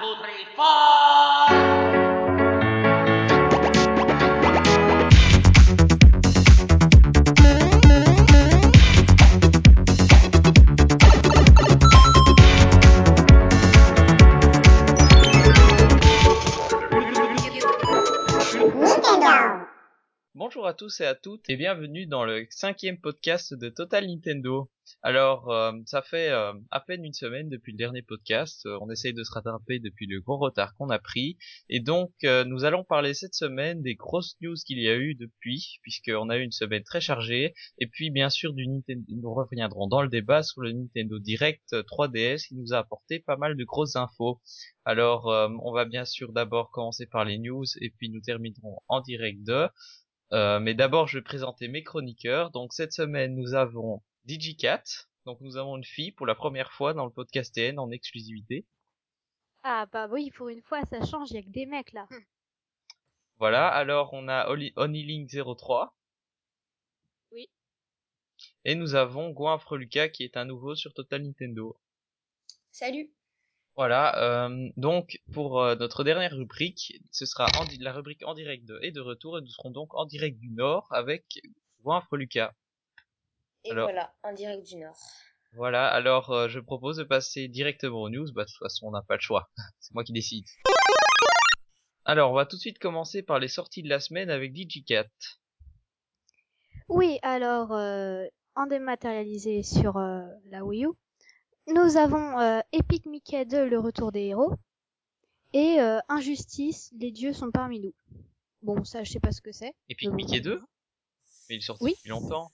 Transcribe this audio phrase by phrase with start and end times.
[0.00, 1.79] two, three, four.
[20.90, 24.68] Tous et à toutes et bienvenue dans le cinquième podcast de Total Nintendo.
[25.02, 28.66] Alors, euh, ça fait euh, à peine une semaine depuis le dernier podcast.
[28.66, 31.38] Euh, on essaye de se rattraper depuis le gros retard qu'on a pris.
[31.68, 35.14] Et donc, euh, nous allons parler cette semaine des grosses news qu'il y a eu
[35.14, 37.54] depuis, puisqu'on a eu une semaine très chargée.
[37.78, 41.72] Et puis, bien sûr, du Nintendo, nous reviendrons dans le débat sur le Nintendo Direct
[41.72, 44.40] 3DS qui nous a apporté pas mal de grosses infos.
[44.84, 48.78] Alors, euh, on va bien sûr d'abord commencer par les news et puis nous terminerons
[48.88, 49.68] en direct de...
[50.32, 52.50] Euh, mais d'abord, je vais présenter mes chroniqueurs.
[52.50, 54.82] Donc cette semaine, nous avons DigiCat.
[55.26, 58.66] Donc nous avons une fille pour la première fois dans le podcast TN en exclusivité.
[59.62, 62.08] Ah bah oui, pour une fois, ça change, il y a que des mecs là.
[63.38, 63.68] Voilà.
[63.68, 65.90] Alors on a Oli- Onilink03.
[67.32, 67.48] Oui.
[68.64, 71.76] Et nous avons Goinfre Lucas qui est un nouveau sur Total Nintendo.
[72.70, 73.10] Salut.
[73.76, 74.46] Voilà.
[74.46, 78.78] euh, donc pour euh, notre dernière rubrique, ce sera en la rubrique en direct de
[78.82, 81.40] et de retour et nous serons donc en direct du Nord avec
[81.82, 82.52] Goinfre Lucas.
[83.64, 83.86] Et Alors.
[83.86, 84.96] voilà, en direct du Nord.
[85.54, 88.32] Voilà, alors euh, je propose de passer directement aux news.
[88.32, 89.50] Bah, de toute façon, on n'a pas le choix.
[89.80, 90.46] C'est moi qui décide.
[92.04, 95.08] Alors, on va tout de suite commencer par les sorties de la semaine avec DigiCat.
[96.88, 100.90] Oui, alors, euh, en dématérialisé sur euh, la Wii U,
[101.74, 104.52] nous avons euh, Epic Mickey 2, le retour des héros,
[105.52, 107.94] et euh, Injustice, les dieux sont parmi nous.
[108.62, 109.74] Bon, ça, je sais pas ce que c'est.
[109.88, 110.60] Epic Mickey 2
[111.48, 111.92] Mais il est sorti Oui.
[111.96, 112.50] depuis longtemps.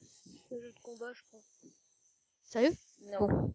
[0.50, 1.40] Le jeu de combat, je crois.
[2.44, 2.76] Sérieux?
[3.12, 3.18] Non.
[3.20, 3.54] Bon.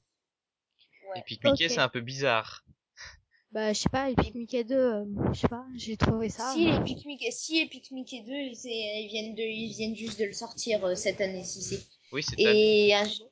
[1.10, 1.20] Ouais.
[1.20, 2.64] Epic Mickey, c'est un peu bizarre.
[3.52, 6.54] Bah, je sais pas, Epic Mickey 2, euh, je sais pas, j'ai trouvé ça.
[6.54, 10.26] Si Epic Mickey, si Epic Mickey 2, ils, ils viennent de, ils viennent juste de
[10.26, 11.62] le sortir euh, cette année-ci.
[11.62, 13.26] c'est- Oui, c'est un- Et jeu-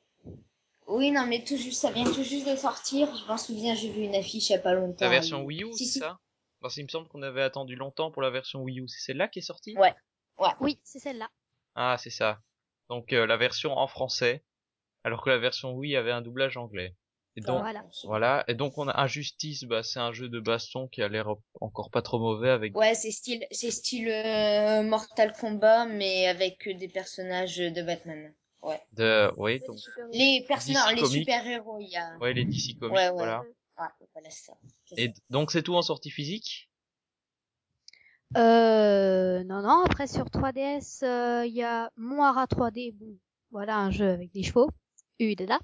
[0.90, 3.14] oui, non, mais tout juste, ça vient tout juste de sortir.
[3.16, 5.04] Je m'en souviens, j'ai vu une affiche il y a pas longtemps.
[5.04, 5.98] la version Wii U, Si, c'est si.
[6.00, 6.18] ça?
[6.60, 8.88] Parce qu'il me semble qu'on avait attendu longtemps pour la version Wii U.
[8.88, 9.76] C'est celle-là qui est sortie?
[9.78, 9.94] Ouais.
[10.60, 11.28] Oui, c'est celle-là.
[11.74, 12.40] Ah, c'est ça.
[12.88, 14.42] Donc euh, la version en français,
[15.04, 16.96] alors que la version Wii avait un doublage anglais.
[17.36, 17.84] Et donc, Voilà.
[18.04, 21.28] Voilà, et donc on a Injustice, bah c'est un jeu de baston qui a l'air
[21.60, 26.68] encore pas trop mauvais avec Ouais, c'est style, c'est style euh, Mortal Kombat, mais avec
[26.68, 28.34] des personnages de Batman.
[28.62, 28.80] Ouais.
[28.92, 29.78] de oui, donc
[30.12, 31.18] Les personnages, les Comics.
[31.20, 32.16] super héros, il y a.
[32.18, 33.12] ouais les DC Comics, Ouais, ouais.
[33.12, 33.40] voilà.
[33.78, 34.52] Ouais, voilà c'est ça.
[34.96, 35.12] Et ça.
[35.30, 36.68] donc c'est tout en sortie physique?
[38.36, 43.16] Euh, non, non, après sur 3DS, euh, il y a Moira 3D, bon,
[43.50, 44.70] voilà un jeu avec des chevaux,
[45.18, 45.58] là.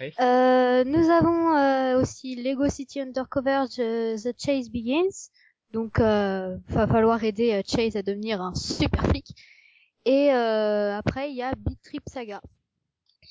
[0.00, 0.12] Oui.
[0.20, 5.30] Euh, nous avons euh, aussi Lego City Undercover The, The Chase Begins,
[5.72, 9.26] donc euh, va falloir aider euh, Chase à devenir un super flic.
[10.04, 12.40] Et euh, après il y a Beat Trip Saga.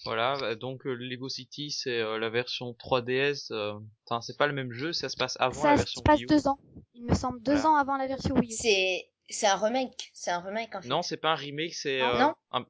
[0.05, 3.73] Voilà, bah, donc euh, Lego City c'est euh, la version 3DS, euh,
[4.05, 6.15] enfin c'est pas le même jeu, ça se passe avant la Ça version se passe
[6.17, 6.27] Wii U.
[6.27, 6.59] deux ans,
[6.93, 7.69] il me semble deux Voilà.
[7.69, 8.55] ans avant la version Wii U.
[8.55, 10.11] C'est, c'est un remake.
[10.13, 10.87] C'est un remake en fait.
[10.87, 12.65] Non, c'est pas un remake, c'est Ah, euh, non un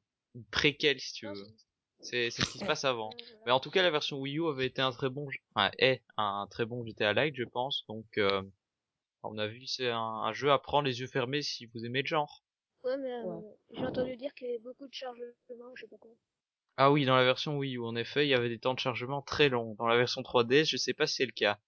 [0.50, 1.34] préquel si tu veux.
[2.00, 3.10] C'est c'est ce qui se passe avant.
[3.44, 6.02] Mais en tout cas, la version Wii U avait été un très bon, enfin, est
[6.16, 7.84] un très bon GTA Lite, je pense.
[7.88, 8.40] Donc, euh,
[9.24, 12.02] à mon avis, c'est un, un jeu à prendre les yeux fermés si vous aimez
[12.02, 12.42] le genre.
[12.88, 13.54] Ouais, mais euh, Ouais.
[13.72, 15.24] j'ai entendu dire qu'il y avait beaucoup de chargements,
[15.74, 16.10] je sais pas quoi.
[16.76, 18.78] Ah oui, dans la version Wii U, en effet, il y avait des temps de
[18.78, 19.74] chargement très longs.
[19.78, 21.58] Dans la version 3DS, je sais pas si c'est le cas.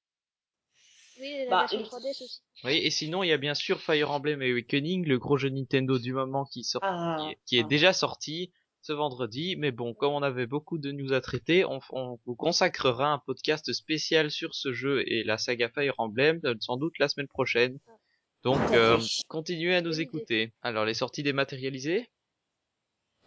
[1.20, 2.42] Oui, la Bah, version les- 3DS aussi.
[2.64, 5.98] Oui, et sinon, il y a bien sûr Fire Emblem Awakening, le gros jeu Nintendo
[5.98, 7.68] du moment qui sort, Ah, qui est, qui est ah.
[7.68, 9.56] déjà sorti ce vendredi.
[9.56, 13.18] Mais bon, comme on avait beaucoup de news à traiter, on, on vous consacrera un
[13.18, 17.28] podcast spécial sur ce jeu et la saga Fire Emblem, euh, sans doute la semaine
[17.28, 17.78] prochaine.
[18.44, 20.52] Donc, à euh, continuez à nous écouter.
[20.62, 22.08] Alors, les sorties dématérialisées,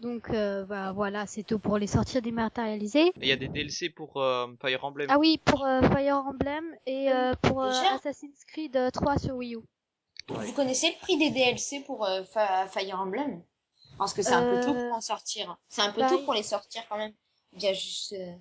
[0.02, 3.14] Donc euh, bah, voilà, c'est tout pour les sorties dématérialisées.
[3.22, 5.08] il y a des DLC pour euh, Fire Emblem?
[5.10, 9.18] Ah oui, pour euh, Fire Emblem et euh, pour euh, Déjà Assassin's Creed euh, 3
[9.18, 9.58] sur Wii U.
[10.30, 10.46] Ouais.
[10.46, 13.44] Vous connaissez le prix des DLC pour euh, Fa- Fire Emblem?
[13.98, 15.58] Parce que c'est un peu tôt Euh, pour en sortir.
[15.70, 17.14] C'est un peu bah, tôt pour les sortir quand même.
[17.54, 18.14] Il y a juste.
[18.14, 18.34] euh,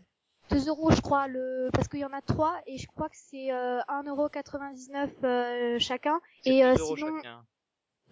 [0.52, 1.68] 2 euros je crois, le...
[1.72, 6.20] parce qu'il y en a 3 et je crois que c'est euh, 1,99€ euh, chacun.
[6.44, 7.46] Et, 12 euh, sinon- chacun.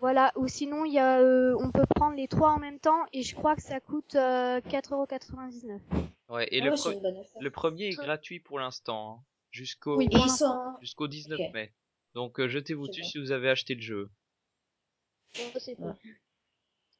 [0.00, 3.04] Voilà, ou sinon il y a, euh, on peut prendre les 3 en même temps
[3.12, 5.78] et je crois que ça coûte euh, 4,99€.
[6.30, 10.06] Ouais, et ouais, le, c'est pre- le premier est gratuit pour l'instant, hein, jusqu'au Oui,
[10.06, 10.72] Et pour ils l'instant.
[10.74, 10.80] sont.
[10.80, 11.52] jusqu'au 19 Ok.
[11.52, 11.74] mai.
[12.14, 13.08] Donc euh, jetez-vous dessus bon.
[13.08, 14.10] si vous avez acheté le jeu.
[15.36, 15.92] Ouais, Ouais.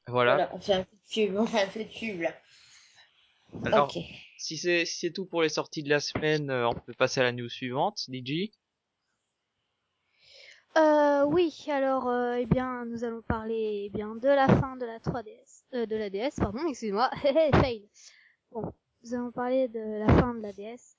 [0.06, 0.34] Voilà.
[0.34, 2.34] Voilà, on fait un peu de pub, on fait un peu de pub là.
[3.64, 4.02] Alors, ok.
[4.38, 7.20] si c'est si c'est tout pour les sorties de la semaine, euh, on peut passer
[7.20, 8.50] à la news suivante, DJ.
[10.76, 14.86] Euh, oui, alors, euh, eh bien, nous allons parler eh bien de la fin de
[14.86, 17.10] la 3DS, euh, de la DS, pardon, excuse-moi,
[17.60, 17.88] fail.
[18.52, 20.96] Bon, nous allons parler de la fin de la DS.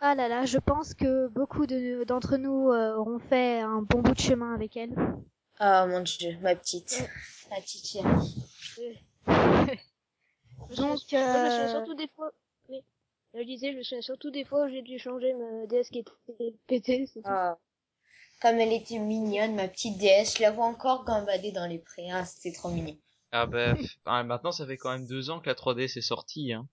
[0.00, 4.00] Ah là là, je pense que beaucoup de- d'entre nous euh, auront fait un bon
[4.02, 4.94] bout de chemin avec elle.
[5.60, 7.08] Ah mon dieu, ma petite.
[7.50, 8.42] Ma petite chérie.
[10.70, 12.30] Je me Donc, souviens- moi, je me souviens euh, surtout des fois.
[12.68, 12.82] Oui.
[13.34, 15.98] Je disais, je me souviens surtout des fois où j'ai dû changer ma DS qui
[16.00, 17.08] était pétée.
[17.24, 17.58] Ah.
[18.40, 20.36] Comme elle était mignonne, ma petite déesse.
[20.36, 22.10] Je la vois encore gambader dans les prés.
[22.10, 22.96] Ah, c'était trop mignon.
[23.32, 26.02] Ah ben, pff, ah, maintenant ça fait quand même deux ans que la 3DS est
[26.02, 26.68] sortie, hein.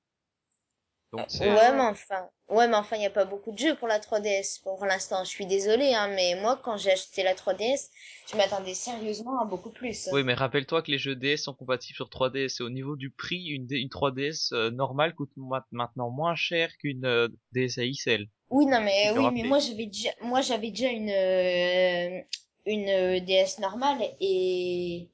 [1.14, 1.50] Donc c'est...
[1.50, 4.00] Ouais, mais enfin, ouais, mais enfin, il n'y a pas beaucoup de jeux pour la
[4.00, 5.24] 3DS pour l'instant.
[5.24, 7.90] Je suis désolée, hein, mais moi, quand j'ai acheté la 3DS,
[8.32, 10.08] je m'attendais sérieusement à beaucoup plus.
[10.12, 13.10] Oui, mais rappelle-toi que les jeux DS sont compatibles sur 3DS et au niveau du
[13.10, 17.78] prix, une, D- une 3DS euh, normale coûte ma- maintenant moins cher qu'une euh, DS
[17.78, 18.28] AXL.
[18.50, 22.22] Oui, non, mais oui, mais moi, j'avais déjà, moi, j'avais déjà une, euh,
[22.66, 25.08] une euh, DS normale et,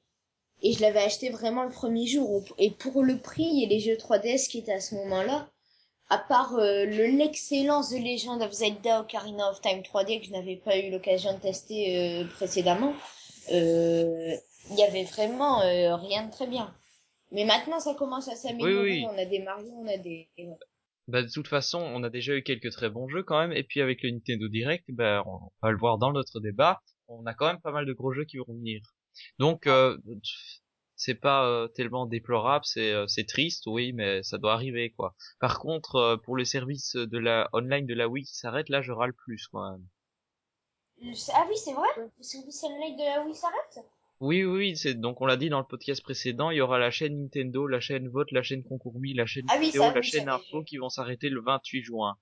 [0.64, 2.44] et je l'avais acheté vraiment le premier jour.
[2.60, 5.50] Et pour le prix et les jeux 3DS qui étaient à ce moment-là,
[6.10, 10.32] à part euh, le l'excellence de Legend of Zelda Ocarina of Time 3D que je
[10.32, 12.94] n'avais pas eu l'occasion de tester euh, précédemment,
[13.52, 14.36] euh,
[14.70, 16.74] il y avait vraiment euh, rien de très bien.
[17.32, 18.92] Mais maintenant, ça commence à s'améliorer.
[18.92, 19.08] Oui, oui.
[19.10, 20.30] On a des Mario, on a des.
[21.08, 23.64] Bah de toute façon, on a déjà eu quelques très bons jeux quand même, et
[23.64, 27.34] puis avec le Nintendo Direct, bah, on va le voir dans notre débat, on a
[27.34, 28.82] quand même pas mal de gros jeux qui vont venir.
[29.40, 29.98] Donc euh,
[30.98, 35.16] c'est pas euh, tellement déplorable, c'est euh, c'est triste, oui, mais ça doit arriver quoi.
[35.40, 38.82] Par contre, euh, pour le service de la online de la Wii qui s'arrête, là
[38.82, 39.88] je râle plus quand même.
[41.34, 41.88] Ah oui, c'est vrai?
[41.98, 43.80] Le service online de la Wii s'arrête?
[44.20, 46.92] Oui, oui, c'est donc on l'a dit dans le podcast précédent, il y aura la
[46.92, 49.92] chaîne Nintendo, la chaîne Vote, la chaîne Concours Mi, la chaîne Ah oui, vidéo, ça,
[49.92, 52.16] la oui, chaîne Info qui vont s'arrêter le 28 juin.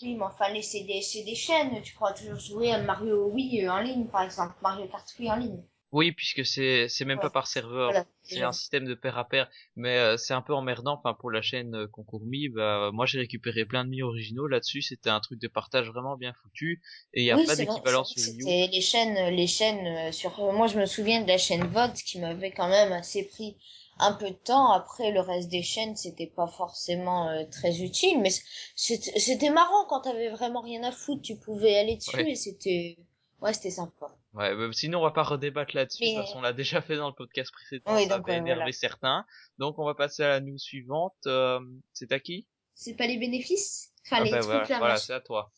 [0.00, 1.82] Oui, mais enfin, c'est des chaînes.
[1.82, 4.54] Tu pourras toujours jouer à Mario Wii en ligne, par exemple.
[4.62, 5.62] Mario Kart Wii en ligne.
[5.96, 7.22] Oui, puisque c'est c'est même Ouais.
[7.26, 8.06] pas par serveur, Voilà.
[8.22, 10.94] c'est un système de pair à pair, mais euh, c'est un peu emmerdant.
[10.98, 14.46] Enfin, pour la chaîne euh, Concours Mi, bah, moi j'ai récupéré plein de mi originaux
[14.46, 14.82] là-dessus.
[14.82, 16.82] C'était un truc de partage vraiment bien foutu,
[17.14, 18.22] et il y a oui, pas d'équivalent sur.
[18.24, 20.38] C'était les chaînes, les chaînes euh, sur.
[20.42, 23.56] euh, Moi, je me souviens de la chaîne Vote qui m'avait quand même assez pris
[23.98, 24.70] un peu de temps.
[24.72, 28.30] Après, le reste des chaînes, c'était pas forcément euh, très utile, mais
[28.76, 31.22] c'était c'était marrant quand t'avais vraiment rien à foutre.
[31.22, 32.30] Tu pouvais aller dessus Ouais.
[32.30, 32.96] et c'était.
[33.40, 34.08] Ouais, c'était sympa.
[34.36, 36.02] Ouais, bah, sinon on va pas redébattre là-dessus.
[36.04, 38.28] De toute Mais- façon, on l'a déjà fait dans le podcast précédent, Oui, ça donc,
[38.28, 38.72] avait énervé voilà.
[38.72, 39.26] certains.
[39.58, 41.14] Donc on va passer à la news suivante.
[41.26, 41.58] Euh,
[41.92, 42.46] c'est à qui?
[42.74, 43.92] C'est pas les bénéfices?
[44.06, 45.50] Enfin, Ah les bah trucs voilà, là, voilà, c'est à toi.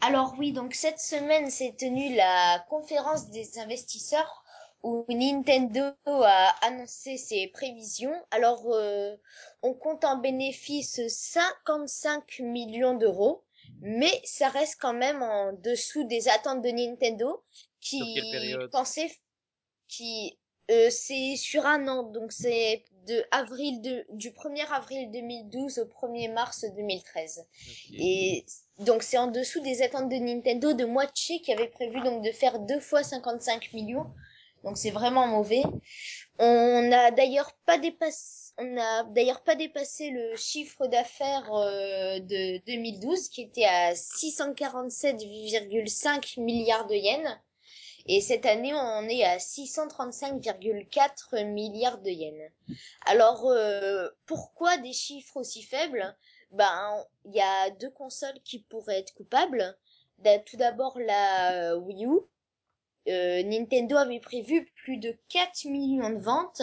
[0.00, 4.42] Alors oui, donc cette semaine s'est tenue la conférence des investisseurs
[4.82, 8.14] où Nintendo a annoncé ses prévisions.
[8.32, 9.14] Alors euh,
[9.62, 13.44] on compte en bénéfice 55 millions d'euros,
[13.80, 17.44] mais ça reste quand même en dessous des attentes de Nintendo
[17.82, 18.00] qui
[18.70, 19.10] pensait
[19.88, 20.38] qui
[20.70, 25.84] euh, c'est sur un an, donc c'est de avril de, du 1er avril 2012 au
[25.84, 27.40] 1er mars 2013.
[27.40, 27.46] Ok.
[27.98, 28.46] Et
[28.78, 32.30] donc c'est en dessous des attentes de Nintendo de moitié qui avait prévu donc de
[32.30, 34.06] faire deux fois 55 millions.
[34.62, 35.64] Donc c'est vraiment mauvais.
[36.38, 42.64] On n'a d'ailleurs pas dépassé, on n'a d'ailleurs pas dépassé le chiffre d'affaires euh, de
[42.66, 47.36] 2012 qui était à 647,5 milliards de yens.
[48.06, 52.50] Et cette année, on est à 635,4 milliards de yens.
[53.06, 56.16] Alors, euh, pourquoi des chiffres aussi faibles?
[56.50, 59.76] Ben, il y a deux consoles qui pourraient être coupables.
[60.18, 62.18] Da- Tout d'abord, la euh, Wii U.
[63.08, 66.62] Euh, Nintendo avait prévu plus de 4 millions de ventes.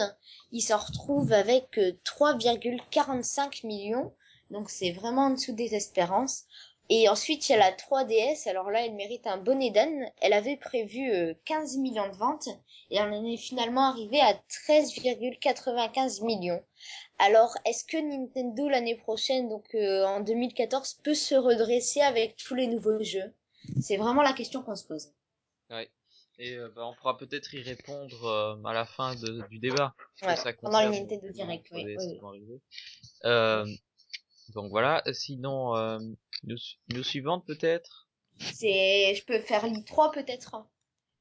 [0.51, 4.13] Il s'en retrouve avec euh, 3,45 millions.
[4.49, 6.45] Donc c'est vraiment en dessous des espérances.
[6.91, 8.47] Et ensuite, il y a la 3DS.
[8.49, 10.11] Alors là, elle mérite un bonnet d'âne.
[10.21, 12.49] Elle avait prévu euh, 15 millions de ventes.
[12.89, 16.63] Et on en est finalement arrivé à 13,95 millions.
[17.19, 22.55] Alors, est-ce que Nintendo l'année prochaine, donc euh, en 2014, peut se redresser avec tous
[22.55, 23.33] les nouveaux jeux?
[23.81, 25.11] C'est vraiment la question qu'on se pose.
[25.69, 25.89] Ouais.
[26.39, 29.93] Et euh, bah, on pourra peut-être y répondre euh, à la fin de- du débat.
[30.23, 33.81] Ouais, ça pendant le Nintendo Direct, oui, 3DS oui,
[34.53, 35.03] donc voilà.
[35.13, 35.99] Sinon, euh,
[36.43, 36.57] news,
[36.93, 38.07] news suivante peut-être?
[38.39, 40.55] C'est, je peux faire l'I3 peut-être.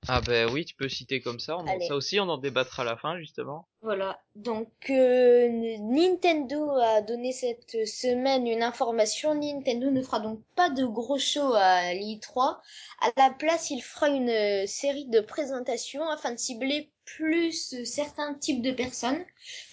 [0.06, 1.56] Ah ben oui, tu peux citer comme ça.
[1.58, 3.66] On en- ça aussi, on en débattra à la fin justement.
[3.82, 4.20] Voilà.
[4.36, 5.48] Donc euh,
[5.80, 9.34] Nintendo a donné cette semaine une information.
[9.34, 12.60] Nintendo ne fera donc pas de gros show à l'I3.
[13.00, 17.84] À la place, il fera une euh, série de présentations afin de cibler plus euh,
[17.84, 19.24] certains types de personnes,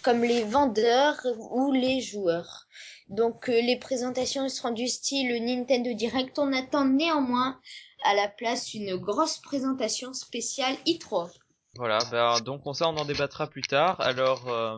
[0.01, 2.67] comme les vendeurs ou les joueurs.
[3.07, 6.37] Donc euh, les présentations seront du style Nintendo Direct.
[6.39, 7.59] On attend néanmoins
[8.03, 11.31] à la place une grosse présentation spéciale i3.
[11.75, 13.99] Voilà, bah, donc on ça on en débattra plus tard.
[14.01, 14.77] Alors, euh,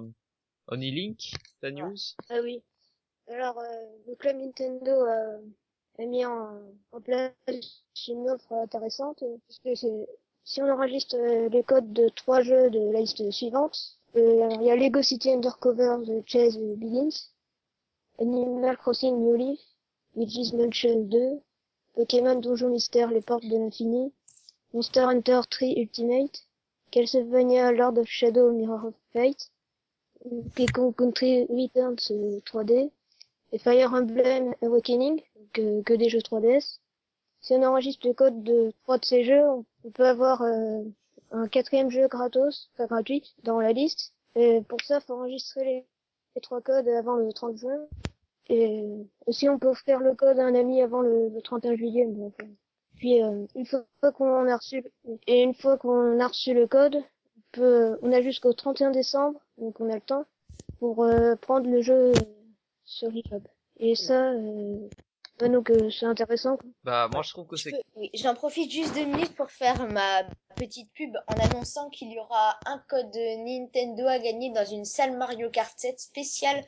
[0.67, 1.95] Onilink, ta news?
[2.29, 2.63] Ah oui.
[3.29, 3.63] Alors, euh,
[4.07, 6.59] le club Nintendo a, a mis en,
[6.91, 7.31] en place
[8.07, 10.07] une offre intéressante, euh, puisque c'est,
[10.43, 13.77] si on enregistre euh, les codes de trois jeux de la liste suivante,
[14.15, 17.31] euh, il y a Lego City Undercover The Chase Begins,
[18.19, 19.59] Animal Crossing New Leaf,
[20.15, 21.39] Luigi's Mansion 2,
[21.93, 24.11] Pokémon Donjon Mystère Les Portes de l'Infini,
[24.73, 26.43] Monster Hunter 3 Ultimate,
[26.89, 29.51] Castlevania Lord of Shadow Mirror of Fate,
[30.25, 30.65] Donkey
[30.97, 32.89] Country Returns euh, 3D,
[33.51, 35.21] et Fire Emblem Awakening,
[35.59, 36.79] euh, que des jeux 3DS.
[37.41, 40.81] Si on enregistre le code de trois de ces jeux, on, on peut avoir euh,
[41.29, 44.13] un quatrième jeu gratos, enfin gratuit, dans la liste.
[44.35, 45.85] Et pour ça, faut enregistrer les,
[46.37, 47.79] les trois codes avant le 30 juin.
[48.49, 48.85] Et
[49.25, 52.07] aussi, on peut offrir le code à un ami avant le, le 31 juillet.
[52.95, 54.85] Puis, euh, une fois qu'on a reçu,
[55.25, 59.39] et une fois qu'on a reçu le code, on peut, on a jusqu'au 31 décembre,
[59.57, 60.25] donc on a le temps,
[60.79, 62.13] pour euh, prendre le jeu
[62.85, 63.41] sur l'eShop.
[63.79, 64.87] Et ça, euh,
[65.41, 66.57] ouais, donc euh, c'est intéressant.
[66.83, 70.23] Bah moi je trouve que c'est oui, j'en profite juste deux minutes pour faire ma
[70.57, 75.15] petite pub en annonçant qu'il y aura un code Nintendo à gagner dans une salle
[75.15, 76.65] Mario Kart 7 spéciale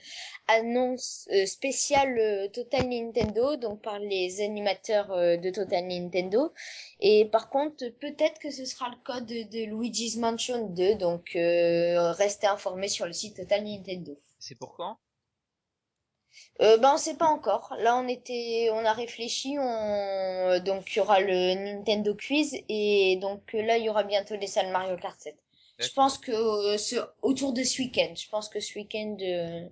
[0.47, 6.53] annonce euh, spéciale euh, Total Nintendo donc par les animateurs euh, de Total Nintendo
[6.99, 12.11] et par contre peut-être que ce sera le code de Luigi's Mansion 2 donc euh,
[12.11, 14.17] restez informés sur le site Total Nintendo.
[14.37, 14.97] c'est pour quand?
[16.61, 17.73] Euh, ben on sait pas encore.
[17.79, 19.55] Là on était, on a réfléchi.
[19.59, 24.03] On donc il y aura le Nintendo Quiz et donc euh, là il y aura
[24.03, 25.37] bientôt les salles Mario Kart 7.
[25.79, 28.13] Je pense que euh, ce, autour de ce week-end.
[28.15, 29.15] Je pense que ce week-end.
[29.21, 29.69] euh,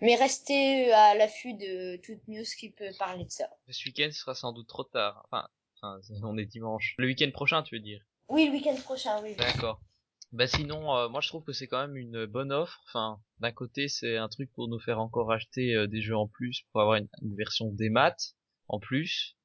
[0.00, 3.48] Mais restez à l'affût de toute news qui peut parler de ça.
[3.68, 5.26] Ce week-end ce sera sans doute trop tard.
[5.30, 5.48] Enfin,
[5.82, 6.94] enfin, on est dimanche.
[6.98, 8.00] Le week-end prochain tu veux dire?
[8.28, 9.34] Oui, le week-end prochain, oui.
[9.34, 9.80] D'accord.
[10.32, 12.80] Bah sinon, euh, moi je trouve que c'est quand même une bonne offre.
[12.86, 16.28] Enfin, d'un côté c'est un truc pour nous faire encore acheter euh, des jeux en
[16.28, 18.34] plus pour avoir une, une version des maths
[18.68, 19.36] en plus.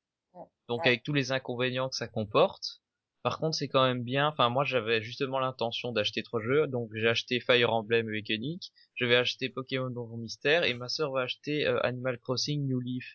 [0.68, 0.90] Donc Ouais.
[0.90, 2.82] avec tous les inconvénients que ça comporte.
[3.24, 4.28] Par contre c'est quand même bien.
[4.28, 6.68] Enfin moi j'avais justement l'intention d'acheter trois jeux.
[6.68, 8.60] Donc j'ai acheté Fire Emblem Awakening.
[8.94, 12.80] Je vais acheter Pokémon Donjon Mystère et ma sœur va acheter euh, Animal Crossing New
[12.80, 13.06] Leaf.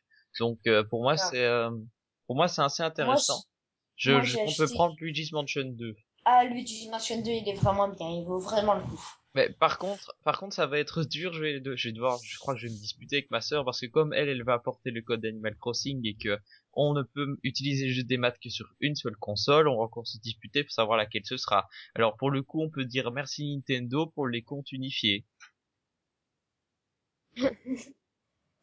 [0.40, 1.16] Donc euh, pour moi Ah.
[1.18, 1.70] c'est euh,
[2.26, 3.44] pour moi c'est assez intéressant.
[3.94, 5.94] je, moi, je- on peut prendre Luigi's Mansion 2.
[6.32, 8.08] Ah, Luigi's Mansion 2, il est vraiment bien.
[8.08, 9.04] Il vaut vraiment le coup.
[9.34, 11.32] Mais par contre, par contre, ça va être dur.
[11.32, 13.64] Je vais, je vais devoir, je crois que je vais me disputer avec ma sœur
[13.64, 16.38] parce que comme elle, elle va apporter le code d'Animal Crossing et que
[16.72, 19.82] on ne peut utiliser le jeu des maths que sur une seule console, on va
[19.84, 21.68] encore se disputer pour savoir laquelle ce sera.
[21.96, 25.24] Alors pour le coup, on peut dire merci Nintendo pour les comptes unifiés.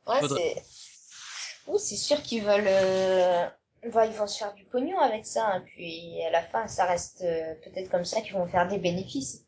[0.07, 1.69] Ouais, Faudrait- c'est.
[1.69, 2.63] Oui, c'est sûr qu'ils veulent.
[2.67, 3.49] euh,
[3.93, 5.47] bah, ils vont se faire du pognon avec ça.
[5.47, 5.61] hein.
[5.65, 9.45] Puis à la fin, ça reste euh, peut-être comme ça qu'ils vont faire des bénéfices.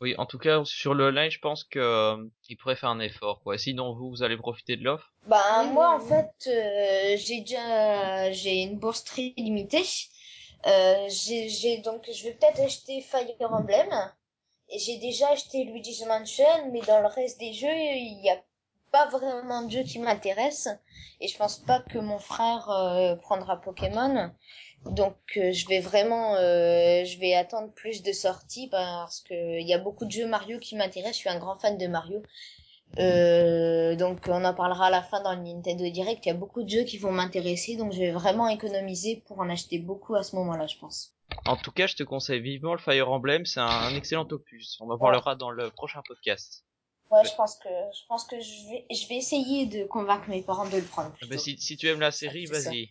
[0.00, 3.00] Oui, en tout cas sur le line, je pense que euh, ils pourraient faire un
[3.00, 3.40] effort.
[3.42, 3.56] Quoi.
[3.56, 5.12] Sinon vous, vous allez profiter de l'offre?
[5.26, 9.84] Bah moi en fait euh, j'ai déjà j'ai une bourse très limitée.
[10.66, 13.88] Euh, j'ai j'ai donc je vais peut-être acheter Fire Emblem
[14.68, 18.36] et j'ai déjà acheté Luigi's Mansion mais dans le reste des jeux il y a
[18.92, 20.78] pas vraiment de jeux qui m'intéressent
[21.20, 24.30] et je pense pas que mon frère euh, prendra Pokémon.
[24.84, 29.66] Donc euh, je vais vraiment euh, je vais attendre plus de sorties parce que il
[29.66, 32.22] y a beaucoup de jeux Mario qui m'intéressent, je suis un grand fan de Mario.
[32.98, 36.26] Euh, donc on en parlera à la fin dans le Nintendo Direct.
[36.26, 39.40] Il y a beaucoup de jeux qui vont m'intéresser, donc je vais vraiment économiser pour
[39.40, 41.14] en acheter beaucoup à ce moment-là, je pense.
[41.46, 43.46] En tout cas, je te conseille vivement le Fire Emblem.
[43.46, 44.76] C'est un, un excellent opus.
[44.80, 46.64] On en parlera dans le prochain podcast.
[47.12, 50.42] Ouais, je pense que je pense que je vais je vais essayer de convaincre mes
[50.42, 51.14] parents de le prendre.
[51.20, 52.88] Ah bah, si, si tu aimes la série, vas-y.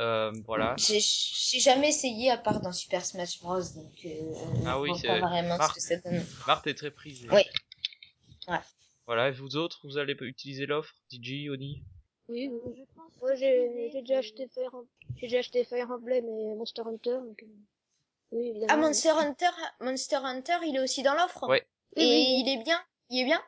[0.00, 0.74] Euh, voilà.
[0.78, 3.60] J'ai j'ai jamais essayé à part dans Super Smash Bros.
[3.60, 4.34] Donc euh,
[4.66, 5.70] Ah oui, c'est- vraiment Marc.
[5.70, 6.24] ce que ça donne.
[6.46, 7.28] Marthe est très prisée.
[7.30, 7.42] Oui.
[8.48, 8.58] Ouais.
[9.06, 11.82] Voilà, et vous autres, vous allez utiliser l'offre DJ, Oni?
[12.28, 14.72] Oui, Euh, je pense Moi, j'ai déjà et- acheté Fire,
[15.16, 17.46] j'ai déjà acheté Fire Emblem et Monster Hunter, donc, euh,
[18.32, 18.72] oui, évidemment.
[18.72, 21.46] Ah Monster Hunter Monster Hunter, il est aussi dans l'offre?
[21.48, 21.66] Ouais.
[21.96, 22.42] Oui, Et oui, oui.
[22.46, 22.80] il est bien?
[23.12, 23.42] Il est bien?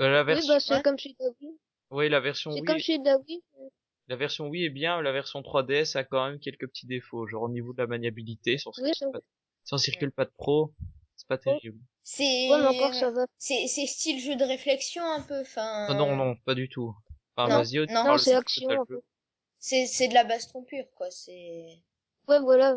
[0.00, 0.82] Euh, la Oui, version, bah, c'est ouais.
[0.82, 1.58] comme chez Dawi.
[1.90, 3.42] oui, la version C'est Wii, comme chez Dawi.
[4.08, 7.42] la version Wii est bien, la version 3DS a quand même quelques petits défauts, genre
[7.44, 9.20] au niveau de la maniabilité, sans, Oui, ça, pas,
[9.64, 10.72] sans circule pas de pro,
[11.16, 11.80] c'est pas terrible.
[12.02, 13.26] C'est ouais, mais encore, ça va.
[13.38, 15.40] c'est c'est style jeu de réflexion un peu.
[15.40, 15.86] Enfin.
[15.88, 16.94] Ah non, non, pas du tout.
[17.36, 18.86] Enfin, Non, vas-y, non, parle c'est de action.
[19.58, 21.10] C'est c'est de la baston pure quoi.
[21.10, 21.66] C'est.
[22.28, 22.76] Ouais, voilà.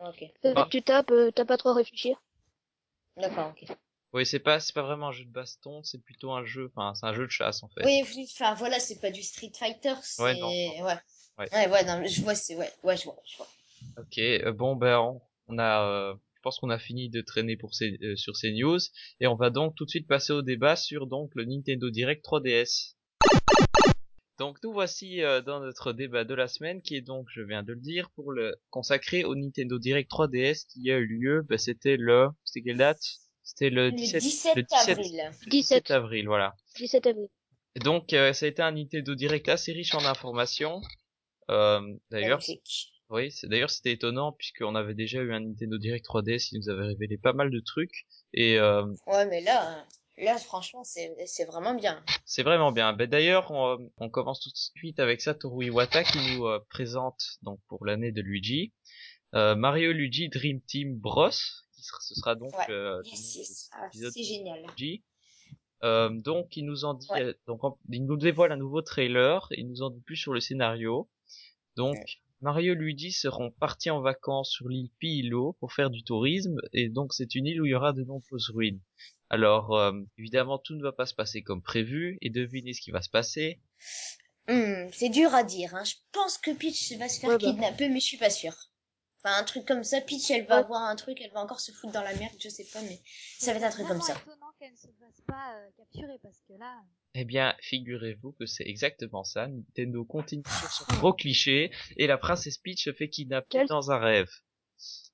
[0.00, 0.22] Ok.
[0.44, 0.66] Euh, Ah.
[0.70, 2.20] Tu tapes, euh, t'as pas trop à réfléchir.
[3.16, 3.50] D'accord.
[3.52, 3.68] Ok.
[4.14, 6.92] Oui, c'est pas c'est pas vraiment un jeu de baston, c'est plutôt un jeu, enfin
[6.94, 7.84] c'est un jeu de chasse en fait.
[7.84, 8.02] Oui,
[8.34, 10.84] enfin voilà, c'est pas du Street Fighter, c'est Ouais, ouais, non, non.
[10.84, 10.98] ouais,
[11.38, 11.68] Ouais.
[11.70, 13.48] ouais, non, je vois, c'est ouais, ouais, je vois, je vois.
[13.98, 17.56] Ok, euh, bon ben on, on a, euh, je pense qu'on a fini de traîner
[17.56, 18.78] pour ces, euh, sur ces news
[19.20, 22.22] et on va donc tout de suite passer au débat sur donc le Nintendo Direct
[22.22, 22.96] 3DS.
[24.38, 27.62] Donc nous voici euh, dans notre débat de la semaine qui est donc, je viens
[27.62, 31.58] de le dire, pour le consacré au Nintendo Direct 3DS qui a eu lieu, ben,
[31.58, 33.00] c'était le, c'était quelle date?
[33.54, 35.30] C'était le, Le 17, 17, le 17 avril.
[35.48, 36.54] 17, avril, voilà.
[36.76, 37.28] 17 avril.
[37.74, 40.80] Et donc euh, ça a été un Nintendo Direct assez riche en informations.
[41.50, 41.80] Euh,
[42.10, 42.40] D'ailleurs.
[43.10, 46.70] Oui, c'est d'ailleurs c'était étonnant puisqu'on avait déjà eu un Nintendo Direct 3DS qui nous
[46.70, 49.84] avait révélé pas mal de trucs et euh, Ouais, mais là,
[50.16, 52.02] là, franchement, c'est, c'est vraiment bien.
[52.24, 52.94] c'est vraiment bien.
[52.94, 57.20] Ben d'ailleurs, on, on commence tout de suite avec Satoru Iwata qui nous euh, présente
[57.42, 58.72] donc pour l'année de Luigi
[59.34, 61.30] euh, Mario Luigi Dream Team Bros
[61.82, 62.70] qui sera, ce sera donc Ouais.
[62.70, 63.48] euh, Yes, yes.
[63.48, 64.64] cet Ah, c'est génial.
[65.84, 67.22] Euh, donc ils nous en dit Ouais.
[67.24, 70.32] euh, donc en- ils nous dévoilent un nouveau trailer, ils nous en dit plus sur
[70.32, 71.10] le scénario.
[71.76, 72.04] Donc Ouais.
[72.40, 76.88] Mario et Luigi seront partis en vacances sur l'île Pilo pour faire du tourisme et
[76.88, 78.80] donc c'est une île où il y aura de nombreuses ruines.
[79.28, 82.90] Alors euh, évidemment tout ne va pas se passer comme prévu et devinez ce qui
[82.92, 83.60] va se passer.
[84.48, 85.84] Hmm, c'est dur à dire, hein.
[85.84, 87.46] Je pense que Peach va se faire Ouais, bah.
[87.50, 88.54] kidnapper, mais je suis pas sûre.
[89.24, 91.70] Enfin, un truc comme ça, Peach, elle va avoir un truc, elle va encore se
[91.70, 93.00] foutre dans la merde, je sais pas, mais
[93.38, 94.14] ça va être un truc comme ça.
[94.14, 96.82] C'est étonnant qu'elle ne se fasse pas euh, capturer parce que là,
[97.14, 99.46] Eh bien figurez-vous que c'est exactement ça.
[99.46, 103.92] Nintendo continue sur son gros cliché et la princesse Peach se fait kidnapper Quel- dans
[103.92, 104.30] un rêve.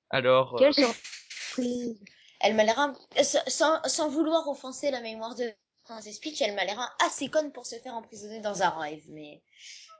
[0.09, 2.01] Alors euh, Quelle surprise.
[2.41, 2.95] Elle m'a l'air un...
[3.23, 5.53] sans, sans- vouloir offenser la mémoire de
[5.85, 9.05] Princess Peach, elle m'a l'air un- assez conne pour se faire emprisonner dans un rêve,
[9.09, 9.43] mais...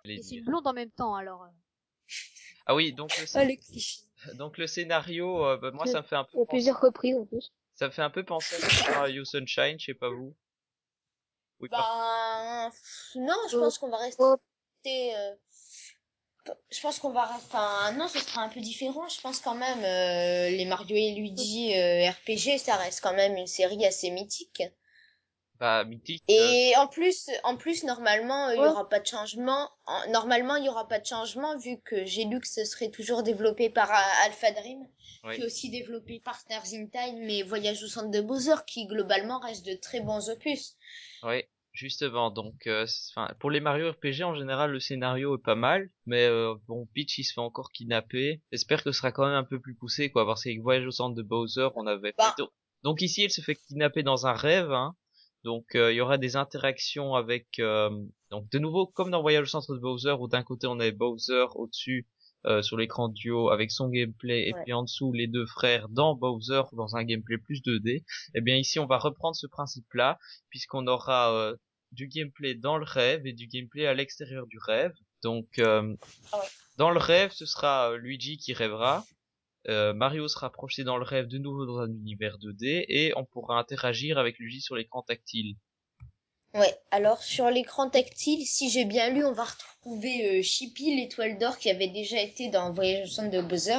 [0.05, 1.47] et c'est une blonde en même temps alors.
[2.69, 3.99] ah oui donc le, Ah, le cliché.
[4.35, 7.25] donc le scénario euh, bah, moi ça me fait un peu penser- plusieurs reprises en
[7.27, 7.53] plus.
[7.75, 8.57] ça me fait un peu penser
[8.87, 10.35] à Mario Sunshine, je sais pas vous.
[11.61, 12.71] Oui, Bah...
[13.17, 13.61] Non, je Oh.
[13.61, 14.23] pense qu'on va rester...
[14.23, 14.37] Oh.
[14.87, 15.35] euh,
[16.71, 17.29] Je pense qu'on va...
[17.35, 19.09] Enfin, non, ce sera un peu différent.
[19.09, 23.37] Je pense quand même, euh, les Mario et Luigi euh, RPG, ça reste quand même
[23.37, 24.63] une série assez mythique.
[25.61, 26.23] Bah mythique.
[26.31, 28.69] euh, Et en plus, en plus, normalement, il y Ouais.
[28.69, 29.69] aura pas de changement.
[29.87, 33.91] En- Normalement, il y aura pas de changement vu que Gelux serait toujours développé par
[33.91, 34.81] euh, Alpha Dream,
[35.25, 35.35] Oui.
[35.37, 38.87] qui est aussi développé par Stars in Time, mais Voyage au centre de Bowser, qui
[38.87, 40.77] globalement reste de très bons opus.
[41.25, 41.43] Oui,
[41.73, 42.31] justement.
[42.31, 42.87] Donc, euh,
[43.41, 47.19] pour les Mario RPG en général, le scénario est pas mal, mais euh, bon, Peach
[47.19, 48.43] il se fait encore kidnapper.
[48.53, 50.91] J'espère que ce sera quand même un peu plus poussé, quoi, parce qu'avec Voyage au
[50.93, 52.15] centre de Bowser, on avait.
[52.17, 52.35] Bah.
[52.39, 52.51] Donc,
[52.85, 54.71] donc ici, elle se fait kidnapper dans un rêve.
[54.73, 54.95] Hein.
[55.49, 57.47] Donc, euh, il y aura des interactions avec.
[57.59, 57.89] euh,
[58.31, 60.93] donc, de nouveau, comme dans Voyage au centre de Bowser, où d'un côté on avait
[60.93, 62.07] Bowser au-dessus.
[62.47, 64.63] euh, sur l'écran duo avec son gameplay et Ouais.
[64.63, 68.05] puis en dessous les deux frères dans Bowser dans un gameplay plus 2D.
[68.37, 71.57] Eh bien ici on va reprendre ce principe-là puisqu'on aura euh,
[71.91, 74.93] du gameplay dans le rêve et du gameplay à l'extérieur du rêve.
[75.25, 75.97] Donc euh,
[76.33, 76.47] Ah ouais.
[76.77, 79.05] dans le rêve, ce sera Luigi qui rêvera.
[79.67, 83.25] Euh, Mario sera projeté dans le rêve de nouveau dans un univers 2D et on
[83.25, 85.57] pourra interagir avec Luigi sur l'écran tactile.
[86.55, 91.39] Ouais, alors sur l'écran tactile, si j'ai bien lu, on va retrouver euh, Chippy, l'étoile
[91.39, 93.79] d'or qui avait déjà été dans Voyage au centre de Bowser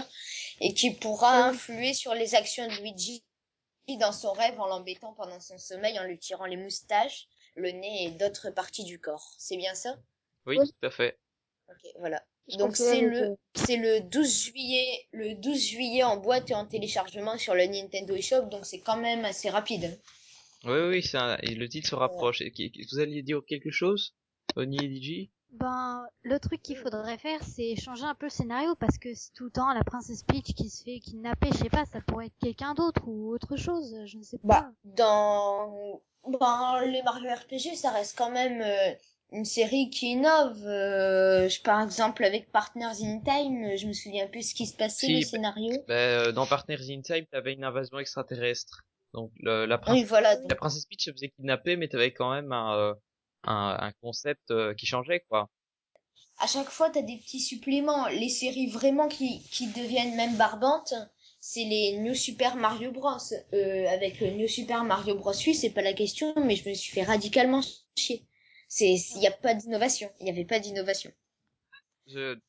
[0.61, 1.49] et qui pourra Oui.
[1.49, 3.23] influer sur les actions de Luigi
[3.99, 8.05] dans son rêve en l'embêtant pendant son sommeil en lui tirant les moustaches, le nez
[8.05, 9.33] et d'autres parties du corps.
[9.37, 9.97] C'est bien ça?
[10.45, 10.71] Oui, Oui.
[10.79, 11.19] tout à fait.
[11.69, 12.23] Ok, voilà.
[12.57, 17.37] Donc c'est le c'est le 12 juillet, le 12 juillet en boîte et en téléchargement
[17.37, 19.99] sur le Nintendo eShop, donc c'est quand même assez rapide.
[20.65, 22.41] Oui, oui, c'est un- et le titre se rapproche.
[22.41, 24.15] Et qui- Vous alliez dire quelque chose,
[24.55, 28.75] Oni et DJ Ben, le truc qu'il faudrait faire, c'est changer un peu le scénario
[28.75, 31.69] parce que c'est tout le temps la princesse Peach qui se fait kidnapper, je sais
[31.69, 34.47] pas, ça pourrait être quelqu'un d'autre ou autre chose, je ne sais pas.
[34.47, 38.93] Bah, dans ben, les Mario RPG, ça reste quand même euh,
[39.31, 40.65] une série qui innove.
[40.65, 44.75] Euh, je, par exemple, avec Partners in Time, je me souviens plus ce qui se
[44.75, 45.71] passait, Si, le bah- scénario.
[45.87, 48.81] ben, euh, Dans Partners in Time, t'avais une invasion extraterrestre.
[49.13, 50.35] Donc le- la, Oui, princesse, voilà.
[50.47, 52.93] la princesse Peach se faisait kidnapper, mais t'avais quand même un, euh,
[53.43, 55.49] un, un concept euh, qui changeait, quoi.
[56.41, 58.07] À chaque fois, t'as des petits suppléments.
[58.07, 60.93] Les séries vraiment qui, qui deviennent même barbantes,
[61.41, 63.17] c'est les New Super Mario Bros.
[63.53, 65.33] Euh, avec le New Super Mario Bros.
[65.33, 67.61] U, c'est pas la question, mais je me suis fait radicalement
[67.97, 68.25] chier.
[68.69, 70.09] C'est, il y a pas d'innovation.
[70.21, 71.11] Il y avait pas d'innovation.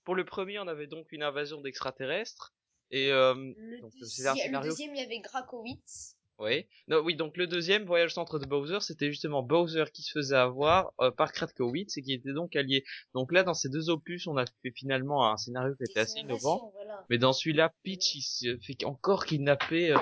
[0.05, 2.55] Pour le premier, on avait donc une invasion d'extraterrestres.
[2.91, 6.17] Et euh, Le, Donc, c'est un deuxième- le scénario- deuxième, il y avait Grakowitz.
[6.39, 6.67] Oui.
[6.89, 10.37] Non, oui, donc le deuxième voyage centre de Bowser, c'était justement Bowser qui se faisait
[10.37, 12.83] avoir euh, par Kratkowitz et qui était donc allié.
[13.13, 16.21] Donc là, dans ces deux opus, on a fait finalement un scénario qui était assez
[16.21, 16.71] innovant.
[16.75, 17.05] voilà.
[17.11, 19.93] Mais dans celui-là, Peach, il se fait encore kidnapper.
[19.93, 19.99] euh,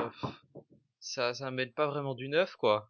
[1.01, 2.89] ça, ça mène pas vraiment du neuf, quoi.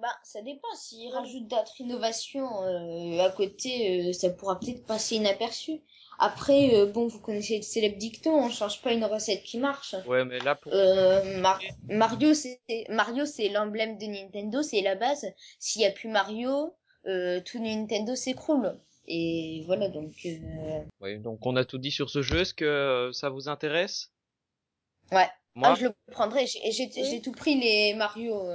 [0.00, 0.68] Bah, ça dépend.
[0.76, 5.80] S'ils rajoutent d'autres innovations euh, à côté, euh, ça pourra peut-être passer inaperçu.
[6.20, 9.94] Après, euh, bon, vous connaissez le célèbre dicton, on change pas une recette qui marche.
[10.06, 10.72] Ouais, mais là, pour...
[10.72, 15.26] Euh, Mar- Mario, c'est Mario, c'est l'emblème de Nintendo, c'est la base.
[15.58, 16.74] S'il y a plus Mario,
[17.06, 18.78] euh, tout Nintendo s'écroule.
[19.06, 20.12] Et voilà, donc.
[20.26, 22.40] euh, ouais, donc on a tout dit sur ce jeu.
[22.40, 24.10] Est-ce que euh, ça vous intéresse?
[25.10, 25.28] Ouais.
[25.54, 26.46] Moi, Ah, je le prendrai.
[26.46, 27.08] J'ai j'ai- Oui.
[27.10, 28.48] j'ai tout pris les Mario.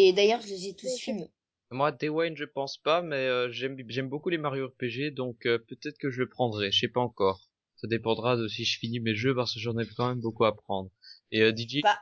[0.00, 1.30] Et d'ailleurs, je les ai tous filmés.
[1.72, 5.44] moi, Day One, je pense pas, mais euh, j'aime j'aime beaucoup les Mario RPG, donc
[5.44, 6.70] euh, peut-être que je le prendrai.
[6.70, 7.40] Je sais pas encore.
[7.76, 10.44] Ça dépendra de si je finis mes jeux, parce que j'en ai quand même beaucoup
[10.44, 10.90] à prendre.
[11.32, 11.98] Et euh, DJ, Bah,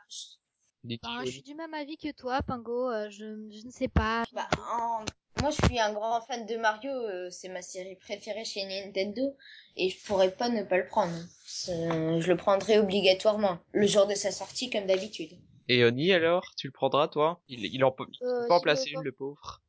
[0.84, 2.90] DJ, Ben, je suis du même avis que toi, Pingo.
[2.90, 4.24] euh, je, je ne sais pas.
[4.34, 5.04] Bah, en-
[5.40, 6.90] moi, je suis un grand fan de Mario.
[6.92, 9.34] euh, c'est ma série préférée chez Nintendo.
[9.76, 11.14] Et je pourrais pas ne pas le prendre.
[11.46, 13.58] C'est- Je le prendrai obligatoirement.
[13.72, 15.32] Le jour de sa sortie, comme d'habitude.
[15.68, 17.42] Et Oni alors, tu le prendras toi?
[17.48, 19.62] Il, il en peut, il Euh, peut pas en placer le une, le pauvre.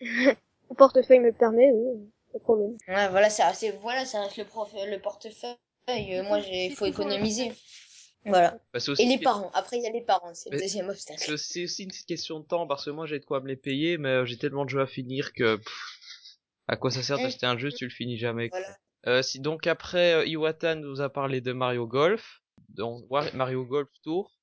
[0.68, 2.76] Mon portefeuille me le permet, oui, pas de problème.
[2.88, 5.56] Ouais, voilà, ça, c'est, voilà, ça reste le, prof, le portefeuille.
[5.88, 7.52] Euh, moi, j'ai, C'est faut le économiser.
[8.24, 8.58] Voilà.
[8.72, 9.50] Bah, Et les parents.
[9.54, 10.34] Après, il y a les parents.
[10.34, 11.38] C'est le deuxième obstacle.
[11.38, 13.98] C'est aussi, une question de temps, parce que moi j'ai de quoi me les payer,
[13.98, 17.22] mais euh, j'ai tellement de jeux à finir que pff, à quoi ça sert Mm.
[17.22, 18.58] d'acheter un jeu si tu le finis jamais quoi.
[18.58, 18.76] Voilà.
[19.06, 23.88] Euh, si donc après euh, Iwata nous a parlé de Mario Golf, donc Mario Golf
[24.02, 24.35] Tour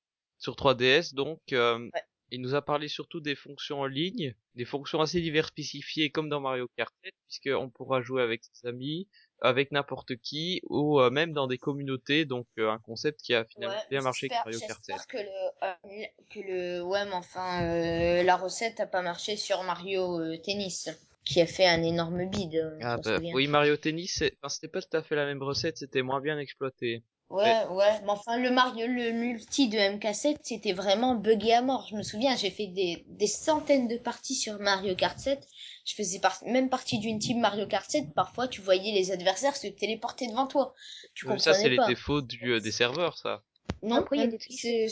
[0.44, 2.02] sur 3DS, donc euh, Ouais.
[2.30, 6.40] il nous a parlé surtout des fonctions en ligne, des fonctions assez diversifiées comme dans
[6.40, 9.08] Mario Kart 7, puisqu'on pourra jouer avec ses amis,
[9.40, 13.44] avec n'importe qui, ou euh, même dans des communautés, donc euh, un concept qui a
[13.44, 14.96] finalement bien marché avec Mario Kart 7.
[14.98, 19.62] J'espère que le, que le, ouais, mais enfin, euh, la recette a pas marché sur
[19.62, 20.90] Mario Tennis,
[21.24, 22.54] qui a fait un énorme bid.
[22.56, 25.42] euh, Ah on bah, oui, Mario Tennis, enfin, c'était pas tout à fait la même
[25.42, 27.02] recette, c'était moins bien exploité.
[27.30, 31.86] Ouais, ouais, mais enfin, le Mario, le multi de MK7, c'était vraiment buggé à mort.
[31.90, 35.44] Je me souviens, j'ai fait des, des centaines de parties sur Mario Kart 7.
[35.84, 38.14] Je faisais par- même partie d'une team Mario Kart 7.
[38.14, 40.74] Parfois, tu voyais les adversaires se téléporter devant toi.
[41.14, 43.42] Tu Euh, comprenais ça, c'est les défauts du, euh, des serveurs, ça.
[43.82, 44.88] Non, Après, il y a même, des tricheurs.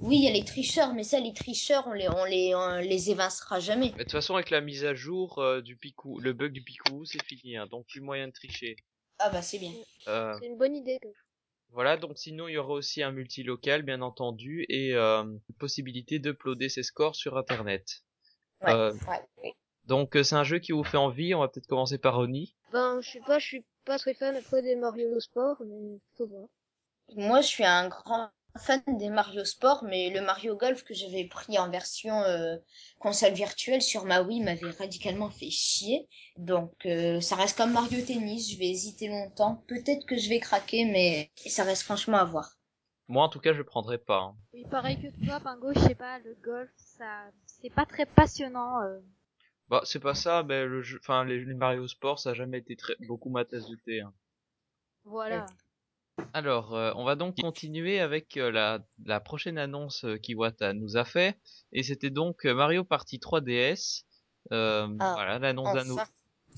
[0.00, 2.76] Oui, il y a les tricheurs, mais ça, les tricheurs, on les, on les, on
[2.76, 3.92] les évincera jamais.
[3.96, 6.62] Mais de toute façon, avec la mise à jour euh, du picou, le bug du
[6.62, 8.76] picou, c'est fini, hein, donc plus moyen de tricher.
[9.24, 9.72] Ah bah, c'est bien.
[10.08, 10.98] Euh, C'est une bonne idée.
[11.70, 15.24] voilà, donc sinon, il y aura aussi un multi-local, bien entendu, et euh,
[15.58, 18.02] possibilité d'uploader ses scores sur Internet.
[18.62, 19.54] Ouais, Euh, ouais, ouais.
[19.86, 22.54] Donc, euh, c'est un jeu qui vous fait envie, on va peut-être commencer par Oni.
[22.72, 26.26] Ben, je sais pas, je suis pas très fan après des Mario Sport, mais faut
[26.26, 26.48] voir.
[27.16, 31.24] Moi, je suis un grand fan des Mario Sport, mais le Mario Golf que j'avais
[31.26, 32.56] pris en version euh,
[32.98, 36.08] console virtuelle sur ma Wii m'avait radicalement fait chier.
[36.36, 38.50] Donc, euh, ça reste comme Mario Tennis.
[38.52, 39.64] Je vais hésiter longtemps.
[39.68, 42.56] Peut-être que je vais craquer, mais ça reste franchement à voir.
[43.08, 44.18] Moi, en tout cas, je prendrai pas.
[44.20, 44.36] hein.
[44.54, 48.80] Oui, pareil que toi, Pingo, je sais pas, le golf, ça, c'est pas très passionnant.
[48.82, 49.00] euh.
[49.68, 52.58] Bah, c'est pas ça, mais le jeu, enfin, les, les Mario Sport, ça a jamais
[52.58, 54.00] été très, beaucoup ma tasse de thé.
[54.00, 54.14] hein.
[55.04, 55.46] Voilà.
[56.32, 60.96] Alors, euh, on va donc continuer avec euh, la, la prochaine annonce euh, qu'Iwata nous
[60.96, 61.38] a fait,
[61.72, 64.04] et c'était donc euh, Mario Party 3DS.
[64.52, 65.94] Euh, Ah, voilà, l'annonce d'un nou-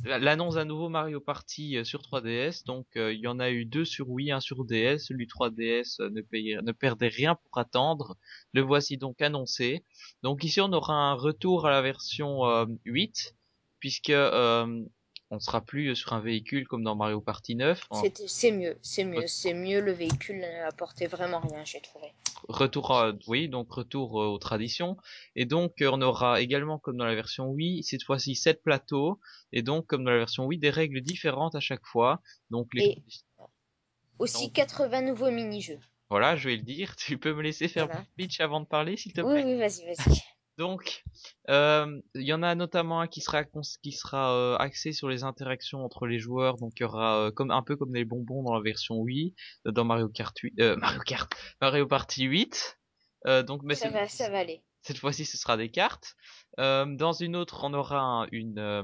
[0.07, 2.64] Enfin, l'annonce d'un nouveau Mario Party euh, sur 3DS.
[2.66, 4.98] Donc, euh, il y en a eu deux sur Wii, un sur DS.
[4.98, 8.16] Celui 3DS euh, ne, payait, ne perdait rien pour attendre.
[8.53, 9.85] Le voici donc annoncé.
[10.22, 13.35] Donc ici, on aura un retour à la version euh, 8,
[13.81, 14.11] puisque
[15.35, 17.81] euh, on sera plus sur un véhicule comme dans Mario Party 9.
[17.90, 19.81] En- c'était- c'est mieux, c'est mieux, c'est mieux.
[19.81, 22.12] Le véhicule n'apportait vraiment rien, j'ai trouvé.
[22.49, 24.99] retour à, oui donc retour euh, aux traditions
[25.35, 29.18] et donc euh, on aura également comme dans la version Wii cette fois-ci sept plateaux
[29.53, 32.20] et donc comme dans la version Wii des règles différentes à chaque fois
[32.51, 33.03] donc les Et-
[34.18, 35.79] Aussi Donc- 80 nouveaux mini-jeux.
[36.11, 38.01] voilà je vais le dire tu peux me laisser faire Voilà.
[38.01, 39.44] mon pitch avant de parler s'il te Oui, plaît?
[39.44, 40.20] oui, vas-y, vas-y.
[40.59, 41.03] Donc
[41.51, 45.25] euh, il y en a notamment un qui sera qui sera euh, axé sur les
[45.25, 48.43] interactions entre les joueurs donc il y aura euh, comme un peu comme les bonbons
[48.43, 52.79] dans la version Wii dans Mario Kart 8 euh, Mario Kart Mario Party 8
[53.27, 54.62] euh, donc mais Ça va, ça va aller.
[54.83, 56.14] Cette fois-ci, ce sera des cartes.
[56.59, 58.83] Euh, dans une autre, on aura un, une, euh,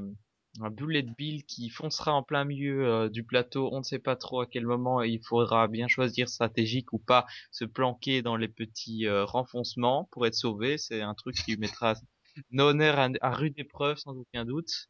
[0.59, 3.69] un bullet bill qui foncera en plein milieu euh, du plateau.
[3.73, 7.27] On ne sait pas trop à quel moment il faudra bien choisir stratégique ou pas
[7.53, 10.79] se planquer dans les petits euh, renfoncements pour être sauvé.
[10.79, 11.95] C'est un truc qui mettra
[12.51, 14.89] nos à, rude épreuve sans aucun doute.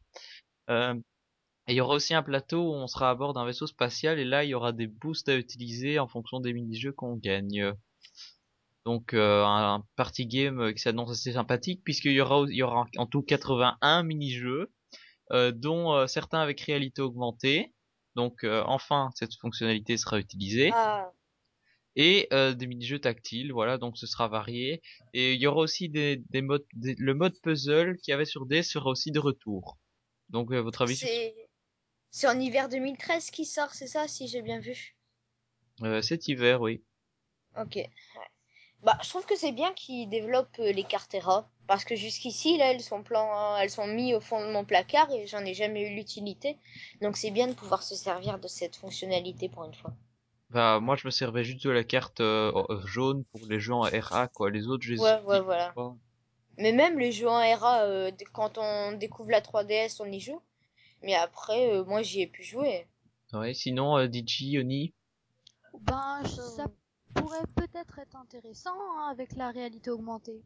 [0.69, 0.95] Euh,
[1.67, 4.25] il y aura aussi un plateau où on sera à bord d'un vaisseau spatial et
[4.25, 7.73] là il y aura des boosts à utiliser en fonction des mini-jeux qu'on gagne.
[8.85, 12.87] Donc euh, un, party game qui s'annonce assez sympathique puisqu'il y aura il y aura
[12.97, 14.71] en tout 81 mini-jeux
[15.51, 17.73] dont euh, certains avec réalité augmentée.
[18.15, 20.73] Donc euh, enfin cette fonctionnalité sera utilisée.
[20.73, 21.11] Ah,
[21.95, 23.51] et euh, des mini-jeux tactiles.
[23.51, 24.81] Voilà, donc ce sera varié.
[25.13, 28.25] Et il y aura aussi des, des modes, des- le mode puzzle qu'il y avait
[28.25, 29.77] sur DS sera aussi de retour.
[30.29, 30.97] Donc euh, votre avis
[32.09, 34.95] C'est en hiver 2013 qui sort, c'est ça, si j'ai bien vu?
[35.83, 36.83] euh, cet hiver, oui.
[37.55, 37.75] Ok.
[37.77, 37.89] ouais.
[38.83, 42.71] Bah, je trouve que c'est bien qu'ils développent euh, les Cartera parce que jusqu'ici là,
[42.71, 43.55] elles sont plan...
[43.57, 46.57] elles sont mis au fond de mon placard et j'en ai jamais eu l'utilité.
[47.01, 49.93] Donc c'est bien de pouvoir se servir de cette fonctionnalité pour une fois.
[50.49, 53.73] Bah moi je me servais juste de la carte euh, euh, jaune pour les jeux
[53.73, 54.49] en RA quoi.
[54.49, 55.71] Les autres je les Ouais, ouais, voilà.
[55.73, 55.95] pas.
[56.57, 60.41] Mais même les jeux en RA, euh, quand on découvre la 3DS, on y joue.
[61.01, 62.85] Mais après, euh, moi, j'y ai pu jouer.
[63.33, 64.93] Ouais, sinon euh, DJ, Oni.
[65.81, 66.67] Ben, ça
[67.11, 70.43] pourrait peut-être être intéressant hein, avec la réalité augmentée.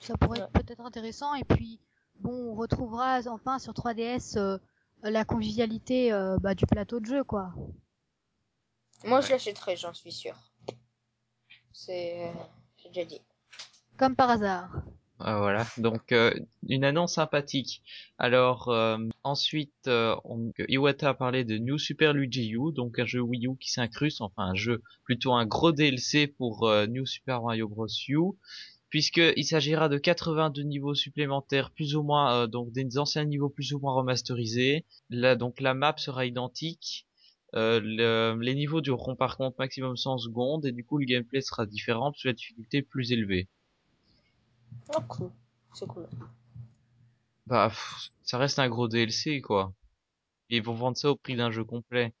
[0.00, 1.80] Ça pourrait être peut-être intéressant et puis
[2.20, 4.58] bon, on retrouvera enfin sur 3DS euh,
[5.02, 7.52] la convivialité euh, bah, du plateau de jeu quoi.
[9.04, 10.34] Moi, je l'achèterai, j'en suis sûr.
[11.72, 12.32] C'est, euh,
[12.76, 13.22] j'ai déjà dit.
[13.96, 14.82] Comme par hasard.
[15.20, 16.32] Ah, voilà, donc euh,
[16.68, 17.82] une annonce sympathique.
[18.18, 23.04] Alors euh, ensuite, euh, on, Iwata a parlé de New Super Luigi U, donc un
[23.04, 27.42] jeu Wii U qui s'incruste, enfin un jeu plutôt un gros DLC pour New Super
[27.42, 28.16] Mario Bros U,
[28.90, 33.80] puisqu'il s'agira de 82 niveaux supplémentaires, plus ou moins donc des anciens niveaux plus ou
[33.80, 34.84] moins remasterisés.
[35.10, 37.06] Là donc la map sera identique.
[37.54, 41.66] Le- les niveaux dureront par contre maximum 100 secondes et du coup le gameplay sera
[41.66, 43.48] différent parce que la difficulté est plus élevée.
[44.94, 45.30] Oh, cool.
[45.74, 46.06] C'est cool.
[47.46, 49.72] Bah, pff, ça reste un gros DLC, quoi.
[50.50, 52.12] Et ils vont vendre ça au prix d'un jeu complet.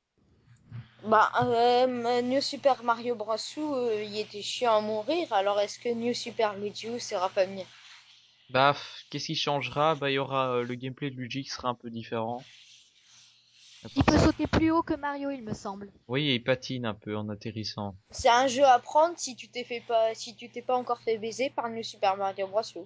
[1.04, 3.36] Bah, euh, New Super Mario Bros.
[3.58, 5.32] Euh, il était chiant à mourir.
[5.32, 7.64] Alors, est-ce que New Super Luigi U sera pas mieux?
[8.50, 8.74] Bah,
[9.10, 9.94] qu'est-ce qui changera?
[9.94, 12.42] Bah, il y aura euh, le gameplay de Luigi qui sera un peu différent.
[13.96, 15.90] Il peut sauter plus haut que Mario, il me semble.
[16.08, 17.96] Oui, et il patine un peu en atterrissant.
[18.10, 21.00] C'est un jeu à prendre si tu t'es fait pas, si tu t'es pas encore
[21.00, 22.60] fait baiser par New Super Mario Bros.
[22.76, 22.80] U.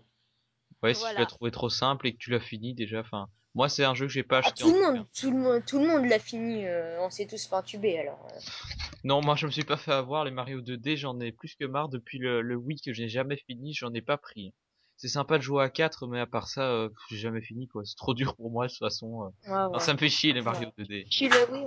[0.83, 3.69] Ouais, si tu l'as trouvé trop simple et que tu l'as fini déjà, enfin, moi
[3.69, 4.93] c'est un jeu que j'ai pas Ah, acheté tout en le tout cas.
[4.93, 6.67] monde, tout le monde, tout le monde l'a fini.
[6.67, 8.27] euh, on s'est tous fait entuber alors.
[8.35, 8.39] euh.
[9.05, 11.65] Non, moi je me suis pas fait avoir les Mario 2D, j'en ai plus que
[11.65, 14.53] marre depuis le, le Wii que j'ai jamais fini, j'en ai pas pris.
[15.03, 17.83] C'est sympa de jouer à 4, mais à part ça, euh, j'ai jamais fini quoi.
[17.85, 19.33] C'est trop dur pour moi de toute façon.
[19.49, 19.69] euh.
[19.69, 20.85] Ouais, ça me fait chier les Mario Ouais.
[20.85, 21.07] 2D.
[21.11, 21.67] Je suis Wii,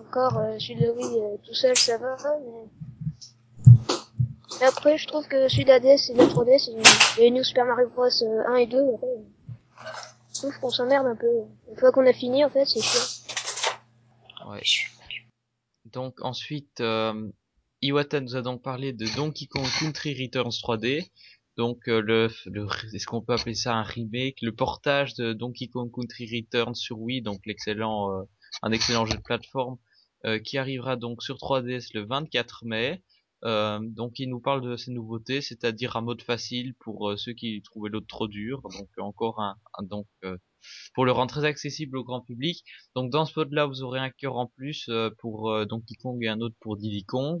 [0.00, 2.66] encore, euh, je suis la Wii euh, tout seul, ça va, mais...
[4.60, 6.70] Et après, je trouve que celui de la DS et de la 3DS,
[7.18, 8.06] et les New Super Mario Bros.
[8.22, 9.06] euh, 1 et 2, après,
[10.34, 11.28] je trouve qu'on s'emmerde un peu.
[11.70, 14.50] Une fois qu'on a fini, en fait, c'est chiant.
[14.50, 14.60] Ouais.
[15.84, 16.82] Donc ensuite,
[17.80, 21.08] Iwata nous a donc parlé de Donkey Kong Country Returns 3D.
[21.56, 25.68] Donc euh, le, le est-ce qu'on peut appeler ça un remake, le portage de Donkey
[25.68, 28.22] Kong Country Returns sur Wii, donc l'excellent, euh,
[28.62, 29.76] un excellent jeu de plateforme
[30.24, 33.02] euh, qui arrivera donc sur 3DS le 24 mai.
[33.44, 37.90] Donc il nous parle de ces nouveautés, c'est-à-dire un mode facile pour ceux qui trouvaient
[37.90, 38.62] l'autre trop dur.
[38.62, 40.06] Donc encore un, un- donc
[40.94, 42.64] pour le rendre très accessible au grand public.
[42.94, 46.22] Donc dans ce mode-là, vous aurez un cœur en plus euh, pour euh, Donkey Kong
[46.22, 47.40] et un autre pour Diddy Kong.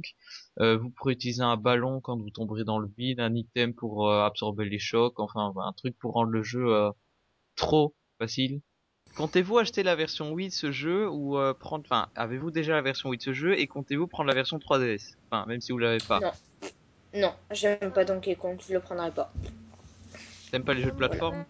[0.60, 4.10] Euh, vous pourrez utiliser un ballon quand vous tomberez dans le vide, un item pour
[4.10, 6.90] absorber les chocs, enfin un truc pour rendre le jeu
[7.56, 8.60] trop facile.
[9.16, 12.80] Comptez-vous acheter la version Wii de ce jeu ou euh, prendre, enfin, avez-vous déjà la
[12.80, 15.78] version Wii de ce jeu et comptez-vous prendre la version 3DS Enfin, même si vous
[15.78, 16.20] l'avez pas.
[16.20, 16.32] Non.
[17.14, 19.30] Non, j'aime pas Donkey Kong, je le prendrai pas.
[20.50, 21.44] T'aimes pas les jeux de plateforme?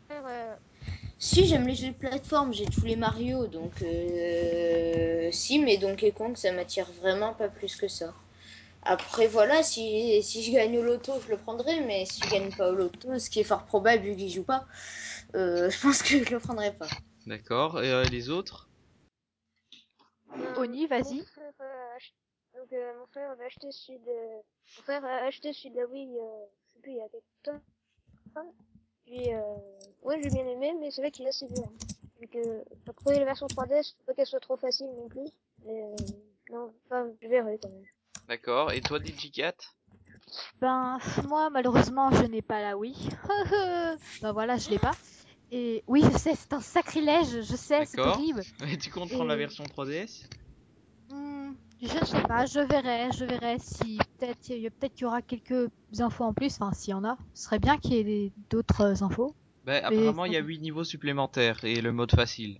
[1.24, 5.28] Si j'aime les jeux de plateforme, j'ai tous les Mario, donc euh...
[5.30, 8.12] si, mais Donkey Kong, ça m'attire vraiment pas plus que ça.
[8.82, 12.50] Après voilà, si, si je gagne au loto, je le prendrai, mais si je gagne
[12.50, 14.66] pas au loto, ce qui est fort probable vu qu'il joue pas,
[15.36, 16.88] euh, je pense que je le prendrai pas.
[17.28, 17.80] D'accord.
[17.84, 18.68] Et euh, les autres?
[20.58, 21.18] Oni, vas-y.
[21.18, 22.14] Mon frère a ach-
[22.56, 24.36] Donc, euh, mon frère avait acheté celui de...
[24.76, 27.08] Mon frère a acheté celui de la Wii, euh, je sais plus, il y a
[27.08, 27.60] quelques temps.
[29.06, 29.40] Puis, euh,
[30.02, 31.68] ouais, j'ai bien aimé, mais c'est vrai qu'il est assez dur.
[32.20, 35.28] Donc, euh, pour trouver la version 3DS, faut pas qu'elle soit trop facile non plus.
[35.64, 35.96] Mais, euh,
[36.50, 37.84] non, enfin, je verrai quand même.
[38.28, 38.72] D'accord.
[38.72, 39.54] Et toi, DigiCat
[40.60, 42.94] Ben moi malheureusement je n'ai pas la Wii.
[44.22, 44.94] ben voilà, je l'ai pas.
[45.50, 48.18] Et oui, je sais, c'est un sacrilège, je sais, c'est D'accord.
[48.18, 48.42] horrible.
[48.72, 50.41] Et tu comptes prendre la version 3DS Hmm,
[51.82, 55.02] je ne sais pas, je verrai, je verrai si peut-être il y, a- peut-être qu'il
[55.02, 55.68] y aura quelques
[55.98, 57.16] infos en plus, enfin s'il y en a.
[57.34, 59.34] Ce serait bien qu'il y ait d'autres infos.
[59.64, 62.58] Ben, apparemment, il y a 8 niveaux supplémentaires et le mode facile.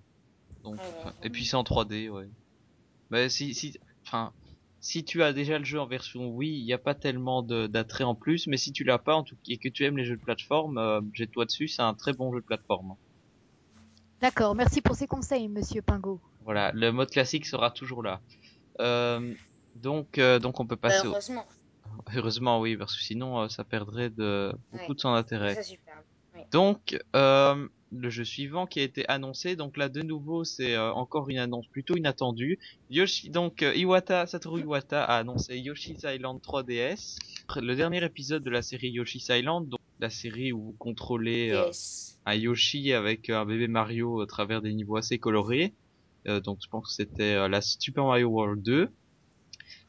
[0.63, 2.29] Donc, Ah et puis c'est en 3D, ouais.
[3.11, 4.33] Ben, si, si, enfin,
[4.81, 8.05] si tu as déjà le jeu en version Wii, il n'y a pas tellement d'attrait
[8.05, 10.17] en plus, mais si tu l'as pas, en tout et que tu aimes les jeux
[10.17, 12.95] de plateforme, euh, jette-toi dessus, c'est un très bon jeu de plateforme.
[14.21, 16.21] D'accord, merci pour ces conseils, monsieur Pingo.
[16.45, 18.21] Voilà, le mode classique sera toujours là.
[18.81, 19.35] Euh,
[19.77, 21.45] donc, euh, donc on peut passer au, Heureusement.
[22.15, 24.95] heureusement oui, parce que sinon euh, ça perdrait de beaucoup Ouais.
[24.95, 25.55] de son intérêt.
[25.55, 25.95] Ça, super.
[26.51, 30.93] Donc, euh, le jeu suivant qui a été annoncé, donc là de nouveau c'est euh,
[30.93, 32.59] encore une annonce plutôt inattendue.
[32.91, 37.19] Yoshi, donc euh, Iwata, Satoru Iwata a annoncé Yoshi's Island 3DS,
[37.61, 41.67] le dernier épisode de la série Yoshi's Island, donc la série où vous contrôlez euh,
[41.67, 42.19] Yes.
[42.25, 45.75] un Yoshi avec un bébé Mario à travers des niveaux assez colorés.
[46.29, 48.89] Euh, donc je pense que c'était euh, la Super Mario World 2.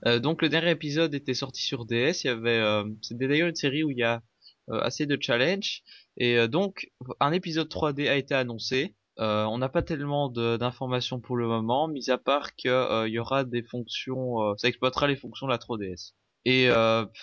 [0.05, 2.23] Euh, donc le dernier épisode était sorti sur DS.
[2.23, 4.21] Il y avait, euh, c'était d'ailleurs une série où il y a
[4.69, 5.83] euh, assez de challenges.
[6.17, 8.95] Et euh, donc un épisode 3D a été annoncé.
[9.17, 13.43] On n'a pas tellement d'informations pour le moment, mis à part que il y aura
[13.43, 16.13] des fonctions, ça exploitera les fonctions de la 3DS.
[16.45, 16.69] Et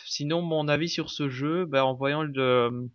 [0.07, 2.88] sinon, mon avis sur ce jeu, ben, en voyant le,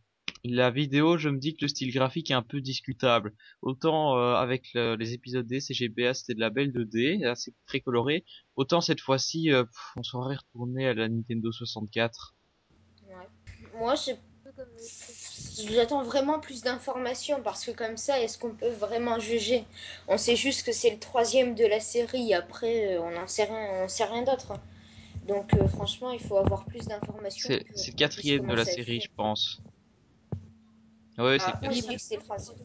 [0.53, 3.33] la vidéo, je me dis que le style graphique est un peu discutable.
[3.61, 7.79] Autant euh, avec le- les épisodes D, CGBA, c'était de la belle 2D, assez très
[7.81, 8.25] coloré.
[8.55, 9.63] Autant cette fois-ci, euh,
[9.95, 12.35] on serait retourné à la Nintendo 64.
[13.07, 13.27] Ouais.
[13.79, 14.11] Moi, je-
[15.73, 19.65] j'attends vraiment plus d'informations parce que comme ça, est-ce qu'on peut vraiment juger?
[20.07, 22.33] On sait juste que c'est le troisième de la série.
[22.33, 24.51] Après, euh, on n'en sait rien, on sait rien d'autre.
[24.51, 24.61] hein.
[25.27, 27.49] Donc, euh, franchement, il faut avoir plus d'informations.
[27.75, 29.61] C'est le quatrième de la série, je pense.
[31.17, 32.57] Ouais, c'est Ah, c'est troisième.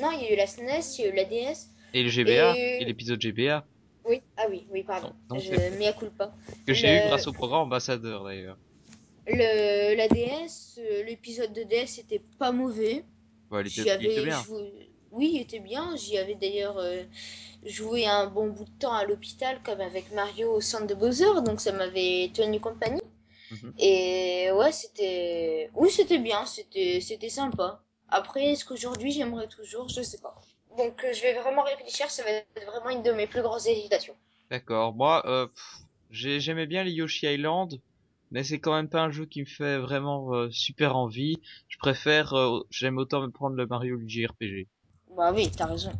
[0.00, 1.68] Non, il y a eu la SNES, il y a eu la DS.
[1.92, 3.64] Et le GBA, Et- et l'épisode GBA,
[4.04, 5.08] Oui, ah oui, oui, pardon.
[5.28, 6.32] Donc- donc je mea culpa.
[6.66, 8.56] que j'ai eu grâce au programme ambassadeur d'ailleurs.
[9.26, 13.04] Le, la DS, euh, l'épisode de DS était pas mauvais.
[13.50, 14.42] Ouais, il était, il était avais bien.
[15.12, 15.94] Oui, il était bien.
[15.96, 17.02] J'y avais d'ailleurs euh,
[17.66, 21.42] joué un bon bout de temps à l'hôpital, comme avec Mario au centre de Bowser,
[21.44, 22.99] donc ça m'avait tenu compagnie.
[23.50, 23.72] Mhm.
[23.78, 25.70] Et ouais, c'était.
[25.74, 27.82] Oui, c'était bien, c'était c'était sympa.
[28.08, 30.34] Après, est-ce qu'aujourd'hui j'aimerais toujours Je sais pas.
[30.76, 33.66] Donc euh, je vais vraiment réfléchir, ça va être vraiment une de mes plus grosses
[33.66, 34.16] hésitations.
[34.50, 34.94] D'accord.
[34.94, 35.46] Moi, euh,
[36.10, 37.80] j'ai- j'aimais bien les Yoshi Island,
[38.30, 41.40] mais c'est quand même pas un jeu qui me fait vraiment euh, super envie.
[41.68, 44.68] Je préfère, euh, j'aime autant me prendre le Mario Luigi RPG.
[45.16, 45.92] Bah oui, t'as raison.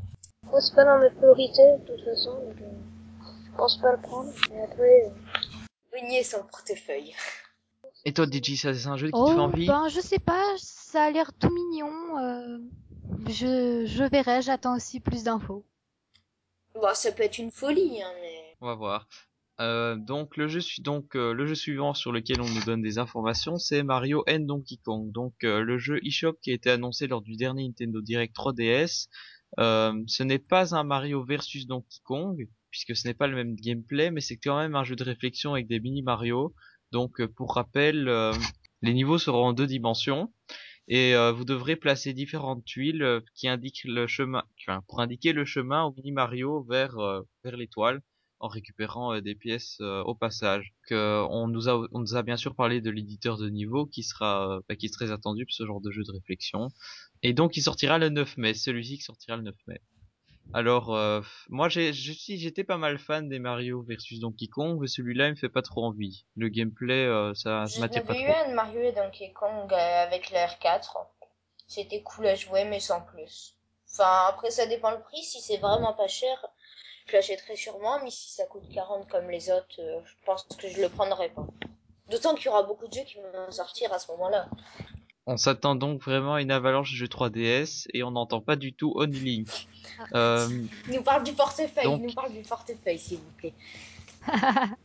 [0.60, 2.70] C'est pas dans mes priorités, de toute façon, donc euh,
[3.46, 4.30] je pense pas le prendre.
[4.50, 5.12] Mais après,
[5.92, 7.14] Renier son portefeuille.
[8.04, 10.18] Et toi, DJ, ça c'est un jeu qui te fait Oh, envie ben je sais
[10.18, 12.18] pas, ça a l'air tout mignon.
[12.18, 12.58] euh,
[13.28, 15.66] je, je verrai, j'attends aussi plus d'infos.
[16.80, 18.56] Bah ça peut être une folie, hein, mais.
[18.60, 19.08] On va voir.
[19.60, 22.96] Euh, donc le jeu donc euh, le jeu suivant sur lequel on nous donne des
[22.98, 25.12] informations, c'est Mario and Donkey Kong.
[25.12, 29.08] Donc euh, le jeu eShop qui a été annoncé lors du dernier Nintendo Direct 3DS.
[29.58, 33.54] Euh, ce n'est pas un Mario versus Donkey Kong puisque ce n'est pas le même
[33.54, 36.54] gameplay, mais c'est quand même un jeu de réflexion avec des mini Mario.
[36.92, 38.32] Donc euh, pour rappel, euh,
[38.82, 40.32] les niveaux seront en deux dimensions
[40.88, 44.42] et euh, vous devrez placer différentes tuiles qui indiquent le chemin,
[44.88, 46.96] pour indiquer le chemin au mini Mario vers
[47.44, 48.00] vers l'étoile
[48.40, 50.72] en récupérant des pièces au passage.
[50.90, 54.60] On nous a on nous a bien sûr parlé de l'éditeur de niveau qui sera
[54.68, 56.68] bah, qui est très attendu pour ce genre de jeu de réflexion.
[57.22, 59.80] Et donc il sortira le 9 mai, celui-ci qui sortira le 9 mai.
[60.52, 65.26] Alors euh, moi j'ai j'étais pas mal fan des Mario versus Donkey Kong, mais celui-là
[65.28, 66.24] il me fait pas trop envie.
[66.36, 68.50] Le gameplay euh, ça m'attire pas avais eu trop.
[68.50, 71.06] un Mario et Donkey Kong euh, avec la R4.
[71.70, 73.54] C'était cool à jouer, mais sans plus.
[73.92, 75.22] Enfin, après, ça dépend le prix.
[75.22, 76.44] Si c'est vraiment pas cher,
[77.06, 78.02] je l'achèterai sûrement.
[78.02, 81.28] Mais si ça coûte 40 comme les autres, euh, je pense que je le prendrai
[81.28, 81.46] pas.
[82.08, 84.48] D'autant qu'il y aura beaucoup de jeux qui vont sortir à ce moment-là.
[85.30, 88.72] On s'attend donc vraiment à une avalanche de jeux 3DS et on n'entend pas du
[88.72, 89.68] tout Only Link.
[90.12, 90.48] Euh,
[90.88, 93.54] Il nous parle du portefeuille, Donc- il nous parle du portefeuille, s'il vous plaît.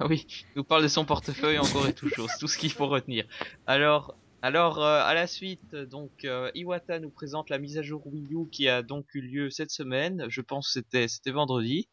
[0.00, 2.86] oui, il nous parle de son portefeuille encore et toujours, c'est tout ce qu'il faut
[2.86, 3.24] retenir.
[3.66, 8.06] Alors, alors euh, à la suite, donc euh, Iwata nous présente la mise à jour
[8.06, 10.26] Wii U qui a donc eu lieu cette semaine.
[10.28, 11.88] Je pense que c'était c'était vendredi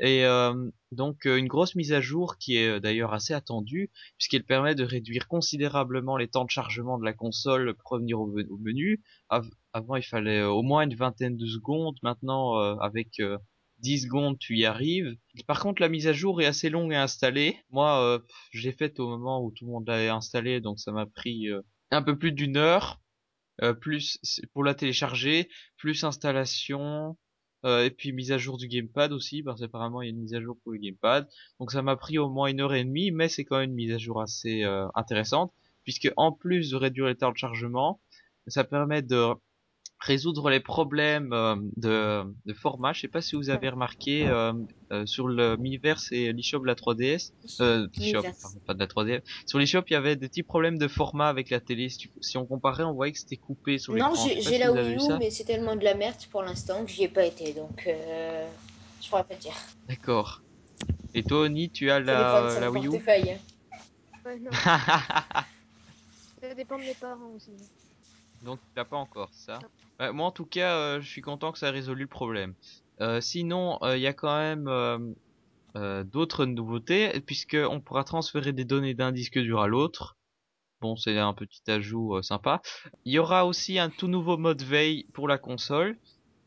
[0.00, 0.54] et euh,
[0.92, 5.26] donc une grosse mise à jour qui est d'ailleurs assez attendue puisqu'elle permet de réduire
[5.26, 8.28] considérablement les temps de chargement de la console pour revenir au,
[8.60, 9.02] menu.
[9.28, 11.96] Av- avant, il fallait au moins une vingtaine de secondes.
[12.04, 13.36] Maintenant, avec euh,
[13.80, 15.16] 10 secondes, tu y arrives.
[15.48, 17.56] Par contre, la mise à jour est assez longue à installer.
[17.70, 21.04] Moi, je l'ai faite au moment où tout le monde l'avait installé, donc ça m'a
[21.06, 21.48] pris
[21.96, 23.00] un peu plus d'une heure.
[23.62, 24.18] Euh, plus
[24.52, 25.48] pour la télécharger,
[25.78, 27.16] plus installation,
[27.64, 30.20] euh, et puis mise à jour du gamepad aussi, parce qu'apparemment il y a une
[30.20, 31.26] mise à jour pour le gamepad.
[31.58, 33.76] Donc ça m'a pris au moins une heure et demie, mais c'est quand même une
[33.76, 35.54] mise à jour assez euh, intéressante,
[35.84, 38.00] puisque en plus de réduire les temps de chargement,
[38.46, 39.32] ça permet de
[39.98, 42.92] résoudre les problèmes euh, de, de format.
[42.92, 44.52] Je sais pas si vous avez remarqué euh,
[44.92, 48.86] euh, sur le Miiverse et l'eShop de la 3DS, euh, l'eShop, pardon, pas de la
[48.86, 49.22] 3DS.
[49.46, 51.88] Sur l'eShop, il y avait des petits problèmes de format avec la télé.
[51.88, 54.12] Si, tu- si on comparait, on voyait que c'était coupé sur l'écran.
[54.12, 56.90] Non, j'ai si la Wii U, mais c'est tellement de la merde pour l'instant que
[56.90, 58.48] j'y ai pas été, donc euh,
[59.02, 59.56] je pourrais pas te dire.
[59.88, 60.42] D'accord.
[61.14, 62.90] Et toi, Oni, tu as la, la Wii U?
[62.90, 63.38] portefeuille.
[64.24, 64.50] Ouais, non.
[66.42, 67.52] Ça dépend de mes parents aussi.
[68.42, 69.58] Donc tu l'as pas encore ça?
[70.00, 72.54] Ouais, moi en tout cas, euh, je suis content que ça ait résolu le problème.
[73.00, 74.98] Euh, sinon, euh, il y a quand même euh,
[75.76, 80.16] euh, d'autres nouveautés puisque on pourra transférer des données d'un disque dur à l'autre.
[80.82, 82.62] Bon, c'est un petit ajout euh, sympa.
[83.04, 85.98] Il y aura aussi un tout nouveau mode veille pour la console.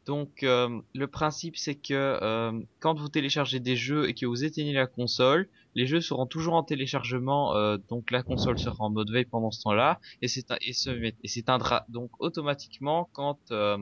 [0.05, 4.43] Donc euh, le principe c'est que euh, quand vous téléchargez des jeux et que vous
[4.43, 5.49] éteignez la console,
[5.79, 9.49] les jeux seront toujours en téléchargement, euh, donc la console sera en mode veille pendant
[9.49, 13.77] ce temps-là et s'éteindra donc automatiquement quand euh,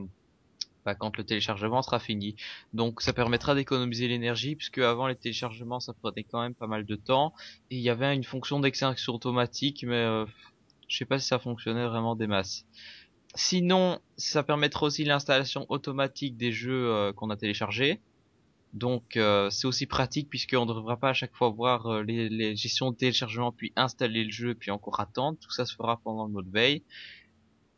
[0.85, 2.35] bah, quand le téléchargement sera fini.
[2.71, 6.85] Donc ça permettra d'économiser l'énergie puisque avant les téléchargements ça prenait quand même pas mal
[6.85, 7.33] de temps
[7.71, 10.25] et il y avait une fonction d'extinction automatique mais euh,
[10.87, 12.63] je sais pas si ça fonctionnait vraiment des masses.
[13.33, 18.01] Sinon, ça permettra aussi l'installation automatique des jeux euh, qu'on a téléchargés.
[18.73, 22.29] Donc euh, c'est aussi pratique puisqu'on ne devra pas à chaque fois voir euh, les,
[22.29, 25.37] les gestions de téléchargement puis installer le jeu puis encore attendre.
[25.39, 26.83] Tout ça se fera pendant le mode veille.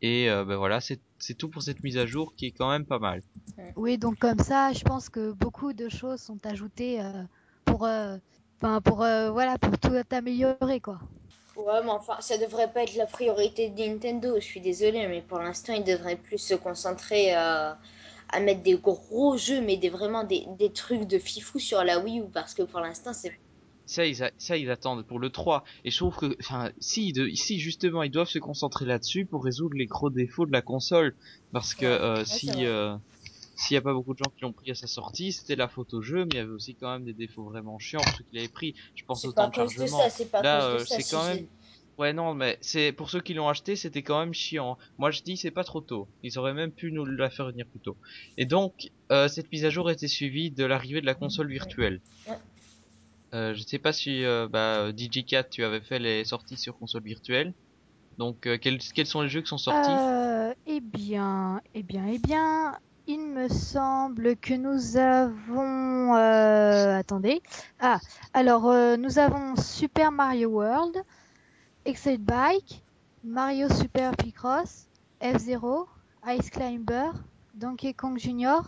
[0.02, 2.70] Et euh, ben voilà, c'est c'est tout pour cette mise à jour qui est quand
[2.70, 3.22] même pas mal.
[3.76, 7.22] Oui, donc comme ça, je pense que beaucoup de choses sont ajoutées euh,
[7.66, 8.16] pour, euh,
[8.84, 10.98] pour, euh, voilà, pour tout améliorer quoi.
[11.56, 15.20] Ouais, mais enfin, ça devrait pas être la priorité de Nintendo, je suis désolée, mais
[15.20, 17.78] pour l'instant, ils devraient plus se concentrer à,
[18.32, 21.98] à mettre des gros jeux, mais des, vraiment des, des trucs de fifou sur la
[22.00, 23.32] Wii U, parce que pour l'instant, c'est...
[23.86, 25.64] Ça ils, a- ça, ils attendent pour le 3.
[25.84, 29.44] Et je trouve que, enfin, si, de, si justement, ils doivent se concentrer là-dessus pour
[29.44, 31.16] résoudre les gros défauts de la console.
[31.52, 32.96] Parce que Ouais, euh, si, euh,
[33.56, 35.68] s'il y a pas beaucoup de gens qui l'ont pris à sa sortie, c'était la
[35.68, 38.14] faute au jeu, mais il y avait aussi quand même des défauts vraiment chiants pour
[38.14, 38.74] ceux qui l'avaient pris.
[38.94, 39.86] Je pense au temps à de cause de chargement.
[39.86, 41.48] ça, c'est pas Là, cause de euh, c'est si quand même.
[41.98, 44.78] Ouais, non, mais c'est pour ceux qui l'ont acheté, c'était quand même chiant.
[44.96, 46.08] Moi, je dis c'est pas trop tôt.
[46.22, 47.94] Ils auraient même pu nous la faire venir plus tôt.
[48.38, 52.00] Et donc, euh, cette mise à jour était suivie de l'arrivée de la console virtuelle.
[53.34, 57.02] Euh, je sais pas si euh, bah, DJ4 tu avais fait les sorties sur console
[57.02, 57.52] virtuelle.
[58.16, 60.56] Donc, quels, quels sont les jeux qui sont sortis?
[60.66, 67.42] Eh bien, eh bien, eh bien, il me semble que nous avons, attendez,
[67.78, 67.98] ah,
[68.32, 71.02] alors nous avons Super Mario World,
[71.84, 72.82] Excel Bike,
[73.24, 74.86] Mario Super Picross,
[75.20, 75.88] F-Zero,
[76.26, 77.10] Ice Climber,
[77.54, 78.60] Donkey Kong Jr.,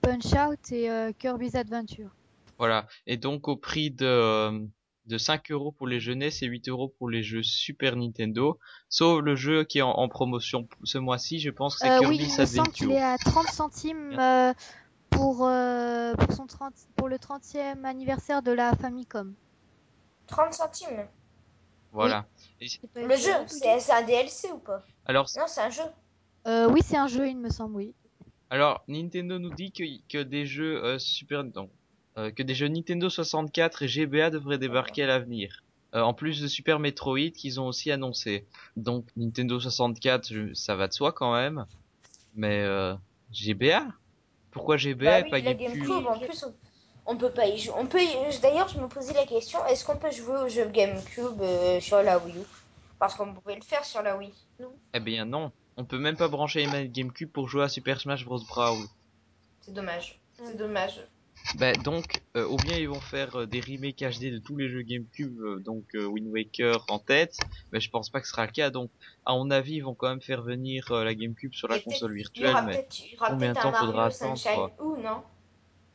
[0.00, 2.10] Punch Out et euh, Kirby's Adventure.
[2.58, 2.86] Voilà.
[3.06, 4.60] Et donc, au prix de euh,
[5.06, 8.58] de 5 euros pour les jeux NES et 8 euros pour les jeux Super Nintendo,
[8.88, 11.40] sauf le jeu qui est en, en promotion ce mois-ci.
[11.40, 12.92] Je pense que c'est Euh, oui, Kirby's il me semble qu'il Adventure.
[12.92, 14.54] est à 30 centimes euh,
[15.10, 19.34] pour, euh, pour, son 30, pour le 30e anniversaire de la Famicom.
[20.28, 21.06] 30 centimes?
[21.92, 22.26] Voilà.
[22.60, 24.84] Et- pas Le jeu, c'est un DLC ou pas?
[25.04, 25.82] Alors, Non, c'est un jeu.
[26.46, 27.94] Euh, oui, c'est un jeu, il me semble, oui.
[28.50, 31.70] Alors, Nintendo nous dit que, que des jeux euh, Super non,
[32.18, 35.62] euh, que des jeux Nintendo 64 et GBA devraient débarquer à l'avenir.
[35.94, 38.46] Euh, en plus de Super Metroid qu'ils ont aussi annoncé.
[38.76, 41.66] Donc Nintendo 64, je- ça va de soi quand même.
[42.34, 42.94] Mais euh,
[43.30, 43.86] GBA
[44.50, 46.54] Pourquoi GBA Bah et oui, pas la GameCube GameCube, en plus, on,
[47.06, 47.74] on peut pas y jouer.
[47.78, 50.66] On peut y- D'ailleurs, je me posais la question, est-ce qu'on peut jouer au jeu
[50.66, 52.46] GameCube euh, sur la Wii U?
[52.98, 54.34] Parce qu'on pouvait le faire sur la Wii.
[54.94, 58.00] Eh bien non, on peut même pas brancher les manettes GameCube pour jouer à Super
[58.00, 58.42] Smash Bros.
[58.46, 58.88] Brawl.
[59.60, 60.22] C'est dommage.
[60.44, 60.56] C'est Mm.
[60.58, 61.08] dommage.
[61.54, 64.68] Bah donc, euh, ou bien ils vont faire euh, des remakes HD de tous les
[64.70, 68.32] jeux GameCube, euh, donc euh, Wind Waker en tête, mais je pense pas que ce
[68.32, 68.70] sera le cas.
[68.70, 68.90] Donc,
[69.24, 71.80] à mon avis, ils vont quand même faire venir euh, la GameCube sur la Et
[71.80, 74.06] console Il y virtuelle, aura mais peut-être il y aura combien de peut-être un Mario
[74.06, 75.22] attendre, Sunshine ou non?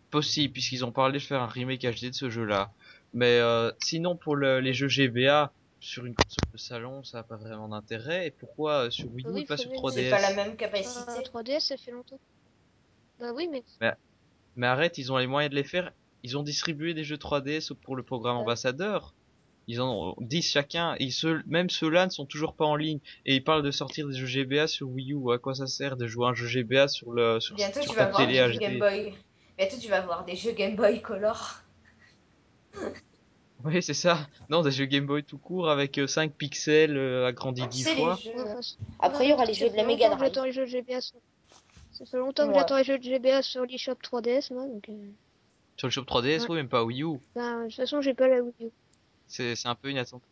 [0.10, 2.72] Possible puisqu'ils ont parlé de faire un remake HD de ce jeu-là.
[3.14, 7.24] Mais euh, sinon, pour le- les jeux GBA sur une console de salon, ça a
[7.24, 8.28] pas vraiment d'intérêt.
[8.28, 10.34] Et pourquoi euh, sur Wii U Oui, et pas sur faut 3DS C'est pas la
[10.34, 11.22] même Euh, capacité.
[11.24, 12.20] 3DS, ça fait longtemps.
[13.20, 13.64] Bah oui, mais
[14.56, 15.92] Mais arrête, ils ont les moyens de les faire.
[16.24, 18.42] Ils ont distribué des jeux 3DS pour le programme Ouais.
[18.44, 19.14] ambassadeur.
[19.68, 23.00] Ils en ont 10 chacun, et ceux, même ceux-là ne sont toujours pas en ligne.
[23.26, 25.32] Et ils parlent de sortir des jeux GBA sur Wii U.
[25.34, 27.98] À quoi ça sert de jouer un jeu GBA sur le sur, Bientôt, sur tu
[27.98, 29.14] ta vas télé jeux Game HD
[29.58, 29.68] Boy.
[29.68, 31.62] Bientôt, tu vas voir des jeux Game Boy Color.
[33.66, 34.28] Oui, c'est ça.
[34.50, 37.96] Non, des jeux Game Boy tout court avec 5 pixels euh, agrandis Tu 10 sais,
[37.96, 38.16] les fois.
[38.16, 38.32] jeux.
[39.00, 40.34] Après, il y aura les jeux de la Mega longtemps que Drive.
[40.34, 41.02] J'attends les jeux de GBA.
[41.02, 41.18] sur-
[41.92, 42.60] Ça fait longtemps que Ouais.
[42.60, 44.88] j'attends les jeux de GBA sur l'eShop 3DS, moi, donc.
[44.90, 44.94] euh,
[45.76, 46.50] Sur le shop 3DS, Ouais.
[46.50, 47.18] oui, même pas Wii U.
[47.36, 48.70] Bah, de toute façon, j'ai pas la Wii U.
[49.26, 50.24] C'est c'est un peu inattendu.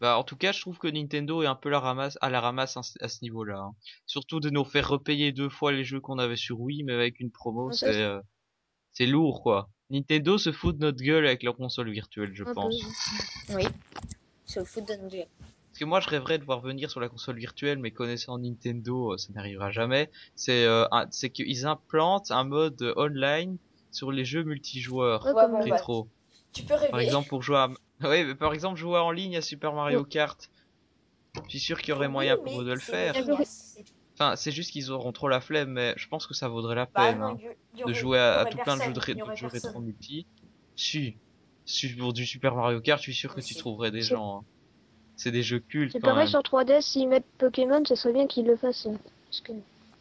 [0.00, 2.40] Bah, en tout cas, je trouve que Nintendo est un peu la ramasse, à la
[2.40, 3.58] ramasse à ce niveau-là.
[3.58, 3.74] hein.
[4.06, 7.18] Surtout de nous faire repayer deux fois les jeux qu'on avait sur Wii, mais avec
[7.18, 8.08] une promo, c'est
[8.92, 9.68] c'est- lourd, quoi.
[9.90, 12.54] Nintendo se fout de notre gueule avec leur console virtuelle, je Un peu.
[12.54, 12.74] pense.
[13.50, 13.64] Oui.
[14.56, 15.24] Au foot de nos yeux.
[15.40, 19.12] Parce que moi, je rêverais de voir venir sur la console virtuelle, mais connaissant Nintendo,
[19.12, 20.10] euh, ça n'arrivera jamais.
[20.34, 23.56] C'est euh, un- c'est qu'ils implantent un mode online
[23.92, 26.08] sur les jeux multijoueurs Ouais, comme bah, rétro.
[26.52, 27.04] tu peux Par rêver.
[27.04, 27.68] exemple, pour jouer à,
[28.00, 30.50] mais par exemple, jouer en ligne à Super Mario Kart.
[31.44, 33.14] Je suis sûr qu'il y aurait Oui, moyen pour mais eux de le c'est faire.
[34.18, 36.74] C'est- Enfin, c'est juste qu'ils auront trop la flemme, mais je pense que ça vaudrait
[36.74, 37.38] la Bah peine non, hein,
[37.76, 39.00] y- de jouer à, tout plein de jeux, de,
[39.36, 40.26] jeux rétro multi.
[40.74, 41.16] Si,
[41.64, 44.38] si pour du Super Mario Kart, je suis sûr que tu trouverais des gens.
[44.38, 44.44] hein.
[45.16, 46.28] C'est des jeux cultes C'est pareil même.
[46.28, 48.88] sur 3DS, s'ils mettent Pokémon, ce serait bien qu'ils le fassent.
[49.26, 49.52] Parce que...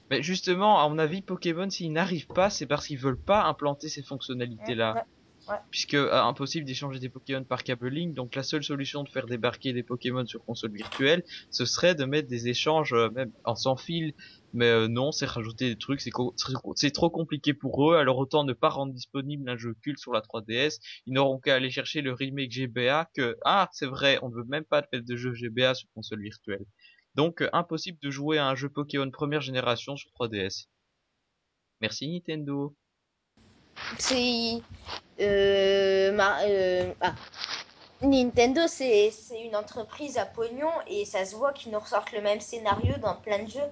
[0.10, 3.90] Mais justement, à mon avis, Pokémon, s'ils n'arrivent pas, c'est parce qu'ils veulent pas implanter
[3.90, 5.06] ces fonctionnalités-là.
[5.72, 9.74] Puisque euh, impossible d'échanger des Pokémon par cabling, donc la seule solution de faire débarquer
[9.74, 13.76] des Pokémon sur console virtuelle, ce serait de mettre des échanges euh, même en sans
[13.76, 14.14] fil.
[14.54, 17.98] Mais euh, non, c'est rajouter des trucs, c'est trop compliqué pour eux.
[17.98, 20.80] Alors autant ne pas rendre disponible un jeu culte sur la 3DS.
[21.06, 24.46] Ils n'auront qu'à aller chercher le remake GBA que ah c'est vrai, on ne veut
[24.46, 26.66] même pas de jeu GBA sur console virtuelle.
[27.16, 30.68] Donc impossible de jouer à un jeu Pokémon première génération sur 3DS.
[31.82, 32.76] Merci Nintendo.
[34.00, 34.62] C'est
[35.22, 37.14] euh, ma- euh, ah.
[38.02, 42.22] Nintendo, c'est c'est une entreprise à pognon et ça se voit qu'ils nous ressortent le
[42.22, 43.72] même scénario dans plein de jeux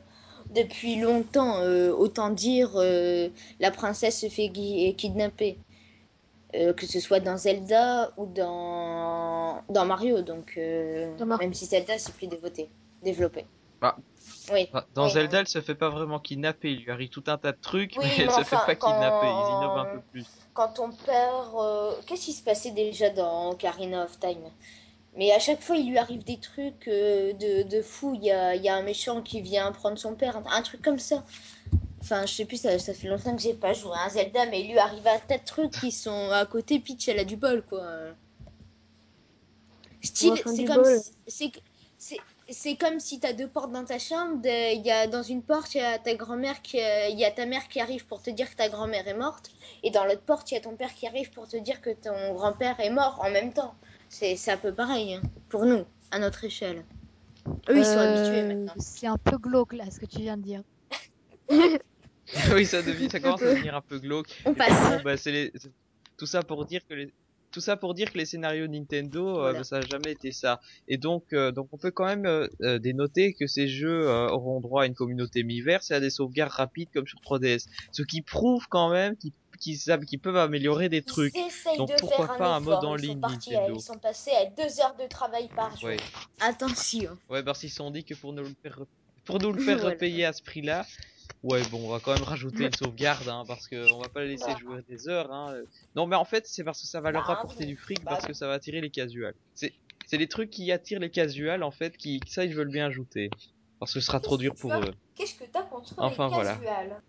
[0.49, 1.59] depuis longtemps.
[1.59, 4.49] Euh, autant dire, euh, la princesse se fait
[4.97, 5.57] kidnapper,
[6.55, 10.21] Euh, que ce soit dans Zelda ou dans dans Mario.
[10.21, 12.69] Donc euh, Dans Mar- même si Zelda c'est plus dévoté,
[13.03, 13.45] développé.
[13.81, 13.95] Bah.
[14.51, 14.69] Oui.
[14.93, 15.41] Dans Oui, Zelda, oui.
[15.41, 16.71] elle se fait pas vraiment kidnapper.
[16.73, 18.65] Il lui arrive tout un tas de trucs, Oui, mais mais elle se enfin, fait
[18.65, 19.25] pas quand- kidnapper.
[19.27, 20.25] Ils innovent un peu plus.
[20.53, 21.51] quand ton père.
[21.57, 24.43] euh, Qu'est-ce qui se passait déjà dans Ocarina of Time?
[25.17, 28.13] Mais à chaque fois, il lui arrive des trucs euh, de, de fou.
[28.15, 30.81] Il y a, il y a un méchant qui vient prendre son père, un, truc
[30.81, 31.23] comme ça.
[32.01, 34.45] Enfin, je sais plus, ça, ça fait longtemps que j'ai pas joué à un Zelda,
[34.47, 36.79] mais il lui arrive un tas de trucs qui sont à côté.
[36.79, 37.81] Peach, elle a du bol, quoi.
[40.03, 40.83] Style, c'est comme,
[41.25, 41.51] c'est,
[42.49, 44.41] c'est, comme si t'as deux portes dans ta chambre.
[44.41, 47.19] de- Il y a dans une porte, il y a ta grand-mère qui, euh, il
[47.19, 49.51] y a ta mère qui arrive pour te dire que ta grand-mère est morte,
[49.83, 51.89] et dans l'autre porte, il y a ton père qui arrive pour te dire que
[51.91, 53.73] ton grand-père est mort en même temps.
[54.09, 56.85] C'est, c'est un peu pareil hein, pour nous, à notre échelle.
[57.69, 58.73] Eux, ils sont Euh, habitués maintenant.
[58.77, 60.61] C'est un peu glauque là ce que tu viens de dire.
[62.53, 64.27] oui, ça devient, ça commence à devenir un peu glauque.
[64.45, 64.89] On puis passe.
[64.89, 65.71] bon, bah, c'est les, c'est-
[66.17, 67.13] tout ça pour dire que les,
[67.55, 69.63] tout ça pour dire que les scénarios Nintendo, euh, Voilà.
[69.63, 70.59] ça a jamais été ça.
[70.89, 74.59] Et donc, euh, donc on peut quand même euh, dénoter que ces jeux euh, auront
[74.59, 77.65] droit à une communauté mi-verse et à des sauvegardes rapides comme sur 3DS.
[77.93, 79.31] Ce qui prouve quand même qu'ils
[79.61, 81.33] qu'ils peuvent améliorer des trucs.
[81.77, 83.79] Donc de pourquoi faire pas un un mode en Ils sont ligne partis, à- Nintendo
[83.79, 85.87] ils sont passés à deux heures de travail par jour.
[85.87, 85.97] Ouais.
[86.41, 87.17] Attention.
[87.29, 88.79] Ouais, parce qu'ils se sont dit que pour nous le faire,
[89.23, 89.91] pour nous le faire Voilà.
[89.91, 90.85] repayer à ce prix-là,
[91.45, 94.23] ouais, bon, on va quand même rajouter une sauvegarde, hein, parce que on va pas
[94.23, 95.63] les laisser jouer des heures, hein.
[95.95, 98.09] Non, mais en fait, c'est parce que ça va leur Bah, rapporter du fric, Bah,
[98.09, 99.35] parce que ça va attirer les casuals.
[99.53, 99.75] C'est,
[100.05, 103.35] c'est les trucs qui attirent les casuals, en fait, qui, ça, ils veulent bien ajouter.
[103.79, 104.93] Parce que ce sera trop dur pour eux.
[105.15, 106.59] Qu'est-ce que t'as contre Enfin, les voilà.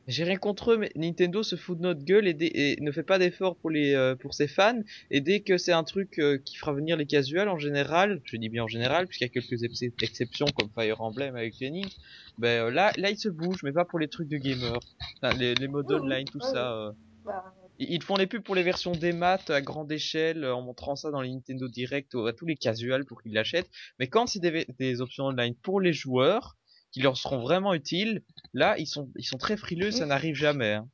[0.06, 3.18] J'ai rien contre eux, mais Nintendo se fout de notre gueule et, ne fait pas
[3.18, 4.80] d'efforts pour les euh, pour ses fans.
[5.10, 8.36] Et dès que c'est un truc euh, qui fera venir les casuals en général, je
[8.36, 11.84] dis bien en général, puisqu'il y a quelques ex- exceptions comme Fire Emblem avec Lenny,
[12.38, 14.78] ben euh, là là ils se bougent, mais pas pour les trucs de gamers,
[15.20, 16.72] Enfin, les, les modes online, tout oui, ça.
[16.72, 16.92] euh.
[17.24, 20.62] Bah, Ils font les pubs pour les versions des maths à grande échelle euh, en
[20.62, 23.70] montrant ça dans les Nintendo Direct à tous les casuals pour qu'ils l'achètent.
[23.98, 26.56] Mais quand c'est des, des options online pour les joueurs
[26.92, 28.22] qui leur seront vraiment utiles,
[28.54, 30.72] là ils sont ils sont très frileux, ça n'arrive jamais.
[30.74, 30.88] hein.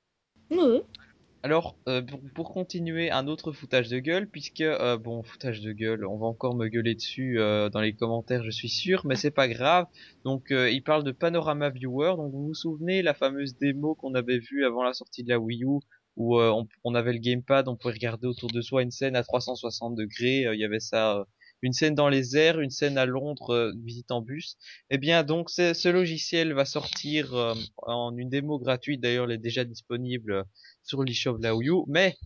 [1.44, 5.72] Alors, euh, pour, pour continuer, un autre foutage de gueule, puisque, euh, bon, foutage de
[5.72, 9.16] gueule, on va encore me gueuler dessus euh, dans les commentaires, je suis sûr, mais
[9.16, 9.86] c'est pas grave.
[10.24, 12.14] Donc, il parle de Panorama Viewer.
[12.16, 15.40] Donc, vous vous souvenez la fameuse démo qu'on avait vue avant la sortie de la
[15.40, 15.80] Wii U,
[16.16, 19.16] où euh, on, on avait le gamepad, on pouvait regarder autour de soi une scène
[19.16, 20.46] à 360 degrés.
[20.46, 21.24] euh, Il y avait ça, euh,
[21.62, 24.56] une scène dans les airs, une scène à Londres, euh, une visite en bus.
[24.90, 29.00] Eh bien, donc, ce, ce logiciel va sortir euh, en une démo gratuite.
[29.00, 30.44] D'ailleurs, elle est déjà disponible
[30.82, 32.16] sur l'eShop de la Wii U, mais,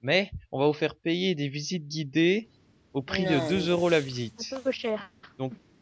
[0.00, 2.48] mais, on va vous faire payer des visites guidées
[2.94, 3.44] au prix Non.
[3.44, 4.52] de 2 euros la visite.
[4.52, 5.12] Un peu cher.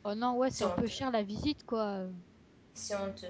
[0.02, 2.04] Oh non, ouais, c'est un peu cher la visite quoi.
[2.74, 3.26] C'est honteux.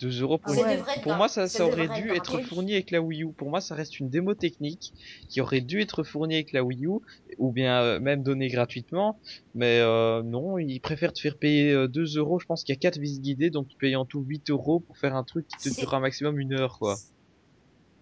[0.00, 3.00] 2 euros pour Ah être Pour moi, ça, ça aurait dû être fourni avec la
[3.00, 3.32] Wii U.
[3.32, 4.92] Pour moi, ça reste une démo technique
[5.28, 7.00] qui aurait dû être fournie avec la Wii U,
[7.38, 9.20] ou bien euh, même donnée gratuitement.
[9.54, 12.38] Mais euh, non, ils préfèrent te faire payer euh, 2 euros.
[12.38, 14.80] Je pense qu'il y a 4 visites guidées, donc tu payes en tout 8 euros
[14.80, 16.96] pour faire un truc qui te durera un maximum une heure, quoi.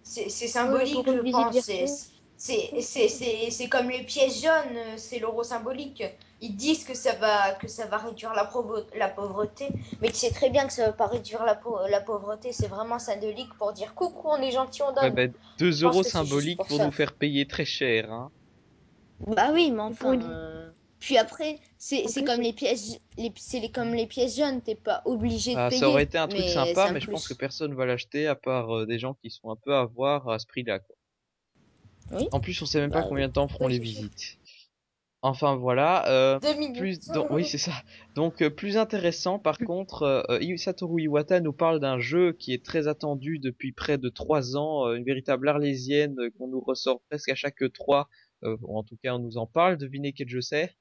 [0.03, 2.14] C'est c'est symbolique, une je pense.
[2.37, 2.83] C'est- virtuelle.
[2.83, 6.03] C'est c'est- c'est- c'est comme les pièces jaunes, c'est l'euro symbolique.
[6.41, 8.49] Ils disent que ça va que ça va réduire la,
[8.95, 9.67] la pauvreté,
[10.01, 12.51] mais tu sais très bien que ça va pas réduire la, pau- la pauvreté.
[12.51, 15.15] C'est vraiment symbolique pour dire coucou, on est gentil, on Ouais, donne.
[15.15, 18.31] bah, 2 pense euros symboliques pour nous faire payer très cher, hein.
[19.27, 20.19] Bah oui, mais enfin.
[20.21, 24.75] euh, Puis après, c'est comme les pièces, les, c'est les- comme les pièces jaunes, t'es
[24.75, 25.79] pas obligé de Ah, payer.
[25.79, 28.35] ça aurait été un truc mais sympa, mais je pense que personne va l'acheter à
[28.35, 30.79] part euh, des gens qui sont un peu à voir à ce prix-là.
[30.79, 30.95] quoi.
[32.11, 32.27] Oui.
[32.31, 34.37] En plus, on sait même Bah, pas combien de temps feront les visites.
[35.21, 36.07] Enfin voilà.
[36.07, 36.77] Euh, Deux minutes.
[36.77, 37.71] plus donc, oui c'est ça.
[38.13, 42.53] Donc euh, plus intéressant par contre, euh, euh, Satoru Iwata nous parle d'un jeu qui
[42.53, 46.61] est très attendu depuis près de trois ans, euh, une véritable arlésienne euh, qu'on nous
[46.61, 48.07] ressort presque à chaque trois.
[48.43, 49.77] Euh, ou en tout cas on nous en parle.
[49.77, 50.75] Devinez quel jeu c'est?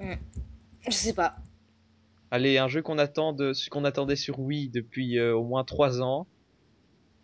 [0.00, 1.36] Je sais pas.
[2.32, 6.02] Allez, un jeu qu'on attend de, qu'on attendait sur Wii depuis euh, au moins trois
[6.02, 6.26] ans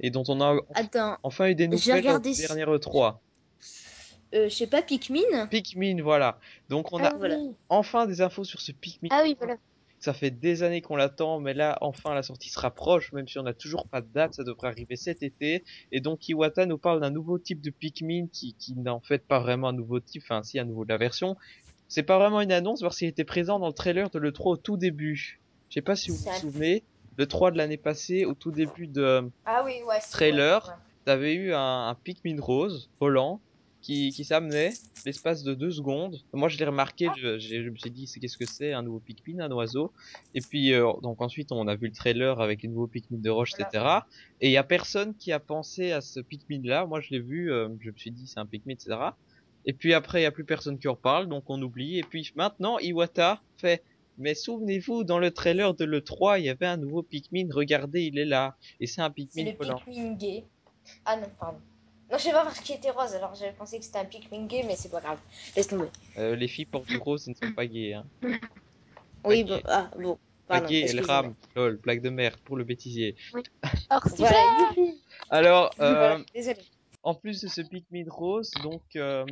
[0.01, 3.19] et dont on a Attends, enfin eu des nouvelles regardé si- dernier E3.
[4.35, 6.39] euh, je sais pas, Pikmin Pikmin, voilà.
[6.69, 7.37] Donc on a Ah voilà.
[7.39, 7.51] oui.
[7.69, 9.09] enfin des infos sur ce Pikmin.
[9.13, 9.57] Ah oui, voilà.
[9.99, 13.39] Ça fait des années qu'on l'attend, mais là, enfin, la sortie se rapproche, même si
[13.39, 15.65] on n'a toujours pas de date, ça devrait arriver cet été.
[15.91, 19.27] Et donc, Iwata nous parle d'un nouveau type de Pikmin qui, qui n'est en fait
[19.27, 21.35] pas vraiment un nouveau type, enfin, si, un nouveau de la version.
[21.89, 24.57] C'est pas vraiment une annonce parce qu'il était présent dans le trailer de l'E3 au
[24.59, 25.41] tout début.
[25.71, 26.85] Je sais pas si vous vous souvenez,
[27.17, 29.99] le 3 de l'année passée, au tout début de, Ah oui, ouais.
[30.11, 30.65] Trailer.
[30.67, 30.79] ouais, ouais.
[31.05, 33.43] t'avais eu un, un Pikmin rose, volant,
[33.81, 34.73] qui, qui s'amenait
[35.05, 36.17] l'espace de deux secondes.
[36.33, 38.83] Moi, je l'ai remarqué, je, j'ai- je me suis dit, c'est qu'est-ce que c'est, un
[38.83, 39.93] nouveau Pikmin, un oiseau.
[40.35, 43.31] Et puis, euh, donc ensuite, on a vu le trailer avec les nouveaux Pikmin de
[43.31, 43.69] roche, Voilà.
[43.69, 44.07] etc.
[44.41, 46.87] Et il y a personne qui a pensé à ce Pikmin-là.
[46.87, 48.99] Moi, je l'ai vu, euh, je me suis dit, c'est un Pikmin, etc.
[49.65, 51.99] Et puis après, il y a plus personne qui en parle, donc on oublie.
[51.99, 53.85] Et puis maintenant, Iwata fait,
[54.19, 58.19] mais souvenez-vous, dans le trailer de l'E3, il y avait un nouveau Pikmin, regardez, il
[58.19, 58.57] est là.
[58.81, 59.79] Et c'est un C'est Pikmin le volant.
[59.79, 60.45] Pikmin gay.
[61.05, 61.59] Ah non, pardon.
[62.11, 64.47] Non, je sais pas parce qu'il était rose, alors j'avais pensé que c'était un Pikmin
[64.47, 65.19] gay, mais c'est pas grave.
[65.57, 65.89] Laisse tomber.
[66.19, 67.95] Euh, les filles portent du rose, ce ne sont pas gays.
[67.95, 68.07] Hein.
[69.25, 70.19] Oui, bon, ah, bon.
[70.47, 71.15] Pas Pardon, gays, elles excusez-moi.
[71.17, 71.35] rament.
[71.57, 73.17] Lol, blague de merde pour le bêtisier.
[73.91, 75.01] Alors, c'est Voilà, youpi.
[75.31, 76.61] Alors, euh, Voilà, désolé.
[77.03, 79.27] en plus de ce Pikmin rose, donc euh,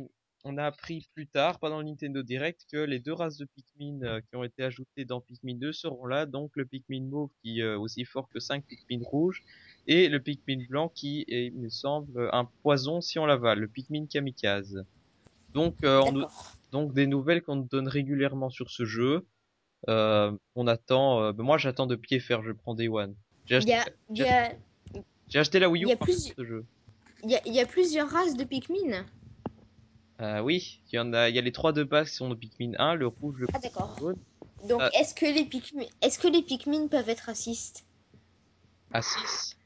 [0.47, 4.01] on a appris plus tard, pendant le Nintendo Direct, que les deux races de Pikmin
[4.03, 6.25] euh, qui ont été ajoutées dans Pikmin 2 seront là.
[6.27, 9.43] Donc le Pikmin mauve qui est euh, aussi fort que 5 Pikmin rouges
[9.87, 13.67] et le Pikmin blanc qui est, il me semble, un poison si on l'avale, le
[13.67, 14.85] Pikmin kamikaze.
[15.53, 16.27] Donc, euh, on
[16.71, 19.25] donc des nouvelles qu'on nous donne régulièrement sur ce jeu.
[19.87, 21.21] Euh, on attend.
[21.21, 22.43] euh, ben moi, j'attends de pied ferme.
[22.45, 23.15] Je prends Day One.
[23.45, 23.55] J'ai
[25.39, 26.65] acheté, la Wii U pour plus- ce jeu.
[27.23, 29.05] il y a, il y a plusieurs races de Pikmin.
[30.21, 31.29] Euh, oui, il y en a.
[31.29, 33.47] Il y a les trois de base qui sont de Pikmin 1, le rouge, le
[33.53, 33.95] Ah d'accord.
[33.99, 34.15] jaune.
[34.67, 34.89] Donc Euh.
[34.99, 37.83] est-ce que les Pikmin, est-ce que les Pikmin peuvent être racistes?
[39.01, 39.57] 6.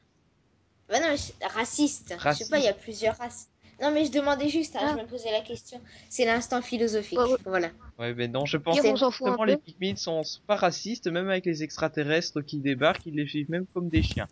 [0.89, 2.13] Bah non, mais je- racistes.
[2.17, 2.45] Je Raciste.
[2.49, 3.47] sais pas, il y a plusieurs races.
[3.81, 4.95] Non mais je demandais juste, hein, Ah.
[4.97, 5.79] je me posais la question.
[6.09, 7.17] C'est l'instant philosophique.
[7.19, 7.37] Ouais, ouais.
[7.45, 7.69] Voilà.
[7.99, 9.57] Ouais, mais non, je pense que on s'en fout un justement les.
[9.57, 13.87] Pikmin sont pas racistes, même avec les extraterrestres qui débarquent, ils les vivent même comme
[13.87, 14.27] des chiens.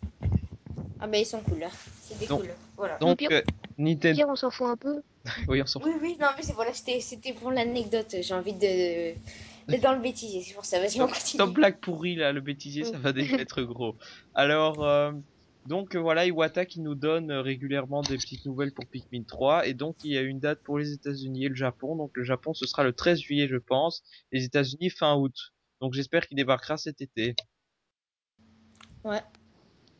[1.00, 1.62] Ah bah ils sont cool.
[1.62, 1.70] hein.
[2.02, 2.50] C'est des Donc- cool.
[2.76, 2.98] Voilà.
[2.98, 3.42] Donc, Pire- euh,
[3.78, 4.24] Nintendo.
[4.28, 5.00] On s'en fout un peu?
[5.48, 5.90] Oui, on s'en fout.
[5.92, 8.16] Oui oui, non mais c'est voilà, c'était pour l'anecdote.
[8.20, 9.14] J'ai envie de
[9.68, 10.80] d'être dans le bêtisier, c'est pour ça.
[10.80, 11.38] Vas-y, on continue.
[11.38, 13.96] top blague pourrie là, le bêtisier, ça va déjà être gros.
[14.34, 15.12] Alors, euh,
[15.66, 19.74] donc voilà, Iwata qui nous donne euh, régulièrement des petites nouvelles pour Pikmin 3, et
[19.74, 21.94] donc il y a une date pour les États-Unis et le Japon.
[21.94, 24.02] Donc le Japon, ce sera le 13 juillet, je pense.
[24.32, 25.34] Les États-Unis fin août.
[25.82, 27.36] Donc j'espère qu'il débarquera cet été.
[29.04, 29.20] Ouais.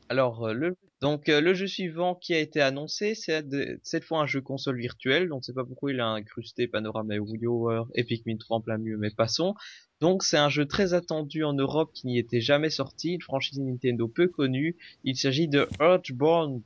[0.09, 3.45] Alors euh, le donc euh, le jeu suivant qui a été annoncé, c'est
[3.83, 5.29] cette fois un jeu console virtuel.
[5.29, 8.79] Donc c'est pas pourquoi il a incrusté Panorama et WiiWare et Pikmin 3 en plein
[8.79, 9.55] milieu, mais passons.
[10.01, 13.59] Donc c'est un jeu très attendu en Europe qui n'y était jamais sorti, une franchise
[13.59, 14.77] Nintendo peu connue.
[15.05, 16.63] Il s'agit de Earthbound.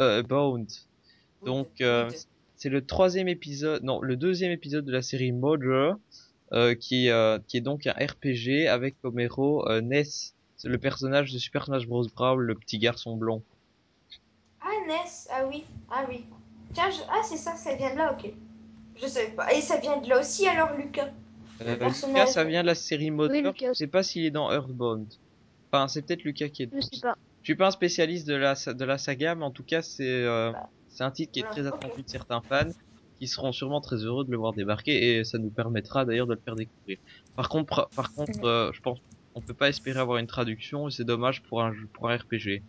[0.00, 0.68] Euh, Bound.
[1.44, 2.10] Donc euh,
[2.56, 5.96] c'est le troisième épisode, non le deuxième épisode de la série Mother,
[6.52, 11.32] euh, qui euh, qui est donc un RPG avec comme héros euh, Ness, le personnage
[11.32, 12.06] de Super Smash Bros.
[12.14, 13.42] Brawl, le petit garçon blond.
[14.82, 16.24] Ah Ness, ah oui, ah oui.
[16.74, 18.30] Tiens, je- ah c'est ça, ça vient de là, ok.
[19.00, 19.52] Je savais pas.
[19.52, 21.10] Et ça vient de là aussi alors Lucas?
[21.60, 21.76] Euh.
[21.78, 23.36] Lucas, ça vient de la série Mother.
[23.36, 23.68] Oui, Lucas.
[23.72, 25.12] Je sais pas s'il est dans Earthbound.
[25.70, 26.70] Enfin, c'est peut-être Lucas qui est.
[26.74, 27.16] Je sais pas.
[27.42, 30.06] Je suis pas un spécialiste de la de la saga, mais en tout cas, c'est
[30.06, 30.52] euh,
[30.88, 32.70] c'est un titre qui est très attendu de certains fans,
[33.18, 36.34] qui seront sûrement très heureux de le voir débarquer, et ça nous permettra d'ailleurs de
[36.34, 36.98] le faire découvrir.
[37.34, 38.98] Par contre, par- contre, euh, je pense
[39.34, 42.62] on peut pas espérer avoir une traduction, et c'est dommage pour un pour un RPG.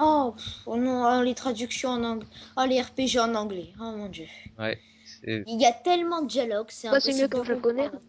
[0.00, 2.28] Oh, pff, oh non, oh, les traductions en anglais.
[2.56, 3.68] Oh, les RPG en anglais.
[3.78, 4.26] Oh mon dieu.
[4.58, 4.78] Ouais.
[5.04, 7.82] c'est- Il y a tellement de dialogues, c'est Bah, c'est impossible mieux qu'en de japonais.
[7.84, 8.02] comprendre.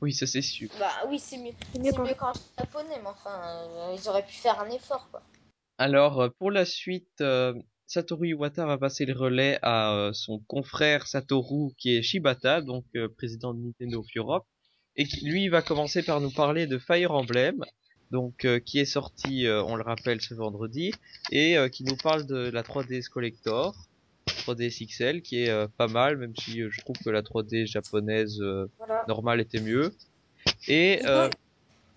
[0.00, 0.68] Oui, ça c'est sûr.
[0.80, 1.52] Bah oui, c'est mieux.
[1.72, 5.08] C'est mieux mieux qu'en qu'en japonais, mais enfin, euh, ils auraient pu faire un effort,
[5.10, 5.22] quoi.
[5.78, 7.54] Alors, euh, pour la suite, euh,
[7.86, 12.84] Satoru Iwata va passer le relais à euh, son confrère Satoru, qui est Shibata, donc
[12.96, 14.46] euh, président de Nintendo of Europe,
[14.96, 17.64] et qui, lui va commencer par nous parler de Fire Emblem,
[18.12, 20.92] donc euh, qui est sorti, euh, on le rappelle, ce vendredi,
[21.32, 23.74] et euh, qui nous parle de la 3DS Collector,
[24.26, 28.40] 3DS XL, qui est pas mal, même si je trouve que la 3D japonaise
[28.78, 29.04] Voilà.
[29.08, 29.94] normale était mieux.
[30.68, 31.00] Et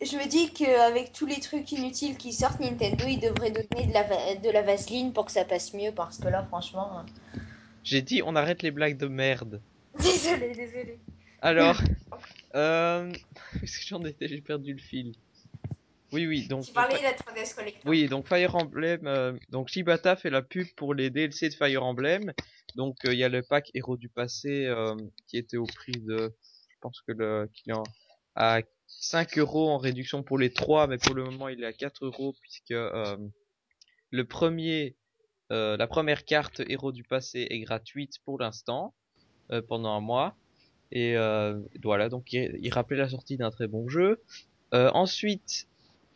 [0.02, 3.94] Je me dis qu'avec tous les trucs inutiles qui sortent, Nintendo, ils devraient donner de
[3.94, 7.06] la, de la vaseline pour que ça passe mieux, parce que là, franchement...
[7.84, 9.62] j'ai dit, on arrête les blagues de merde.
[10.00, 11.00] Désolé désolé.
[11.42, 11.80] Alors,
[12.56, 13.12] euh,
[13.62, 15.14] que j'en étais J'ai perdu le fil.
[16.12, 16.66] Oui, oui, donc.
[16.66, 17.82] Tu parlais de la 3DS Collector.
[17.86, 21.84] Oui, donc Fire Emblem, euh, donc Shibata fait la pub pour les DLC de Fire
[21.84, 22.32] Emblem.
[22.76, 24.96] Donc euh, il y a le pack Héros du passé euh,
[25.28, 26.34] qui était au prix de,
[26.70, 27.84] je pense que le en-
[28.36, 31.74] à 5 euros en réduction pour les trois, mais pour le moment il est à
[31.74, 33.18] 4 euros puisque euh,
[34.12, 34.96] le premier,
[35.52, 38.94] euh, la première carte Héros du passé est gratuite pour l'instant
[39.52, 40.36] euh, pendant un mois.
[40.92, 44.22] Et euh, voilà, donc il, il rappelait la sortie d'un très bon jeu.
[44.74, 45.68] Euh, ensuite,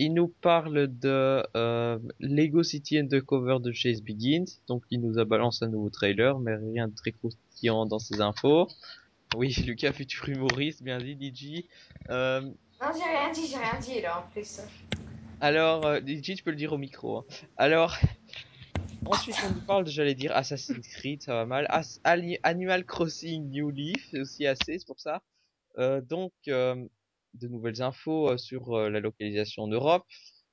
[0.01, 4.45] il nous parle de euh, Lego City Undercover de Chase Begins.
[4.67, 8.21] Donc il nous a balancé un nouveau trailer, mais rien de très croustillant dans ses
[8.21, 8.67] infos.
[9.35, 11.65] Oui, Lucas, futur humoriste, bien dit, DJ.
[12.09, 14.61] Euh, Non, j'ai rien dit, j'ai rien dit là en plus.
[15.41, 17.17] alors, euh, DJ, tu peux le dire au micro.
[17.17, 17.25] hein.
[17.57, 17.95] Alors,
[19.05, 21.65] ensuite on nous parle, j'allais dire Assassin's Creed, ça va mal.
[21.69, 25.21] As- Animal Crossing New Leaf, c'est aussi assez, c'est pour ça.
[25.77, 26.85] Euh, donc, euh,
[27.33, 30.03] de nouvelles infos euh, sur euh, la localisation en Europe.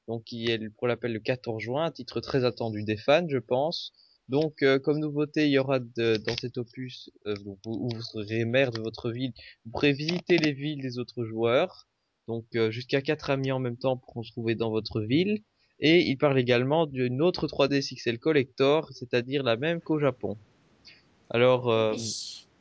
[0.08, 3.38] Donc, qui est pour l'appel le 14 juin, un titre très attendu des fans, je
[3.38, 3.92] pense.
[4.28, 7.34] Donc, euh, comme nouveauté, il y aura de- dans cet opus euh,
[7.66, 9.32] où vous serez maire de votre ville,
[9.64, 11.86] vous pourrez visiter les villes des autres joueurs.
[12.28, 15.42] Donc, euh, jusqu'à quatre amis en même temps pourront se trouver dans votre ville.
[15.78, 20.36] Et il parle également d'une autre 3D XL Collector, c'est-à-dire la même qu'au Japon.
[21.30, 21.94] Alors, euh,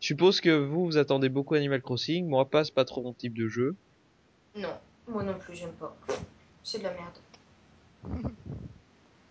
[0.01, 2.27] je suppose que vous, vous attendez beaucoup Animal Crossing.
[2.27, 3.75] Moi, pas, c'est pas trop mon type de jeu.
[4.55, 4.73] Non,
[5.07, 5.95] moi non plus, j'aime pas.
[6.63, 7.17] C'est de la merde.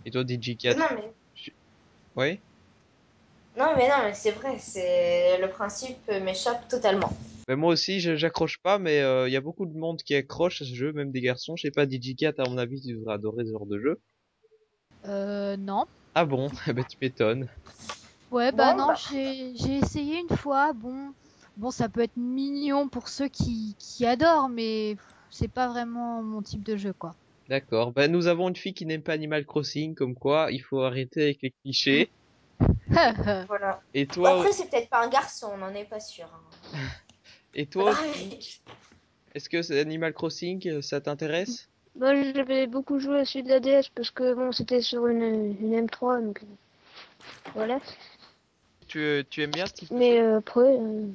[0.05, 1.13] Et toi, DJ4 Non, mais.
[2.17, 2.41] Oui?
[3.57, 7.11] Non, mais non, mais c'est vrai, c'est le principe m'échappe totalement.
[7.49, 10.61] ben, Moi aussi, je- j'accroche pas, mais il y a beaucoup de monde qui accroche
[10.63, 11.57] à ce jeu, même des garçons.
[11.57, 14.01] Je sais pas, DJ4, à mon avis, tu devrais adorer ce genre de jeu.
[15.07, 15.87] Euh, non.
[16.15, 16.51] Ah bon?
[16.69, 17.49] Eh ben, tu m'étonnes.
[18.31, 18.95] Ouais, bah Bon, non, bah.
[19.11, 20.73] j'ai j'ai essayé une fois.
[20.73, 21.13] Bon,
[21.57, 24.97] bon, ça peut être mignon pour ceux qui, qui adorent, mais
[25.35, 27.15] c'est pas vraiment mon type de jeu, quoi.
[27.49, 27.93] D'accord.
[27.93, 31.23] Ben, nous avons une fille qui n'aime pas Animal Crossing, comme quoi il faut arrêter
[31.25, 32.11] avec les clichés.
[33.49, 33.81] Voilà.
[33.95, 36.27] Et Bon, toi, après, c'est peut-être pas un garçon, on n'en est pas sûr.
[36.73, 36.79] hein.
[37.55, 38.61] et toi, aussi,
[39.35, 41.69] est-ce que c'est Animal Crossing, euh, ça t'intéresse?
[41.97, 45.23] Bah, j'avais beaucoup joué à celui de la DS parce que bon, c'était sur une,
[45.61, 46.47] une M3, donc euh,
[47.55, 47.81] voilà.
[48.89, 51.07] tu, tu aimes bien ce type de Mais euh, après, euh,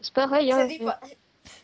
[0.00, 0.50] c'est pareil.
[0.50, 0.92] Ça Hein, dépend,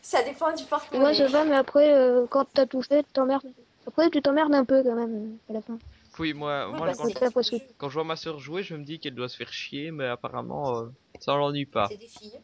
[0.01, 1.13] ça dépend du Ouais, porte-monnaie.
[1.15, 3.45] ça va, mais après, euh, quand t'as tout fait, tu t'emmerdes.
[3.85, 5.77] Après, tu t'emmerdes un peu quand même à la fin.
[6.19, 7.07] Oui, moi, Oui, moi bah, quand,
[7.41, 9.91] je, quand je vois ma soeur jouer, je me dis qu'elle doit se faire chier,
[9.91, 10.87] mais apparemment, euh,
[11.19, 11.87] ça l'ennuie pas.
[11.91, 12.39] C'est des filles.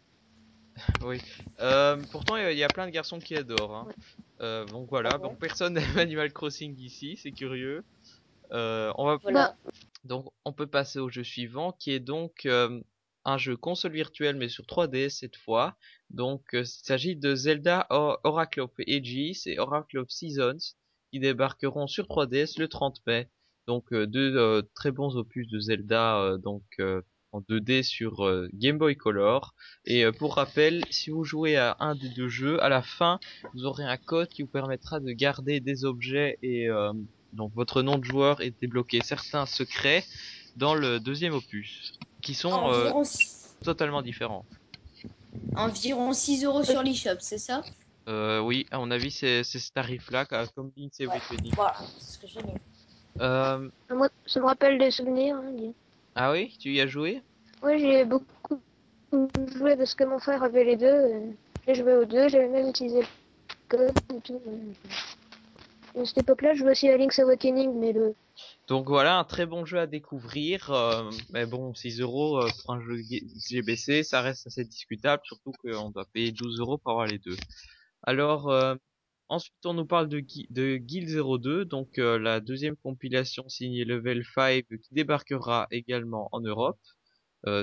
[1.04, 1.20] Oui.
[1.60, 3.76] Euh, pourtant, il y a- il y a plein de garçons qui adorent.
[3.76, 3.86] Hein.
[3.88, 3.94] Ouais.
[4.42, 7.84] Euh, donc voilà, Ah bon donc personne n'aime Animal Crossing ici, c'est curieux.
[8.52, 9.56] Euh, on va Voilà.
[10.04, 12.82] donc on peut passer au jeu suivant, qui est donc euh,
[13.26, 15.76] un jeu console virtuelle mais sur 3DS cette fois.
[16.10, 20.76] Donc euh, il s'agit de Zelda Oracle of Ages et Oracle of Seasons
[21.12, 23.30] qui débarqueront sur 3DS le 30 mai.
[23.68, 26.64] Donc euh, deux euh, très bons opus de Zelda donc
[27.32, 29.56] en 2D sur Game Boy Color.
[29.86, 33.20] Et pour rappel, si vous jouez à un des deux jeux, à la fin,
[33.56, 36.68] vous aurez un code qui vous permettra de garder des objets et
[37.34, 40.04] donc votre nom de joueur et débloquer certains secrets
[40.56, 41.94] dans le deuxième opus,
[42.24, 44.46] qui sont euh, Environ, six- totalement différents.
[45.56, 47.64] environ 6 euros sur l'eShop, c'est ça?
[48.10, 51.14] Euh, oui, à mon avis, c'est ce tarif-là, comme Lindsay Ouais.
[51.16, 51.54] Awakening.
[51.56, 52.40] Voilà, c'est ce que j'ai.
[53.22, 55.38] Euh, Moi, ça me rappelle des souvenirs.
[55.38, 55.72] Hein,
[56.16, 57.22] ah oui, tu y as joué?
[57.62, 58.60] Ouais, j'ai beaucoup
[59.56, 60.86] joué parce que mon frère avait les deux.
[60.88, 61.32] euh,
[61.68, 63.08] J'ai joué aux deux, j'avais même utilisé le
[63.70, 64.42] code et tout.
[68.68, 70.72] Donc voilà, un très bon jeu à découvrir.
[70.72, 72.98] euh, mais bon, 6 euros euh, pour un jeu
[73.50, 77.36] GBC, ça reste assez discutable, surtout qu'on doit payer 12 euros pour avoir les deux.
[78.04, 78.76] Alors, euh,
[79.30, 84.24] ensuite, on nous parle de, Gui- de Guild 02, donc la deuxième compilation signée Level
[84.34, 86.80] 5 qui débarquera également en Europe,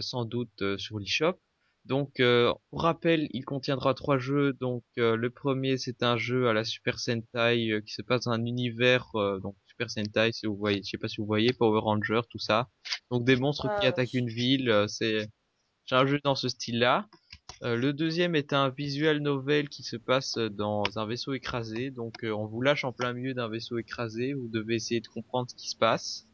[0.01, 1.39] sans doute sur l'eShop.
[1.87, 4.53] Donc, euh, pour rappel, il contiendra trois jeux.
[4.55, 8.24] Donc, euh, le premier, c'est un jeu à la Super Sentai euh, qui se passe
[8.24, 11.26] dans un univers euh, donc Super Sentai, si vous voyez, je sais pas si vous
[11.26, 12.68] voyez, Power Ranger, tout ça.
[13.11, 14.70] Donc des monstres qui Ah, attaquent une ville.
[14.70, 15.28] euh, c'est
[15.87, 17.09] c'est un jeu dans ce style-là.
[17.64, 21.91] Euh, le deuxième est un visual novel qui se passe dans un vaisseau écrasé.
[21.91, 24.35] Donc euh, on vous lâche en plein milieu d'un vaisseau écrasé.
[24.35, 26.28] Vous devez essayer de comprendre ce qui se passe.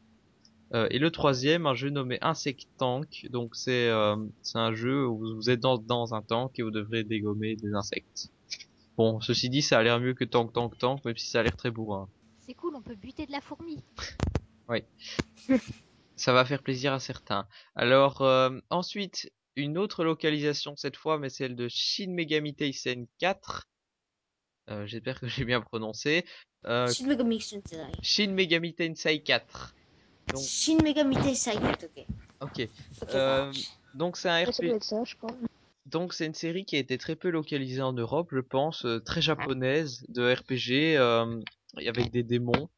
[0.73, 3.27] Euh, et le troisième, un jeu nommé Insect Tank.
[3.29, 6.71] Donc c'est euh, c'est un jeu où vous êtes dans, dans un tank et vous
[6.71, 8.29] devrez dégommer des insectes.
[8.97, 11.43] Bon, ceci dit, ça a l'air mieux que Tank Tank Tank, même si ça a
[11.43, 12.09] l'air très bourrin.
[12.39, 13.83] C'est cool, on peut buter de la fourmi.
[16.15, 17.47] Ça va faire plaisir à certains.
[17.75, 23.67] Alors euh, ensuite, une autre localisation cette fois, mais celle de Shin Megami Tensei 4.
[24.69, 26.25] Euh, J'espère que j'ai bien prononcé.
[26.65, 27.85] Euh, Shin Megami Tensei.
[28.01, 29.75] Shin Megami Tensei 4.
[30.33, 32.05] Donc- Shin Megami Tensei, ok.
[32.41, 32.69] Ok.
[33.13, 33.51] Euh,
[33.93, 34.65] donc c'est un RPG.
[34.75, 35.31] être ça, je crois.
[35.85, 38.99] Donc c'est une série qui a été très peu localisée en Europe, je pense, euh,
[38.99, 41.39] très japonaise de RPG euh,
[41.77, 42.69] avec des démons.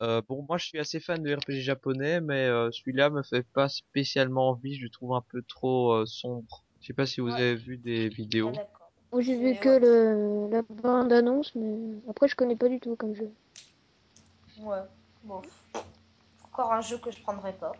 [0.00, 3.42] Euh, bon, moi je suis assez fan de RPG japonais, mais euh, celui-là me fait
[3.52, 4.76] pas spécialement envie.
[4.76, 6.64] Je le trouve un peu trop euh, sombre.
[6.80, 7.34] Je sais pas si vous Ouais.
[7.34, 8.52] avez vu des vidéos.
[8.56, 8.66] Ah.
[9.12, 9.80] Moi, j'ai vu que ouais.
[9.80, 11.76] le, la bande annonce, mais
[12.08, 13.30] après, je connais pas du tout comme jeu.
[14.60, 14.78] Ouais,
[15.24, 15.40] bon.
[16.58, 17.70] Encore un jeu que je prendrais pas.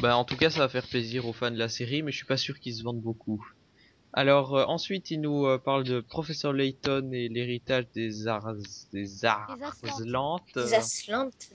[0.00, 2.16] Bah en tout cas ça va faire plaisir aux fans de la série, mais je
[2.16, 3.46] suis pas sûr qu'ils se vendent beaucoup.
[4.14, 8.54] Alors euh, ensuite il nous euh, parle de Professeur Layton et l'héritage des Ars
[8.94, 9.26] des.
[9.26, 10.44] Arslantes.
[10.54, 10.78] Des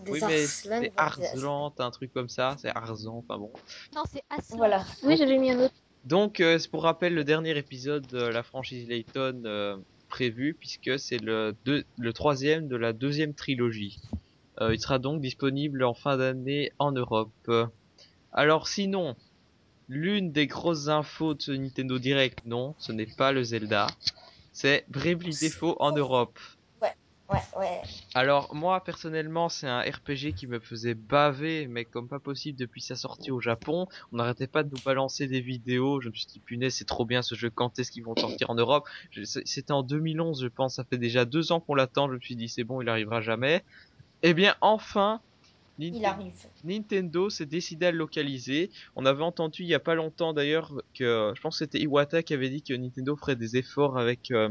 [0.07, 0.45] oui mais
[0.81, 0.91] des.
[0.97, 3.51] Arslantes, un truc comme ça, c'est Arzan, enfin bon.
[3.95, 4.57] Non, c'est Aslan.
[4.57, 4.85] Voilà.
[5.01, 5.73] Oui, j'avais mis un autre.
[6.03, 9.77] Donc euh, c'est pour rappel le dernier épisode de la franchise Layton euh,
[10.09, 13.99] prévu puisque c'est le deux, le troisième de la deuxième trilogie.
[14.61, 17.51] Euh, il sera donc disponible en fin d'année en Europe.
[18.31, 19.15] Alors sinon,
[19.87, 23.87] l'une des grosses infos de ce Nintendo Direct, non, ce n'est pas le Zelda,
[24.51, 26.39] c'est Bravely Default en Europe.
[27.27, 27.81] Ouais, ouais.
[28.13, 32.81] Alors moi personnellement c'est un RPG qui me faisait baver mais comme pas possible depuis
[32.81, 33.87] sa sortie au Japon.
[34.11, 36.01] On n'arrêtait pas de nous balancer des vidéos.
[36.01, 37.49] Je me suis dit punaise c'est trop bien ce jeu.
[37.49, 38.87] Quand est-ce qu'ils vont sortir en Europe?
[39.23, 40.75] C'était en 2011 je pense.
[40.75, 42.09] Ça fait déjà deux ans qu'on l'attend.
[42.09, 43.63] Je me suis dit c'est bon il arrivera jamais.
[44.27, 45.21] Eh bien enfin
[45.77, 46.33] Il Ninten- arrive.
[46.63, 48.71] Nintendo s'est décidé à le localiser.
[48.95, 52.23] On avait entendu il y a pas longtemps d'ailleurs que je pense que c'était Iwata
[52.23, 54.49] qui avait dit que Nintendo ferait des efforts avec euh,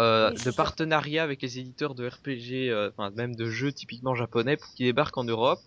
[0.00, 4.56] euh, de partenariat avec les éditeurs de RPG, euh, enfin même de jeux typiquement japonais
[4.56, 5.60] pour qu'ils débarquent en Europe.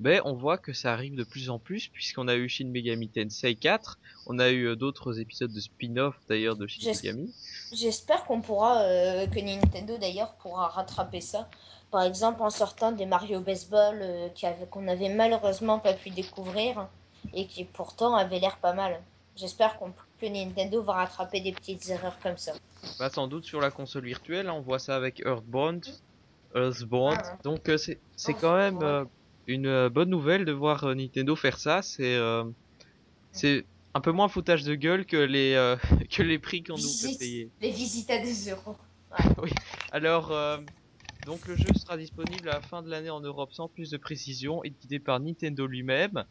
[0.00, 3.08] Mais on voit que ça arrive de plus en plus puisqu'on a eu Shin Megami
[3.08, 7.32] Tensei 4, on a eu d'autres épisodes de spin-off d'ailleurs de Shin Megami.
[7.72, 8.82] J'espère qu'on pourra,
[9.32, 11.48] que Nintendo d'ailleurs pourra rattraper ça.
[11.94, 14.28] Par exemple en sortant des Mario Baseball euh,
[14.68, 16.88] qu'on avait malheureusement pas pu découvrir
[17.32, 19.00] et qui pourtant avaient l'air pas mal.
[19.36, 22.50] J'espère qu'on que Nintendo va rattraper des petites erreurs comme ça.
[22.98, 25.86] Bah sans doute sur la console virtuelle, hein, on voit ça avec Earthbound,
[26.56, 27.16] Earthbound.
[27.16, 27.38] Ah ouais.
[27.44, 29.04] Donc euh, c'est c'est quand même euh,
[29.46, 31.80] une euh, bonne nouvelle de voir Nintendo faire ça.
[31.82, 32.18] C'est
[33.30, 33.64] c'est
[33.94, 35.76] un peu moins foutage de gueule que les
[36.10, 37.50] que les prix qu'on nous fait payer.
[37.60, 38.74] Les visites à 2 euros.
[39.92, 40.58] Alors euh,
[41.26, 43.96] donc le jeu sera disponible à la fin de l'année en Europe sans plus de
[43.96, 46.24] précision, édité par Nintendo lui-même.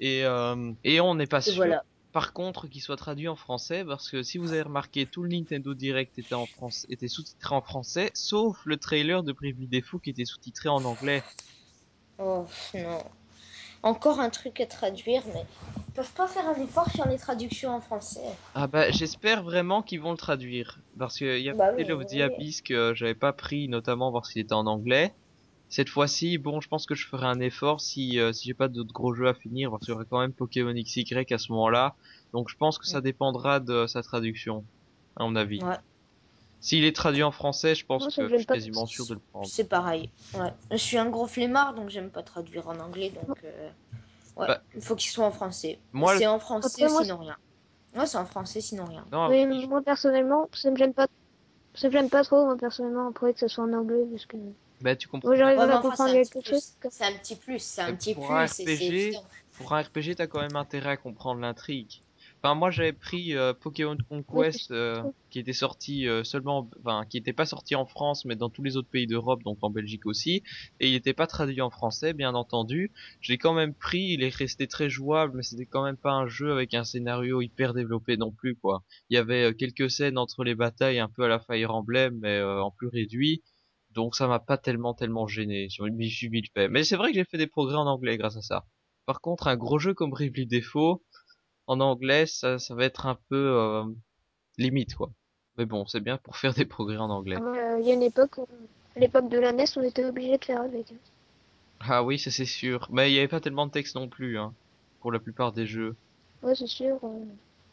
[0.00, 1.84] Et euh, et on n'est pas sûr voilà.
[2.12, 5.30] par contre qu'il soit traduit en français parce que si vous avez remarqué tout le
[5.30, 9.98] Nintendo Direct était en France était sous-titré en français sauf le trailer de Bravely Default
[9.98, 11.24] qui était sous-titré en anglais.
[12.18, 13.04] Oh non.
[13.82, 15.44] Encore un truc à traduire, mais
[15.88, 18.20] ils peuvent pas faire un effort sur les traductions en français.
[18.54, 21.92] Ah bah j'espère vraiment qu'ils vont le traduire parce qu'il y a Bah oui, Tale
[21.92, 22.22] of the oui.
[22.22, 25.14] Abyss que j'avais pas pris notamment parce qu'il était en anglais.
[25.68, 28.68] Cette fois-ci, bon, je pense que je ferai un effort si euh, si j'ai pas
[28.68, 31.52] d'autres gros jeux à finir parce qu'il y aurait quand même Pokémon XY à ce
[31.52, 31.96] moment-là.
[32.32, 34.66] Donc je pense que ça dépendra de sa traduction
[35.16, 35.60] à mon avis.
[35.62, 35.76] Ouais.
[36.60, 38.54] S'il est traduit en français, je pense Moi, que je suis pas.
[38.54, 39.46] quasiment sûr de le prendre.
[39.46, 40.10] C'est pareil.
[40.34, 40.52] Ouais.
[40.72, 43.10] Je suis un gros flemmard, donc j'aime pas traduire en anglais.
[43.10, 43.68] Donc, euh,
[44.36, 44.46] ouais.
[44.48, 44.62] Bah.
[44.74, 45.78] il faut qu'il soit en français.
[45.92, 47.36] Moi, c'est en français, Après, moi, sinon rien.
[47.96, 49.04] Ouais, c'est en français, sinon rien.
[49.12, 51.06] Non, Mais oui, je- moi, personnellement, ça me gêne pas.
[51.74, 54.36] Ça me gêne pas trop, moi, personnellement, après que ça soit en anglais, parce que.
[54.80, 55.28] bah tu comprends.
[55.28, 56.76] Moi, j'arrive Ouais, à enfin, comprendre c'est un quelque petit chose.
[56.80, 56.90] plus.
[56.90, 57.58] C'est un petit plus.
[57.62, 58.34] C'est un Mais petit pour plus.
[58.34, 59.24] un c'est- c'est RPG, évident.
[59.56, 62.02] pour un RPG, t'as quand même intérêt à comprendre l'intrigue.
[62.42, 67.18] Enfin, moi, j'avais pris euh, Pokémon Conquest, euh, qui était sorti euh, seulement, enfin, qui
[67.18, 70.06] était pas sorti en France, mais dans tous les autres pays d'Europe, donc en Belgique
[70.06, 70.42] aussi,
[70.78, 72.92] et il était pas traduit en français, bien entendu.
[73.20, 76.12] Je l'ai quand même pris, il est resté très jouable, mais c'était quand même pas
[76.12, 78.84] un jeu avec un scénario hyper développé non plus, quoi.
[79.10, 82.18] Il y avait euh, quelques scènes entre les batailles, un peu à la Fire Emblem,
[82.22, 83.42] mais euh, en plus réduit.
[83.90, 85.68] Donc ça m'a pas tellement tellement gêné.
[85.70, 86.68] Je m'y suis vite fait.
[86.68, 88.66] Mais c'est vrai que j'ai fait des progrès en anglais grâce à ça.
[89.06, 91.02] Par contre, un gros jeu comme Bravely Default,
[91.68, 93.84] en anglais, ça, ça va être un peu euh,
[94.58, 95.12] limite, quoi.
[95.56, 97.36] Mais bon, c'est bien pour faire des progrès en anglais.
[97.36, 98.48] Euh, Il y a une époque, où-
[98.96, 100.92] à l'époque de la NES, on était obligé de faire avec.
[101.80, 102.88] Ah oui, ça c'est sûr.
[102.90, 104.54] Mais il y avait pas tellement de texte non plus, hein,
[105.00, 105.96] pour la plupart des jeux.
[106.42, 106.98] Ouais, c'est sûr.
[107.04, 107.24] euh.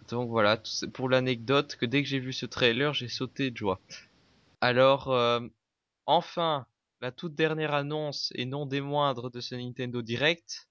[0.10, 0.62] Donc voilà,
[0.94, 3.80] pour l'anecdote que dès que j'ai vu ce trailer, j'ai sauté de joie.
[4.62, 5.40] Alors, euh,
[6.06, 6.66] enfin,
[7.02, 10.68] la toute dernière annonce et non des moindres de ce Nintendo Direct.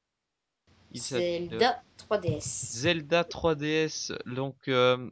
[0.95, 2.41] Il Zelda 3DS.
[2.41, 5.11] Zelda 3DS, donc euh,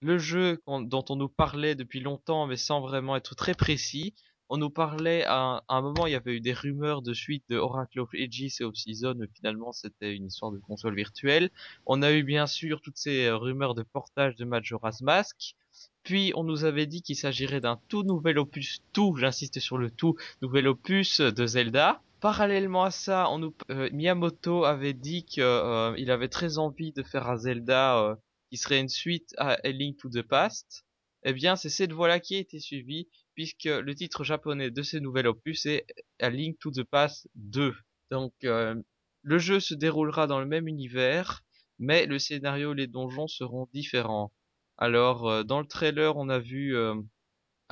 [0.00, 4.14] le jeu dont on nous parlait depuis longtemps, mais sans vraiment être très précis.
[4.48, 7.56] on nous parlait à un, moment, il y avait eu des rumeurs de suite de
[7.56, 11.50] Oracle of Ages et of Season, mais finalement c'était une histoire de console virtuelle.
[11.86, 15.54] On a eu bien sûr toutes ces euh, rumeurs de portage de Majora's Mask.
[16.02, 19.92] Puis on nous avait dit qu'il s'agirait d'un tout nouvel opus, tout, j'insiste sur le
[19.92, 22.02] tout, nouvel opus de Zelda.
[22.20, 23.28] Parallèlement à ça,
[23.70, 28.18] euh, Miyamoto avait dit qu'il euh, avait très envie de faire un Zelda
[28.50, 30.84] qui serait une suite à A Link to the Past.
[31.24, 35.00] Eh bien, c'est cette voie-là qui a été suivie puisque le titre japonais de ces
[35.00, 35.86] nouvelles opus est
[36.20, 37.74] A Link to the Past 2.
[38.10, 38.74] Donc euh,
[39.22, 41.42] le jeu se déroulera dans le même univers,
[41.78, 44.32] mais le scénario et les donjons seront différents.
[44.78, 46.74] Alors euh, dans le trailer, on a vu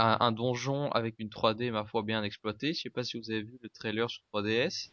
[0.00, 2.72] euh, un, donjon avec une 3D ma foi bien exploitée.
[2.72, 4.90] Je sais pas si vous avez vu le trailer sur 3DS.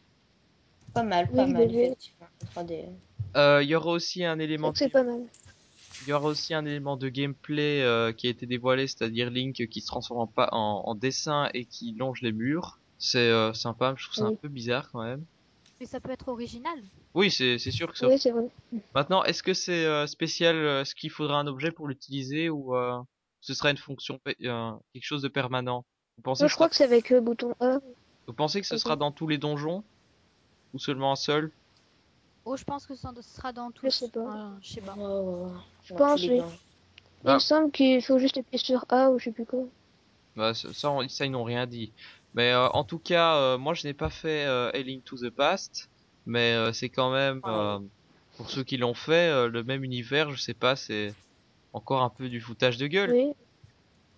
[0.94, 3.62] Pas mal, pas mal effectivement 3D.
[3.62, 4.72] Il y aura aussi un élément.
[4.74, 5.22] C'est pas mal.
[6.06, 9.66] Il y aura aussi un élément de gameplay euh, qui a été dévoilé, c'est-à-dire Link
[9.68, 12.78] qui se transforme en, en, dessin et qui longe les murs.
[12.98, 15.24] C'est euh, sympa, je trouve ça un peu bizarre quand même.
[15.80, 16.78] Mais ça peut être original.
[17.14, 18.08] Oui, c'est sûr que ça.
[18.08, 18.48] Oui, c'est vrai.
[18.94, 22.74] Maintenant, est-ce que c'est euh, spécial Est-ce qu'il faudra un objet pour l'utiliser ou
[23.42, 25.84] ce sera une fonction, quelque chose de permanent
[26.16, 27.78] Vous pensez Je crois que c'est avec le bouton A.
[28.26, 29.84] Vous pensez que ce sera dans tous les donjons?
[30.72, 31.50] Ou seulement un seul?
[32.44, 33.86] Oh, je pense que ça sera dans tous.
[33.86, 34.52] Je sais pas.
[34.62, 34.94] je sais pas.
[35.84, 36.40] je pense, oui.
[37.24, 39.64] Il me semble qu'il faut juste appuyer sur A ou je sais plus quoi.
[40.34, 41.92] Bah, ça, ça, ils n'ont rien dit.
[42.34, 45.18] Mais euh, en tout cas, euh, moi je n'ai pas fait euh, A Link to
[45.18, 45.90] the Past,
[46.26, 47.42] mais euh, c'est quand même
[48.36, 50.30] pour ceux qui l'ont fait le même univers.
[50.30, 51.14] Je sais pas, c'est
[51.72, 53.12] encore un peu du foutage de gueule.
[53.12, 53.32] Oui.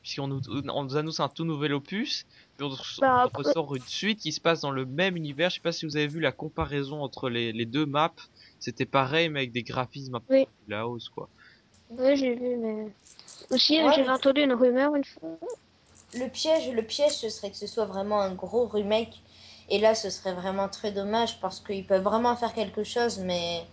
[0.02, 2.26] Puisqu'on nous, on nous annonce un tout nouvel opus,
[2.58, 5.48] puis on, bah, ressort une suite qui se passe dans le même univers.
[5.48, 8.12] Je sais pas si vous avez vu la comparaison entre les, les deux maps.
[8.60, 10.46] C'était pareil, mais avec des graphismes un peu oui.
[10.68, 11.30] la hausse, quoi.
[11.90, 12.92] Oui, j'ai vu, mais
[13.50, 15.38] aussi j'ai entendu une rumeur une fois.
[16.14, 19.22] Le piège, le piège, ce serait que ce soit vraiment un gros remake.
[19.70, 23.64] Et là, ce serait vraiment très dommage parce qu'ils peuvent vraiment faire quelque chose, mais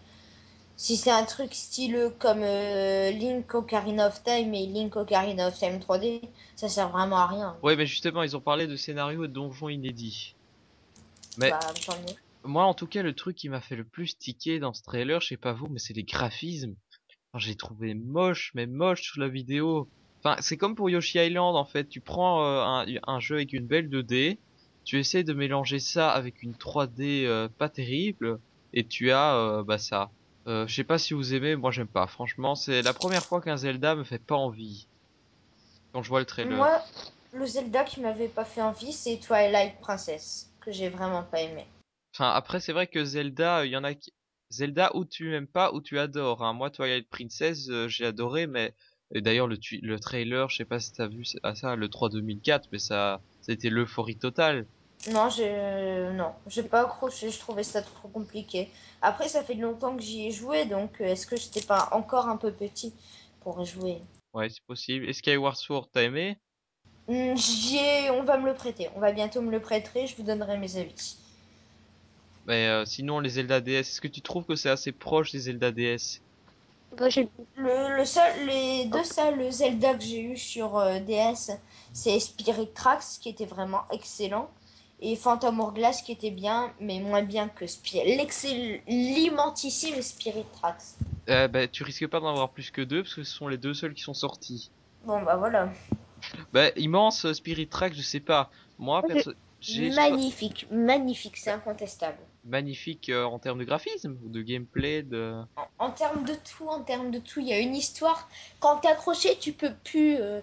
[0.81, 5.55] si c'est un truc styleux comme euh, Link Ocarina of Time et Link Ocarina of
[5.55, 6.21] Time 3D,
[6.55, 7.55] ça sert vraiment à rien.
[7.61, 10.35] Ouais, mais justement, ils ont parlé de scénario et de donjons inédits.
[11.37, 11.59] Mais bah,
[12.43, 15.21] moi, en tout cas, le truc qui m'a fait le plus tiquer dans ce trailer,
[15.21, 16.73] je sais pas vous, mais c'est les graphismes.
[17.35, 19.87] j'ai trouvé moche, mais moche sur la vidéo.
[20.23, 21.89] Enfin, c'est comme pour Yoshi Island en fait.
[21.89, 24.39] Tu prends euh, un, un, jeu avec une belle 2D,
[24.83, 28.39] tu essaies de mélanger ça avec une 3D euh, pas terrible,
[28.73, 30.09] et tu as bah ça.
[30.47, 32.07] Euh, je sais pas si vous aimez, moi j'aime pas.
[32.07, 34.87] Franchement, c'est la première fois qu'un Zelda me fait pas envie.
[35.93, 36.55] Quand je vois le trailer.
[36.55, 36.81] Moi,
[37.33, 41.65] le Zelda qui m'avait pas fait envie, c'est Twilight Princess, que j'ai vraiment pas aimé.
[42.13, 44.13] Enfin, après, c'est vrai que Zelda, il y en a qui.
[44.49, 46.43] Zelda où tu aimes pas, où tu adores.
[46.43, 46.51] Hein.
[46.51, 48.73] Moi, Twilight Princess, euh, j'ai adoré, mais
[49.15, 52.67] d'ailleurs le, le trailer, je sais pas si t'as vu à ça, le 3 2004,
[52.71, 54.65] mais ça, ça a été l'euphorie totale.
[55.07, 58.69] Non, j'ai non, j'ai pas accroché, je trouvais ça trop compliqué.
[59.01, 62.27] Après, ça fait longtemps que j'y ai joué, donc euh, est-ce que j'étais pas encore
[62.29, 62.93] un peu petit
[63.41, 64.01] pour y jouer?
[64.33, 65.07] Ouais, c'est possible.
[65.09, 66.37] Est-ce Skyward Sword, t'as aimé?
[67.07, 68.09] Hmm, J'y ai...
[68.09, 68.89] on va me le prêter.
[68.95, 71.15] On va bientôt me le prêter, je vous donnerai mes avis.
[72.45, 75.39] Mais euh, sinon, les Zelda DS, est-ce que tu trouves que c'est assez proche des
[75.39, 76.21] Zelda DS
[76.97, 77.07] bah,
[77.55, 81.51] le, le seul, les deux seuls Zelda que j'ai eu sur euh, DS,
[81.93, 84.49] c'est Spirit Tracks qui était vraiment excellent
[85.01, 87.65] et Phantom Hourglass qui était bien, mais moins bien que
[88.87, 90.95] l'immensissime Spirit Tracks.
[91.29, 93.57] Euh, bah, tu risques pas d'en avoir plus que deux parce que ce sont les
[93.57, 94.69] deux seuls qui sont sortis.
[95.05, 95.71] Bon bah voilà.
[96.53, 98.51] Bah immense euh, Spirit Tracks, je sais pas.
[98.77, 99.31] Moi, perso
[99.95, 102.17] Magnifique, magnifique, c'est incontestable.
[102.43, 105.35] Magnifique euh, en termes de graphisme, de gameplay, de.
[105.77, 108.27] En, termes de tout, en termes de tout, il y a une histoire.
[108.59, 110.17] Quand t'es accroché, tu peux plus.
[110.19, 110.41] Euh,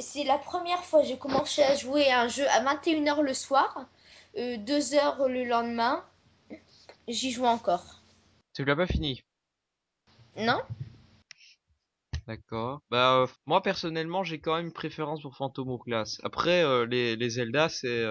[0.00, 3.34] c'est la première fois que j'ai commencé à jouer à un jeu à 21h le
[3.34, 3.86] soir,
[4.36, 6.04] euh, 2h le lendemain.
[7.06, 8.02] J'y joue encore.
[8.52, 9.22] Tu l'as pas fini?
[10.36, 10.60] Non
[12.26, 12.82] D'accord.
[12.90, 16.20] Bah moi personnellement j'ai quand même une préférence pour Phantom Hourglass.
[16.24, 18.04] Après les, les Zelda c'est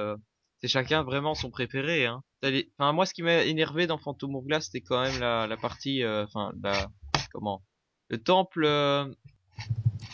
[0.62, 2.06] c'est chacun vraiment son préféré.
[2.06, 2.24] Hein.
[2.44, 6.04] Enfin, moi, ce qui m'a énervé dans Phantom Hourglass, c'était quand même la, la partie,
[6.04, 6.88] euh, enfin, la,
[7.34, 7.62] comment,
[8.10, 8.64] le temple.
[8.66, 9.06] Euh,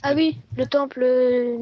[0.03, 1.01] ah oui, le temple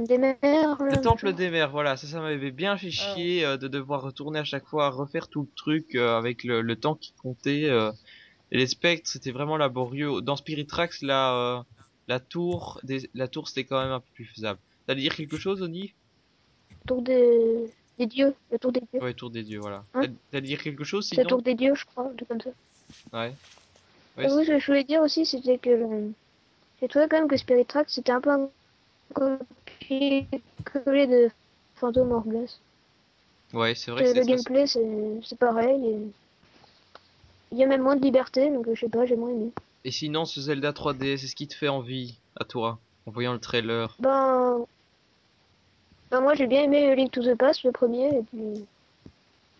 [0.07, 0.38] des mers.
[0.80, 3.16] Le, temple des mers, voilà, ça, ça m'avait bien fait ah.
[3.16, 6.76] chier euh, de devoir retourner à chaque fois, refaire tout le truc avec le, le,
[6.76, 7.64] temps qui comptait.
[7.64, 10.22] et les spectres, c'était vraiment laborieux.
[10.22, 11.66] Dans Spirit Tracks, la,
[12.07, 14.59] la tour, des, la tour, c'était quand même un peu plus faisable.
[14.86, 15.93] T'allais dire quelque chose, Oni?
[16.86, 17.72] Tour des
[18.02, 19.02] des dieux, le tour des dieux.
[19.02, 19.84] Ouais, tour des dieux, voilà.
[19.93, 22.49] Hein T'allais dire quelque chose sinon Le tour des dieux, je crois, de comme ça.
[23.14, 23.34] Ouais.
[24.18, 26.10] ouais oui, ce que je voulais dire aussi, c'était que
[26.82, 28.49] j'ai trouvé quand même que Spirit Track, c'était un peu un
[29.14, 31.30] copier-coller de
[31.76, 32.60] Phantom Hourglass.
[33.54, 35.86] Ouais, c'est vrai Que que le gameplay, c'est c'est pareil.
[35.86, 35.97] et
[37.52, 39.52] Il y a même moins de liberté, donc je sais pas, j'ai moins aimé.
[39.84, 43.34] Et sinon, ce Zelda 3D, c'est ce qui te fait envie à toi, en voyant
[43.34, 43.95] le trailer?
[43.99, 44.66] Ben,
[46.12, 48.66] ben moi j'ai bien aimé Link to the Past, le premier, et puis...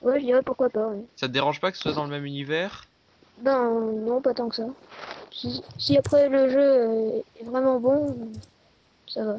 [0.02, 1.04] Ouais, je dirais pourquoi pas, ouais.
[1.16, 2.86] Ça te dérange pas que ce soit dans le même univers?
[3.38, 3.70] Ben,
[4.06, 4.68] non, pas tant que ça.
[5.32, 8.32] Si, si après le jeu euh, est vraiment bon,
[9.08, 9.38] ça va.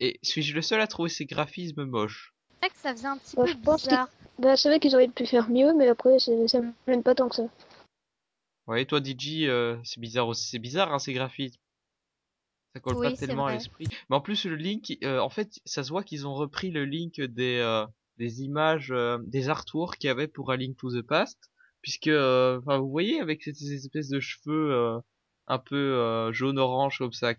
[0.00, 2.34] Et suis-je le seul à trouver ces graphismes moches?
[2.60, 4.08] C'est vrai que ça faisait un petit Ouais, peu je pense bizarre.
[4.38, 7.14] Ben, c'est vrai qu'ils auraient pu faire mieux, mais après, c'est- ça me gêne pas
[7.14, 7.44] tant que ça.
[8.66, 10.48] Ouais, toi DJ, euh, c'est bizarre aussi.
[10.48, 11.59] C'est bizarre hein, ces graphismes.
[12.74, 13.58] Ça colle Oui, pas c'est tellement à vrai.
[13.58, 13.86] l'esprit.
[14.08, 16.84] Mais en plus le link, euh, en fait, ça se voit qu'ils ont repris le
[16.84, 17.84] link des euh,
[18.18, 21.38] des images, euh, des artworks qu'il y avait pour A Link to the Past,
[21.82, 24.98] puisque, euh, enfin, vous voyez avec ces, ces espèces de cheveux euh,
[25.46, 27.32] un peu euh, jaune-orange comme ça,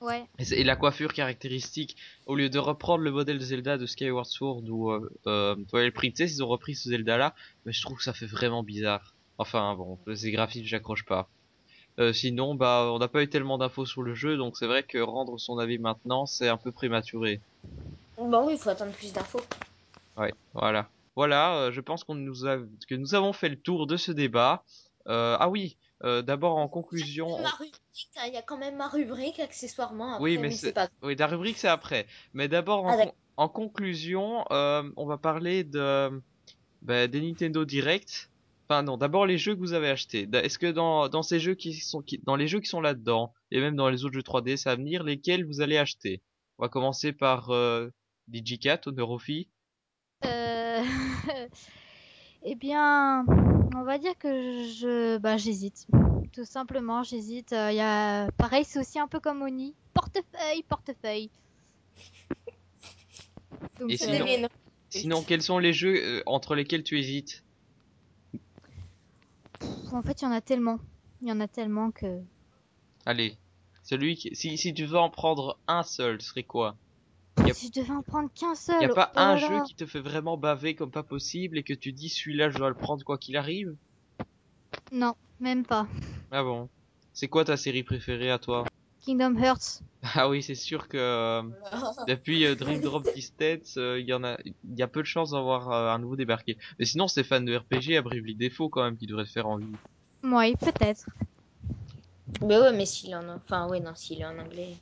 [0.00, 0.24] Ouais.
[0.38, 4.24] et, c'est- et la coiffure caractéristique, au lieu de reprendre le modèle Zelda de Skyward
[4.26, 7.34] Sword ou euh, euh, Twilight Princess, ils ont repris ce Zelda là,
[7.66, 9.16] mais je trouve que ça fait vraiment bizarre.
[9.36, 11.28] Enfin bon, ces graphismes j'accroche pas.
[11.98, 14.82] Euh, sinon, bah, on n'a pas eu tellement d'infos sur le jeu, donc c'est vrai
[14.84, 17.40] que rendre son avis maintenant, c'est un peu prématuré.
[18.16, 19.40] Bon oui, il faut attendre plus d'infos.
[20.16, 20.90] Ouais, voilà.
[21.16, 24.12] Voilà, euh, je pense qu'on nous a, que nous avons fait le tour de ce
[24.12, 24.64] débat.
[25.08, 27.36] Euh, ah oui, euh, d'abord en conclusion.
[27.38, 27.52] Hein,
[28.26, 30.88] Il y a quand même ma rubrique accessoirement après, Oui, mais, mais c'est pas.
[31.02, 32.06] oui, la rubrique c'est après.
[32.32, 33.12] Mais d'abord en, Ah, d'accord.
[33.12, 36.22] con- en conclusion, euh, on va parler de,
[36.82, 38.29] bah, des Nintendo Direct.
[38.70, 40.28] Enfin non, d'abord les jeux que vous avez achetés.
[40.32, 43.34] Est-ce que dans, dans ces jeux qui sont, qui, dans les jeux qui sont là-dedans,
[43.50, 46.22] et même dans les autres jeux 3DS à venir, lesquels vous allez acheter?
[46.56, 47.88] On va commencer par euh,
[48.28, 49.48] Digicat, Honorofi.
[50.24, 50.84] Euh...
[52.44, 53.24] eh bien,
[53.74, 55.88] on va dire que je, bah, j'hésite.
[56.32, 57.50] Tout simplement, j'hésite.
[57.50, 59.74] Il y a, pareil, c'est aussi un peu comme Oni.
[59.94, 61.30] Portefeuille, portefeuille.
[63.80, 64.46] Donc, Et.
[64.90, 67.42] Sinon, quels sont les jeux euh, entre lesquels tu hésites?
[69.96, 70.78] En fait, il y en a tellement.
[71.22, 72.20] Il y en a tellement que.
[73.06, 73.36] Allez,
[73.82, 76.76] celui qui, si, si tu veux en prendre un seul, ce serait quoi?
[77.54, 78.84] Si je devais en prendre qu'un Y seul.
[78.84, 79.62] a pas oh un là jeu là.
[79.66, 82.68] qui te fait vraiment baver comme pas possible et que tu dis celui-là je dois
[82.68, 83.74] le prendre quoi qu'il arrive?
[84.92, 85.86] Non, même pas.
[86.30, 86.68] Ah bon.
[87.12, 88.64] C'est quoi ta série préférée à toi?
[89.00, 89.82] Kingdom Hearts.
[90.14, 91.42] Ah oui, c'est sûr que euh,
[92.08, 95.32] depuis euh, Dream Drop Distance, il y en a, il y a peu de chances
[95.32, 96.56] d'avoir euh, un nouveau débarqué.
[96.78, 99.46] Mais sinon, c'est fan de RPG à Bravely Default quand même qui devrait te faire
[99.46, 99.66] envie.
[100.22, 101.06] Oui, peut-être.
[102.42, 104.76] Mais ouais, mais s'il est en, enfin ouais, non, s'il est en anglais.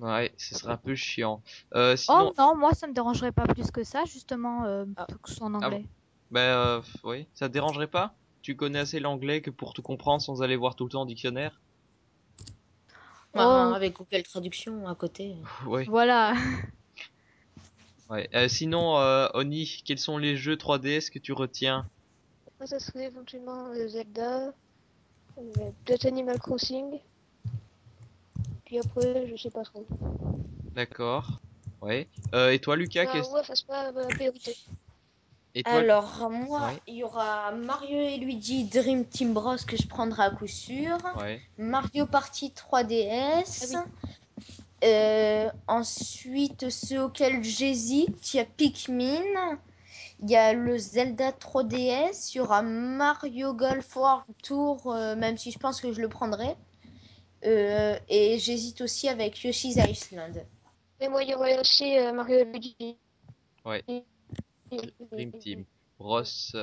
[0.00, 1.42] Ouais, ce serait un peu chiant.
[1.74, 5.06] Euh, Oh non, moi ça me dérangerait pas plus que ça, justement, euh, Ah.
[5.22, 5.84] que ce soit en Ah anglais.
[6.30, 8.14] bah, euh, oui, ça te dérangerait pas?
[8.40, 11.06] Tu connais assez l'anglais que pour tout comprendre sans aller voir tout le temps en
[11.06, 11.60] dictionnaire?
[13.34, 13.74] Enfin, Oh.
[13.74, 15.34] avec Google Traduction à côté.
[15.66, 15.84] Ouais.
[15.84, 16.34] Voilà.
[18.10, 18.28] Ouais.
[18.34, 21.88] Euh, sinon, euh, Oni, quels sont les jeux 3DS que tu retiens?
[22.60, 24.52] Moi, ça serait éventuellement euh, Zelda,
[25.38, 25.42] euh,
[25.84, 27.00] peut-être Animal Crossing.
[28.66, 29.86] Puis après, je sais pas trop.
[30.74, 31.40] D'accord.
[31.80, 32.06] Ouais.
[32.34, 33.30] Euh, et toi, Lucas, Enfin, qu'est-ce...
[33.32, 34.56] ouais, fasse pas ma priorité.
[35.54, 36.80] Et toi, Alors moi, Ouais.
[36.86, 40.96] il y aura Mario et Luigi Dream Team Bros que je prendrai à coup sûr.
[41.18, 41.40] Ouais.
[41.58, 43.74] Mario Party 3DS.
[43.74, 43.84] Ah
[44.84, 49.58] Euh, ensuite, ceux auxquels j'hésite, il y a Pikmin,
[50.20, 55.36] il y a le Zelda 3DS, il y aura Mario Golf World Tour, euh, même
[55.36, 56.56] si je pense que je le prendrai.
[57.44, 60.44] Euh, et j'hésite aussi avec Yoshi's Island.
[61.00, 62.98] Et moi, il y aurait aussi euh, Mario et Luigi.
[63.64, 63.84] Ouais.
[65.12, 65.64] Dream Team.
[65.98, 66.56] Ross.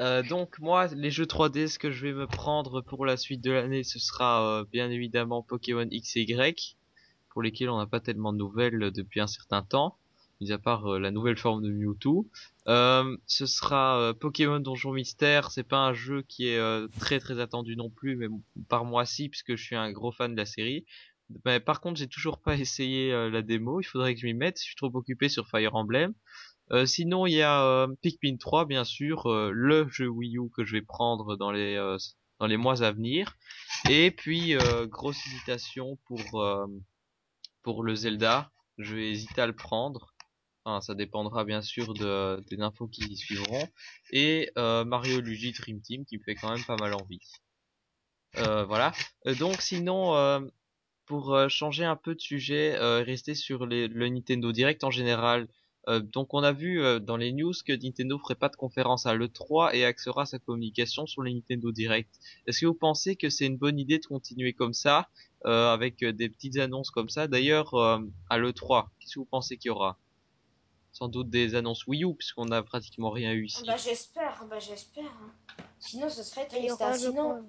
[0.00, 3.52] Euh, donc moi, les jeux 3DS que je vais me prendre pour la suite de
[3.52, 6.76] l'année, ce sera euh, bien évidemment Pokémon X et Y,
[7.30, 9.96] pour lesquels on n'a pas tellement de nouvelles depuis un certain temps,
[10.40, 12.28] mis à part euh, la nouvelle forme de Mewtwo.
[12.68, 17.20] Euh, ce sera euh, Pokémon Donjon Mystère, c'est pas un jeu qui est euh, très
[17.20, 18.28] très attendu non plus, mais
[18.68, 20.84] par moi si, puisque je suis un gros fan de la série.
[21.44, 24.34] Mais par contre, j'ai toujours pas essayé euh, la démo, il faudrait que je m'y
[24.34, 26.14] mette, je suis trop occupé sur Fire Emblem.
[26.70, 30.50] Euh, sinon, il y a euh, Pikmin 3, bien sûr, euh, le jeu Wii U
[30.56, 31.98] que je vais prendre dans les euh,
[32.38, 33.36] dans les mois à venir.
[33.90, 36.44] Et puis grosse hésitation pour
[37.62, 38.50] pour le Zelda.
[38.78, 40.14] Je vais hésiter à le prendre.
[40.64, 43.68] Enfin, ça dépendra bien sûr de des infos qui suivront.
[44.10, 47.20] Et Mario Luigi Dream Team qui me fait quand même pas mal envie.
[48.34, 48.92] Voilà.
[49.38, 50.50] Donc sinon,
[51.06, 55.48] pour changer un peu de sujet, rester sur les, le Nintendo Direct en général.
[55.88, 59.04] Euh, donc on a vu euh, dans les news que Nintendo ferait pas de conférence
[59.06, 62.08] à l'E3 et axera sa communication sur les Nintendo Direct.
[62.46, 65.08] Est-ce que vous pensez que c'est une bonne idée de continuer comme ça,
[65.44, 67.26] euh, avec euh, des petites annonces comme ça?
[67.26, 67.98] D'ailleurs, euh,
[68.30, 69.98] à l'E3, qu'est-ce que vous pensez qu'il y aura?
[70.92, 73.64] Sans doute des annonces Wii U puisqu'on n'a pratiquement rien eu ici.
[73.66, 75.04] Bah j'espère, bah j'espère.
[75.04, 75.32] hein.
[75.80, 76.70] Sinon ce serait triste.
[76.80, 76.92] aura, hein.
[76.92, 77.40] je Sinon, crois.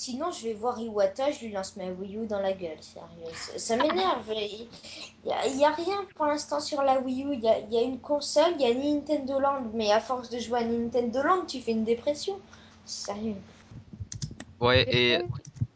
[0.00, 3.34] Sinon je vais voir Iwata, je lui lance ma Wii U dans la gueule, sérieux.
[3.34, 4.32] Ça, ça m'énerve.
[4.32, 4.66] Il
[5.58, 7.34] y a, rien pour l'instant sur la Wii U.
[7.34, 10.00] Il y a, il y a une console, il y a Nintendo Land, mais à
[10.00, 12.40] force de jouer à Nintendo Land, tu fais une dépression.
[12.86, 13.36] Sérieux.
[14.58, 15.18] Ouais, et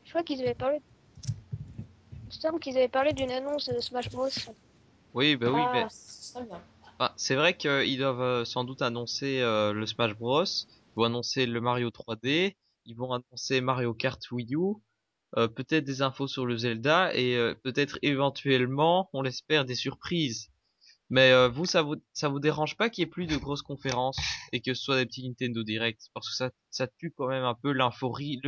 [0.05, 0.81] je crois- qu'ils avaient parlé.
[1.29, 4.29] Il me semble qu'ils avaient parlé d'une annonce de Smash Bros.
[5.13, 5.85] oui, bah oui, ah, mais
[6.99, 10.45] enfin, c'est vrai qu'ils doivent euh, sans doute annoncer euh, le Smash Bros.
[10.45, 12.55] Ils vont annoncer le Mario 3D.
[12.87, 14.75] Ils vont annoncer Mario Kart Wii U.
[15.37, 20.51] euh, peut-être des infos sur le Zelda et euh, peut-être éventuellement, on l'espère, des surprises.
[21.11, 24.17] Mais euh, vous, ça vous vous dérange pas qu'il y ait plus de grosses conférences
[24.53, 26.11] et que ce soit des petits Nintendo Direct?
[26.15, 28.41] Parce que ça tue quand même un peu l'euphorie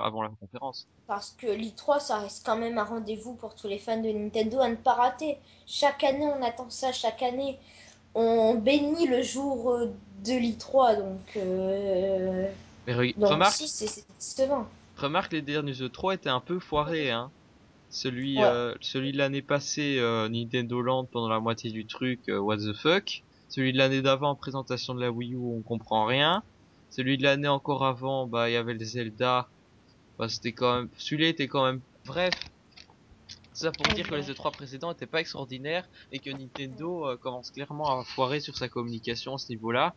[0.00, 0.88] avant la conférence.
[1.06, 4.60] Parce que l'I3, ça reste quand même un rendez-vous pour tous les fans de Nintendo
[4.60, 5.38] à ne pas rater.
[5.66, 7.58] Chaque année, on attend ça, chaque année.
[8.14, 9.78] On bénit le jour
[10.24, 11.38] de l'I3, donc...
[12.90, 14.66] Mais re- Donc remarque si, c'est c'est décevant.
[14.96, 17.30] remarque les derniers E3 étaient un peu foirés hein.
[17.88, 18.44] Celui Ouais.
[18.44, 22.58] euh, celui de l'année passée euh, Nintendo Land pendant la moitié du truc euh, what
[22.58, 23.24] the fuck.
[23.48, 26.44] Celui de l'année d'avant présentation de la Wii U on comprend rien.
[26.90, 29.50] Celui de l'année encore avant bah il y avait le Zelda.
[30.18, 32.34] Bah c'était quand même celui-là était quand même bref.
[33.52, 37.16] C'est ça pour dire que les E3 précédents étaient pas extraordinaires et que Nintendo euh,
[37.16, 39.96] commence clairement à foirer sur sa communication à ce niveau-là.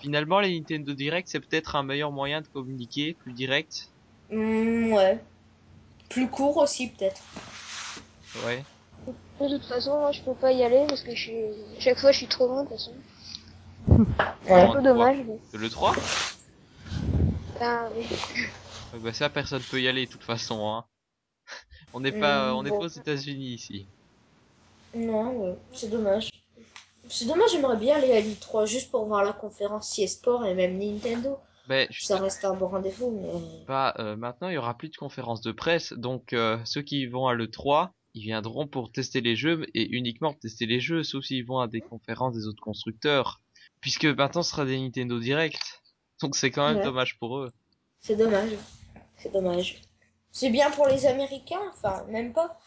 [0.00, 3.88] Finalement, les Nintendo Direct, c'est peut-être un meilleur moyen de communiquer, plus direct.
[4.30, 5.18] Hmm, ouais.
[6.08, 7.22] Plus court aussi, peut-être.
[8.44, 8.62] Ouais.
[9.40, 11.34] De toute façon, moi je peux pas y aller parce que je suis.
[11.78, 12.92] Chaque fois je suis trop loin de toute façon.
[14.44, 14.60] C'est Ouais.
[14.60, 15.16] un peu dommage.
[15.26, 15.94] mais- De l'E3
[17.58, 18.06] Ben, oui.
[18.92, 20.66] Ouais, Bah ça, personne peut y aller de toute façon.
[20.68, 20.84] Hein.
[21.92, 22.78] On n'est pas, Hmm, on n'est bon.
[22.80, 23.86] pas aux États-Unis ici.
[24.94, 26.30] Non, ouais, c'est dommage.
[27.08, 30.78] C'est dommage, j'aimerais bien aller à l'I3 juste pour voir la conférence eSport et même
[30.78, 31.38] Nintendo.
[31.68, 33.64] Mais Ça reste un bon rendez-vous, mais...
[33.66, 37.06] bah, euh, maintenant, il y aura plus de conférences de presse, donc euh, ceux qui
[37.06, 41.24] vont à l'E3, ils viendront pour tester les jeux et uniquement tester les jeux, sauf
[41.24, 43.40] s'ils vont à des conférences des autres constructeurs,
[43.80, 45.82] puisque maintenant ce sera des Nintendo Direct.
[46.20, 46.84] Donc c'est quand même Ouais.
[46.84, 47.52] dommage pour eux.
[48.00, 48.52] C'est dommage.
[49.16, 49.80] C'est dommage.
[50.30, 52.58] C'est bien pour les Américains, enfin, même pas.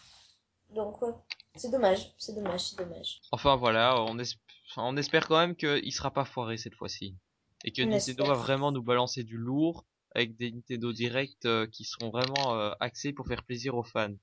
[0.74, 1.14] Donc, ouais.
[1.58, 3.20] C'est dommage, c'est dommage, c'est dommage.
[3.32, 4.36] Enfin voilà, on, es-
[4.78, 7.16] on espère quand même qu'il sera pas foiré cette fois-ci.
[7.64, 8.28] Et que On Nintendo espère.
[8.28, 12.72] va vraiment nous balancer du lourd avec des Nintendo Direct euh, qui seront vraiment euh,
[12.80, 14.14] axés pour faire plaisir aux fans.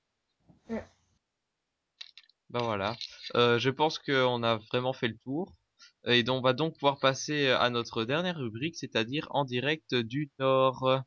[0.68, 0.78] Mm.
[2.50, 2.96] Bah voilà.
[3.34, 5.54] Euh, je pense qu'on a vraiment fait le tour.
[6.06, 10.30] Et donc on va donc pouvoir passer à notre dernière rubrique, c'est-à-dire en direct du
[10.38, 11.00] Nord.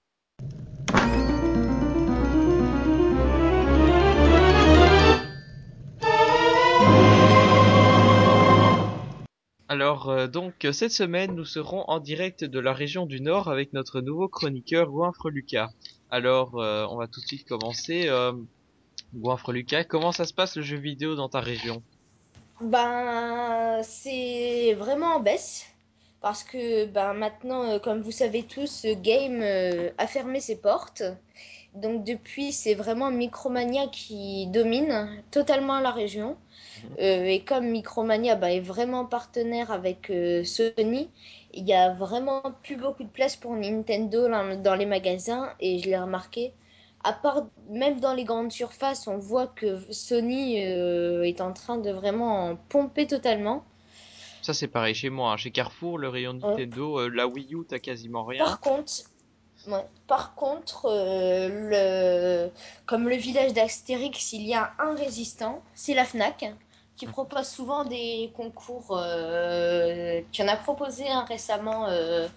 [9.79, 13.73] Alors euh, donc cette semaine nous serons en direct de la région du Nord avec
[13.73, 15.69] notre nouveau chroniqueur Goinfre Lucas.
[16.09, 18.07] Alors euh, on va tout de suite commencer.
[18.07, 18.31] Euh,
[19.13, 21.83] Lucas, comment ça se passe le jeu vidéo dans ta région?
[22.59, 25.67] Ben, c'est vraiment en baisse.
[26.21, 29.43] Parce que ben, maintenant, euh, comme vous savez tous, Game
[29.99, 31.03] a fermé ses portes.
[31.81, 36.35] Donc depuis, c'est vraiment Micromania qui domine totalement la région.
[36.83, 36.89] Mhm.
[36.99, 41.09] Euh, et comme Micromania ben, est vraiment partenaire avec euh, Sony,
[41.53, 44.27] il y a vraiment plus beaucoup de place pour Nintendo
[44.57, 45.49] dans, les magasins.
[45.59, 46.53] Et je l'ai remarqué,
[47.03, 51.77] à part même dans les grandes surfaces, on voit que Sony euh, est en train
[51.77, 53.63] de vraiment en pomper totalement.
[54.41, 55.37] Ça c'est pareil chez moi, hein.
[55.37, 56.33] chez Carrefour le rayon.
[56.33, 58.43] Nintendo, la Wii U t'as quasiment rien.
[58.43, 58.91] Par contre,
[59.67, 61.49] ouais, par contre, euh,
[62.47, 62.51] le,
[62.85, 66.45] comme le village d'Astérix, il y a un résistant, c'est la Fnac,
[66.95, 67.13] qui Mhm.
[67.13, 68.97] propose souvent des concours.
[68.97, 72.27] Euh, qui en a proposé un récemment, euh,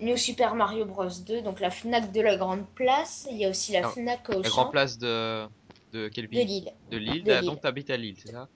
[0.00, 3.26] New Super Mario Bros 2, donc la Fnac de la Grande Place.
[3.30, 5.46] Il y a aussi la Ah, Fnac La au grande place de
[5.92, 6.72] de quelle de Lille.
[6.90, 7.28] De Lille.
[7.28, 7.42] De Ah, Lille.
[7.42, 8.48] Donc t'habites à Lille, c'est ça?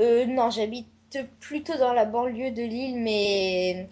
[0.00, 0.88] Euh, non, j'habite
[1.40, 3.88] plutôt dans la banlieue de Lille, mais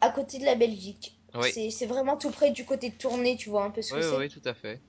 [0.00, 1.17] à côté de la Belgique.
[1.34, 1.58] Oui.
[1.70, 4.00] C'est vraiment tout près du côté de Tournai, tu vois un peu ce Oui, que
[4.00, 4.24] oui, c'est.
[4.24, 4.82] oui, tout à fait.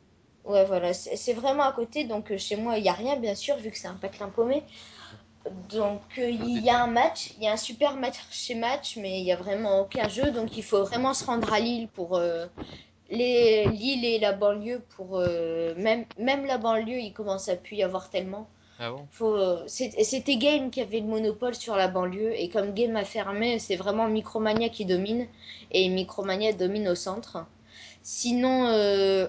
[0.46, 3.36] Ouais, voilà, c'est vraiment à côté, donc euh, chez moi, il n'y a rien, bien
[3.36, 4.64] sûr, vu que c'est un patelin paumé.
[5.52, 8.98] Donc, euh, il y a un match, il y a un super match chez match,
[8.98, 11.90] mais il n'y a vraiment aucun jeu, donc il faut vraiment se rendre à Lille
[11.90, 12.48] pour euh,
[13.10, 17.78] les Lille et la banlieue, pour euh, même, même la banlieue, il commence à plus
[17.78, 18.50] y avoir tellement.
[18.80, 19.08] Ah bon?
[19.12, 23.04] Faut, euh, C'était Game qui avait le monopole sur la banlieue, et comme Game a
[23.04, 25.28] fermé, c'est vraiment Micromania qui domine,
[25.72, 27.46] et Micromania domine au centre.
[28.02, 29.28] Sinon, euh,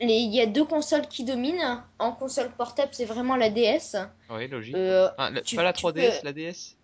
[0.00, 1.82] les- il y a deux consoles qui dominent.
[2.00, 3.96] En console portable, c'est vraiment la DS.
[4.30, 4.74] Oui, logique.
[4.74, 6.76] Euh, Ah, le- tu- pas la tu 3DS, peux- la DS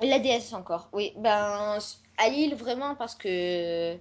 [0.00, 1.12] La DS encore, oui.
[1.16, 1.78] Ben,
[2.18, 3.96] à Lille, vraiment, parce que.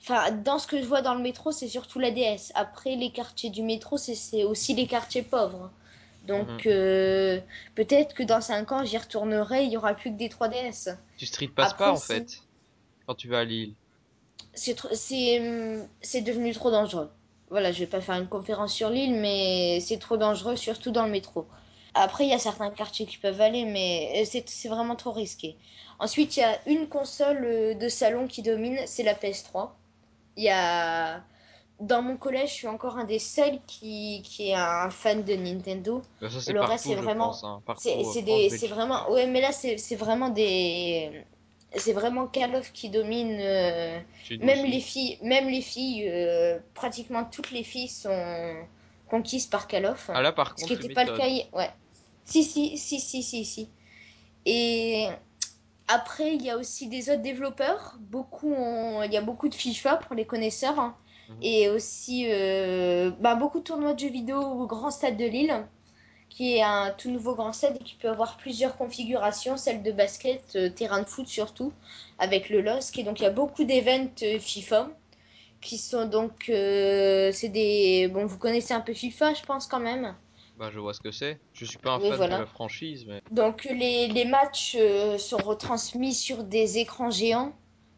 [0.00, 2.52] Enfin, dans ce que je vois dans le métro, c'est surtout la DS.
[2.54, 5.70] Après, les quartiers du métro, c'est aussi les quartiers pauvres.
[6.26, 6.72] Donc, Mhm.
[6.72, 7.40] euh,
[7.74, 10.88] peut-être que dans 5 ans, j'y retournerai, il y aura plus que des 3DS.
[11.16, 12.40] Tu street passes Après, pas en fait
[13.06, 13.74] quand tu vas à Lille.
[14.54, 17.10] C'est hum, c'est devenu trop dangereux.
[17.50, 21.04] Voilà, je vais pas faire une conférence sur l'île, mais c'est trop dangereux, surtout dans
[21.04, 21.46] le métro.
[21.94, 25.12] Après, il y a certains quartiers qui peuvent aller, mais euh, c'est c'est vraiment trop
[25.12, 25.56] risqué.
[26.00, 29.78] Ensuite, il y a une console euh, de salon qui domine, c'est la PS3.
[30.36, 31.22] Il y a...
[31.80, 35.34] Dans mon collège, je suis encore un des seuls qui, qui est un fan de
[35.34, 36.02] Nintendo.
[36.20, 37.34] Bah, ça Le reste, partout, c'est vraiment...
[37.44, 37.62] Hein.
[37.76, 39.10] C'est euh, c'est vraiment...
[39.10, 41.24] Ouais, mais là, c'est vraiment des...
[41.76, 43.36] C'est vraiment Call of qui domine...
[43.40, 43.98] euh,
[44.40, 44.70] même aussi.
[44.70, 48.54] les filles, même les filles, euh, pratiquement toutes les filles sont
[49.08, 50.08] conquises par Call of.
[50.14, 51.26] Ah là par Ce qui contre, n'était pas le cas.
[51.52, 51.70] Ouais.
[52.24, 53.68] Si, si, si, si, si, si.
[54.46, 55.08] Et
[55.88, 57.96] après, il y a aussi des autres développeurs.
[58.00, 60.78] Beaucoup ont- Il y a beaucoup de FIFA pour les connaisseurs.
[60.78, 60.94] hein.
[61.28, 61.36] Mhm.
[61.42, 65.66] Et aussi euh, bah, beaucoup de tournois de jeux vidéo au Grand Stade de Lille,
[66.28, 69.92] qui est un tout nouveau Grand Stade et qui peut avoir plusieurs configurations, celle de
[69.92, 71.72] basket, euh, terrain de foot surtout,
[72.18, 72.98] avec le LOSC.
[72.98, 74.90] Et donc, il y a beaucoup d'événements euh, FIFA
[75.60, 76.48] qui sont donc...
[76.48, 78.08] euh, c'est des...
[78.12, 80.14] Bon, vous connaissez un peu FIFA, je pense, quand même.
[80.58, 81.38] Bah je vois ce que c'est.
[81.52, 84.76] Je suis pas un Oui, fan de la franchise, mais Donc les, les matchs
[85.18, 87.52] sont retransmis sur des écrans géants.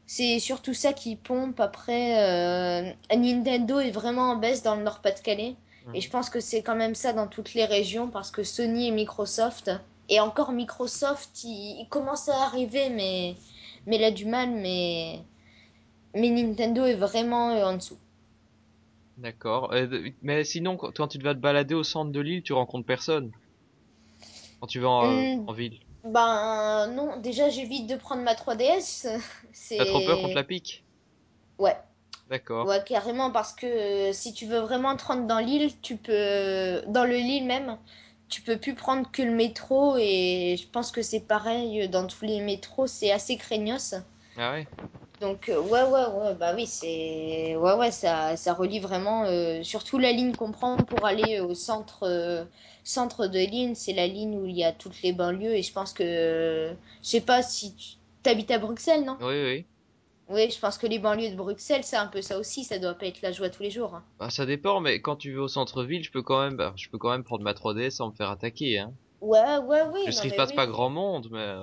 [0.06, 1.60] C'est surtout ça qui pompe.
[1.60, 5.56] Après, euh, Nintendo est vraiment en baisse dans le Nord-Pas-de-Calais.
[5.94, 6.10] Et je Mhm.
[6.10, 9.70] pense que c'est quand même ça dans toutes les régions parce que Sony et Microsoft,
[10.08, 13.36] et encore Microsoft, il, il commence à arriver, mais,
[13.86, 15.24] mais il a du mal, mais,
[16.14, 17.98] mais Nintendo est vraiment euh, en dessous.
[19.18, 19.74] d'accord.
[19.74, 23.30] Euh, mais sinon, quand tu vas te balader au centre de l'île, tu rencontres personne.
[24.60, 25.80] Quand tu vas en, en ville.
[26.06, 29.06] Ben non, déjà j'évite de prendre ma 3DS.
[29.76, 30.34] T'as trop peur qu'on te C'est...
[30.34, 30.84] la pique?
[31.58, 31.76] Ouais.
[32.28, 32.66] D'accord.
[32.66, 36.82] Ouais, carrément, parce que euh, si tu veux vraiment te rendre dans l'île, tu peux,
[36.88, 37.78] dans le Lille même,
[38.28, 42.06] tu peux plus prendre que le métro et je pense que c'est pareil euh, dans
[42.06, 43.94] tous les métros, c'est assez craignos.
[44.36, 44.70] Ah ouais?
[45.20, 49.62] Donc, euh, ouais, ouais, ouais, bah oui, c'est, ouais, ouais, ça, ça relie vraiment, euh,
[49.62, 52.44] surtout la ligne qu'on prend pour aller au centre, euh,
[52.84, 55.72] centre de l'île, c'est la ligne où il y a toutes les banlieues et je
[55.72, 59.18] pense que, euh, je sais pas si tu t'habites à Bruxelles, non?
[59.18, 59.68] Oui, oui.
[60.28, 62.94] Oui, je pense que les banlieues de Bruxelles, c'est un peu ça aussi, ça doit
[62.94, 63.96] pas être la joie tous les jours.
[63.96, 64.04] hein.
[64.18, 66.90] Bah ça dépend, mais quand tu vas au centre-ville, je peux quand même, bah, je
[66.90, 68.94] peux quand même prendre ma 3DS sans me faire attaquer, hein.
[69.20, 70.54] Ouais, ouais, oui, Je mais passe oui.
[70.54, 71.54] pas grand monde, mais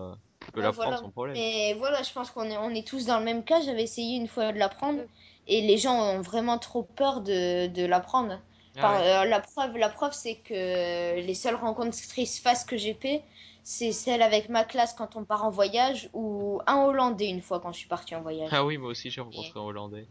[0.51, 0.97] peux Ouais, la prendre voilà.
[0.97, 1.35] sans problème.
[1.35, 3.61] Mais voilà, je pense qu'on est, on est tous dans le même cas.
[3.61, 5.07] J'avais essayé une fois de la prendre Mm.
[5.47, 8.39] et les gens ont vraiment trop peur de, de la prendre.
[8.75, 9.07] Ah Par, ouais.
[9.07, 11.95] euh, la preuve, la preuve, c'est que les seules rencontres
[12.41, 13.23] Fast que j'ai fait,
[13.63, 17.59] c'est celle avec ma classe quand on part en voyage ou un Hollandais une fois
[17.59, 18.49] quand je suis partie en voyage.
[18.51, 20.07] Ah oui, moi aussi j'ai rencontré un Hollandais.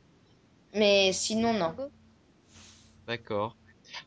[0.74, 1.74] mais sinon, non.
[3.06, 3.56] D'accord.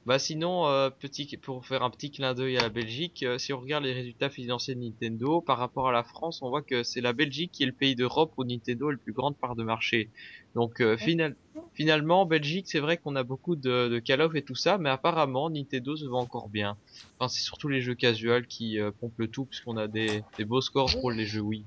[0.05, 3.53] Bah sinon, euh, petit, pour faire un petit clin d'œil à la Belgique, euh, si
[3.53, 6.83] on regarde les résultats financiers de Nintendo par rapport à la France, on voit que
[6.83, 9.55] c'est la Belgique qui est le pays d'Europe où Nintendo a le plus grande part
[9.55, 10.11] de marché.
[10.53, 11.35] Donc euh, final,
[11.73, 14.89] finalement, Belgique, c'est vrai qu'on a beaucoup de, de Call of et tout ça, mais
[14.89, 16.77] apparemment Nintendo se vend encore bien.
[17.19, 20.45] Enfin, c'est surtout les jeux casual qui euh, pompent le tout, puisqu'on a des, des
[20.45, 21.65] beaux scores pour les jeux Wii,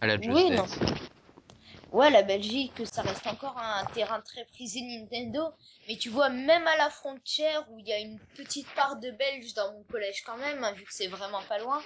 [0.00, 0.64] à la Just Oui, non.
[1.92, 5.52] Ouais, la Belgique, ça reste encore un terrain très prisé Nintendo.
[5.88, 9.10] Mais tu vois, même à la frontière où il y a une petite part de
[9.10, 11.82] Belges dans mon collège quand même, hein, vu que c'est vraiment pas loin,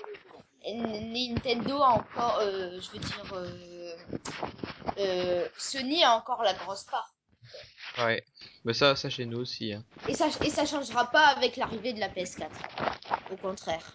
[0.67, 3.97] Nintendo a encore, euh, je veux dire, euh,
[4.99, 7.15] euh, Sony a encore la grosse part.
[7.99, 8.25] Ouais.
[8.65, 9.73] Mais ça, ça chez nous aussi.
[9.73, 9.85] Hein.
[10.09, 12.51] Et ça, et ça changera pas avec l'arrivée de la PS4.
[13.31, 13.95] Au contraire.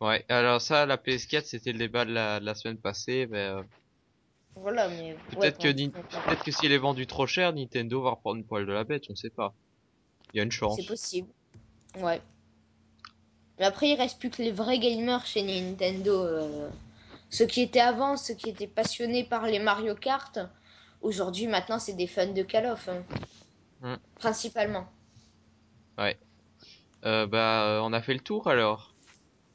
[0.00, 0.24] Ouais.
[0.28, 3.50] Alors ça, la PS4, c'était le débat de la, de la semaine passée, mais
[4.60, 5.92] Voilà, mais ouais, Peut-être que, Ni-
[6.52, 9.30] s'il est vendu trop cher, Nintendo va reprendre une poil de la bête, on sait
[9.30, 9.54] pas.
[10.32, 10.86] Il y a une c'est chance.
[10.86, 11.28] possible.
[11.96, 12.20] Ouais.
[13.58, 16.12] Mais après, il reste plus que les vrais gamers chez Nintendo.
[16.12, 16.68] euh,
[17.30, 20.38] Ceux qui étaient avant, ceux qui étaient passionnés par les Mario Kart,
[21.02, 23.02] aujourd'hui, maintenant, c'est des fans de Call of, hein,
[23.80, 23.96] Hmm.
[24.18, 24.86] principalement.
[25.98, 26.18] Ouais.
[27.04, 28.94] Euh, bah, on a fait le tour alors.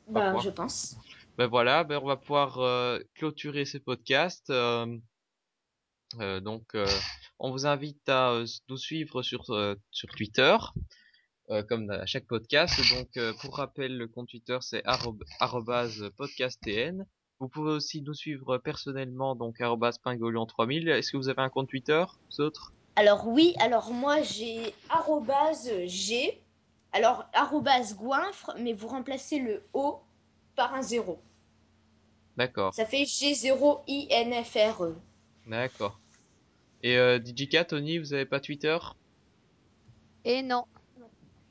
[0.08, 0.96] Bah, je pense.
[1.36, 4.52] Ben voilà, ben on va pouvoir euh, clôturer ce podcast.
[4.52, 4.86] euh,
[6.20, 6.86] euh, donc, euh,
[7.40, 9.46] on vous invite à euh, nous suivre sur
[9.90, 10.56] sur Twitter,
[11.68, 12.80] comme à chaque podcast.
[12.94, 13.10] Donc,
[13.42, 14.84] pour rappel, le compte Twitter c'est
[16.16, 17.04] podcasttn.
[17.40, 20.88] Vous pouvez aussi nous suivre personnellement, donc arrobase pingolion3000.
[20.88, 22.74] Est-ce que vous avez un compte Twitter, vous autres?
[22.96, 24.76] Alors oui, alors moi, j'ai
[25.88, 26.40] G,
[26.92, 27.26] alors
[27.96, 30.00] goinfre, mais vous remplacez le O
[30.56, 31.20] par un zéro.
[32.38, 34.96] D'accord, Ça fait G0INFRE.
[35.48, 36.00] d'accord.
[36.82, 38.78] Et euh, DigiCat, Tony, vous avez pas Twitter?
[40.26, 40.66] Et non.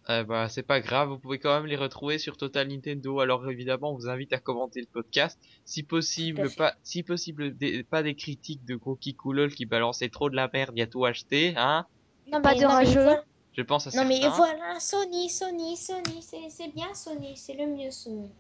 [0.08, 3.20] Eh ben, c'est pas grave, vous pouvez quand même les retrouver sur Total Nintendo.
[3.20, 5.38] Alors évidemment, on vous invite à commenter le podcast.
[5.64, 10.28] Si possible, pas, si possible, des- pas des critiques de gros Kikoulol qui balançaient trop
[10.28, 11.86] de la merde, y a tout acheté, hein?
[12.26, 13.16] Non, Pas de rageux.
[13.56, 17.66] Je pense à non, mais voilà, Sony, Sony, Sony, c'est c'est bien Sony, c'est le
[17.66, 18.30] mieux Sony.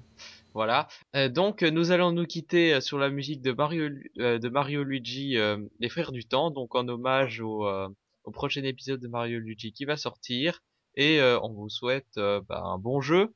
[0.54, 0.88] Voilà.
[1.16, 3.88] Euh, donc, euh, nous allons nous quitter euh, sur la musique de Mario,
[4.18, 7.88] euh, de Mario Luigi, euh, les Frères du Temps, donc en hommage au, euh,
[8.24, 10.60] au prochain épisode de Mario Luigi qui va sortir.
[10.94, 13.34] Et euh, on vous souhaite euh, bah, un bon jeu.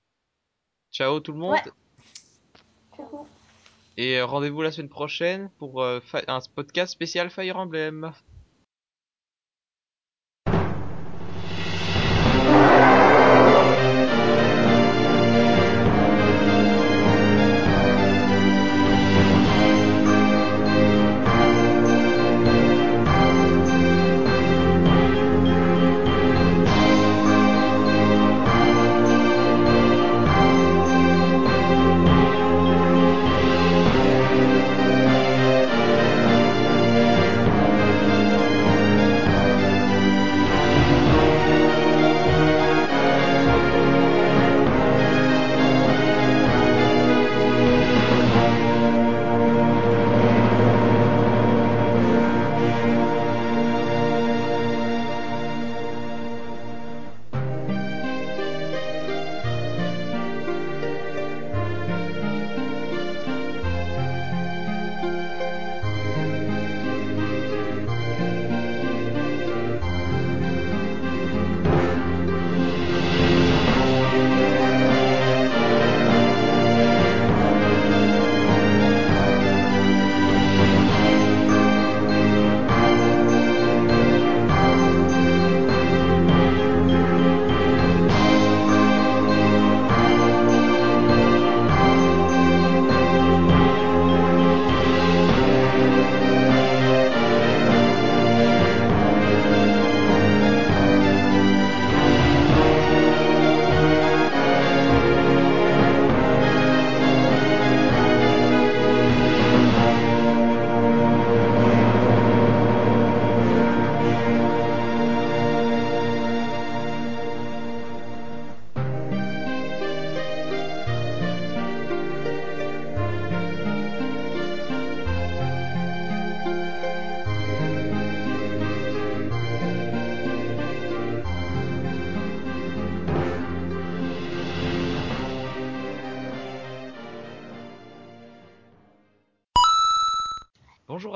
[0.93, 1.59] Ciao tout le monde.
[2.99, 3.07] Ouais.
[3.97, 8.13] Et euh, rendez-vous la semaine prochaine pour euh, un podcast spécial Fire Emblem.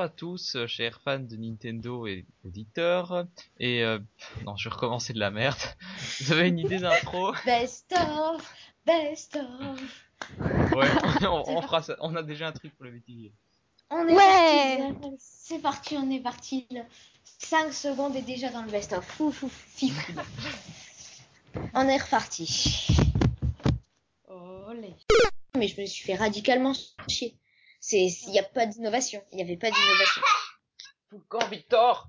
[0.01, 3.27] Bonjour à tous, euh, chers fans de Nintendo et auditeurs.
[3.59, 3.99] Et euh,
[4.47, 5.59] non, je vais recommencer de la merde.
[6.21, 7.35] Vous avez une idée d'intro?
[7.45, 8.55] Best of,
[8.87, 9.79] best of.
[10.75, 10.89] Ouais,
[11.29, 11.97] on, on fera ça.
[12.01, 13.35] On a déjà un truc pour le métier.
[13.91, 14.91] On est Ouais.
[15.03, 15.17] parti.
[15.19, 16.67] C'est parti, on est parti.
[17.39, 19.05] 5 secondes et déjà dans le best of.
[19.05, 20.13] Fou, fou, fifou.
[21.75, 22.87] on est reparti.
[24.27, 24.95] Olé.
[25.59, 26.73] Mais je me suis fait radicalement
[27.07, 27.37] chier.
[27.81, 29.25] C'est, il n'y a pas d'innovation.
[29.33, 30.23] Il n'y avait pas d'innovation.
[31.09, 32.09] Tout le camp, Victor?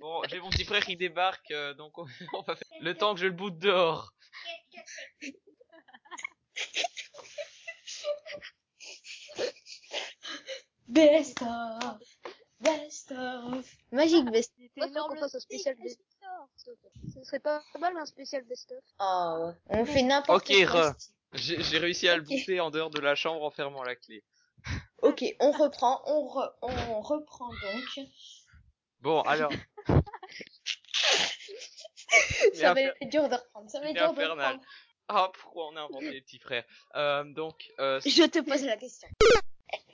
[0.00, 3.14] Bon, j'ai mon petit frère qui débarque, euh, donc on, on va faire le temps
[3.14, 4.12] que je le boute dehors.
[10.86, 11.98] Best of,
[12.60, 13.76] best of.
[13.92, 16.48] Magique best faut qu'on fasse un spécial best of.
[17.14, 18.84] Ce serait pas mal un spécial best of.
[19.00, 20.90] Oh, on fait n'importe Ok, quoi.
[20.90, 20.94] re.
[21.34, 22.28] J'ai j'ai réussi à le Ok.
[22.28, 24.22] bouter en dehors de la chambre en fermant la clé.
[25.02, 27.88] Ok, on reprend, on, re- on reprend donc.
[29.00, 29.52] Bon, alors,
[32.54, 34.60] Ça va être dur de reprendre, ça va être dur de reprendre.
[35.08, 36.64] ah, pourquoi on a inventé les petits frères?
[36.96, 39.08] Euh, Donc, euh, Je te pose la question.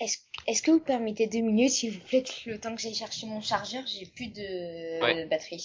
[0.00, 3.40] Est-ce que vous permettez deux minutes, s'il vous plaît, le temps que j'aille chercher mon
[3.40, 5.26] chargeur, j'ai plus de Ouais.
[5.26, 5.62] batterie.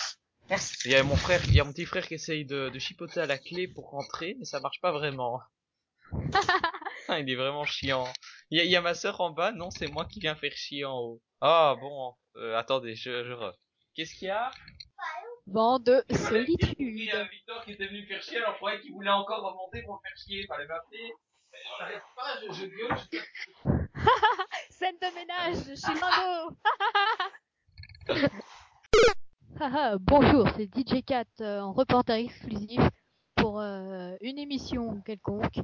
[0.49, 0.75] Merci.
[0.85, 2.79] il y a mon frère, il y a mon petit frère qui essaye de, de
[2.79, 5.39] chipoter à la clé pour rentrer, mais ça marche pas vraiment.
[7.07, 8.05] Ah, il est vraiment chiant.
[8.49, 10.35] Il y a, il y a ma sœur en bas, non, c'est moi qui viens
[10.35, 11.21] faire chier en haut.
[11.41, 13.53] Ah bon, euh, attendez, je, je re.
[13.95, 14.51] Qu'est-ce qu'il y a?
[15.47, 16.77] Vent de Il y a solitude.
[17.31, 19.99] Victor qui était venu faire chier, alors je croyais qu'il voulait encore remonter pour me
[20.07, 21.11] faire chier, fallait m'appeler.
[21.51, 23.17] Mais J'arrête pas, je, je gueule, je-
[24.69, 26.55] Scène de ménage chez Mango.
[29.59, 32.79] Haha, Bonjour, c'est DJ Cat euh, en reporter exclusif
[33.35, 35.59] pour euh, une émission quelconque.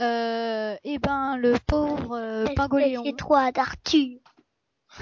[0.00, 3.02] Euh, eh ben, le pauvre euh, Pingoléon.
[3.04, 4.18] C'est trois d'Arthur.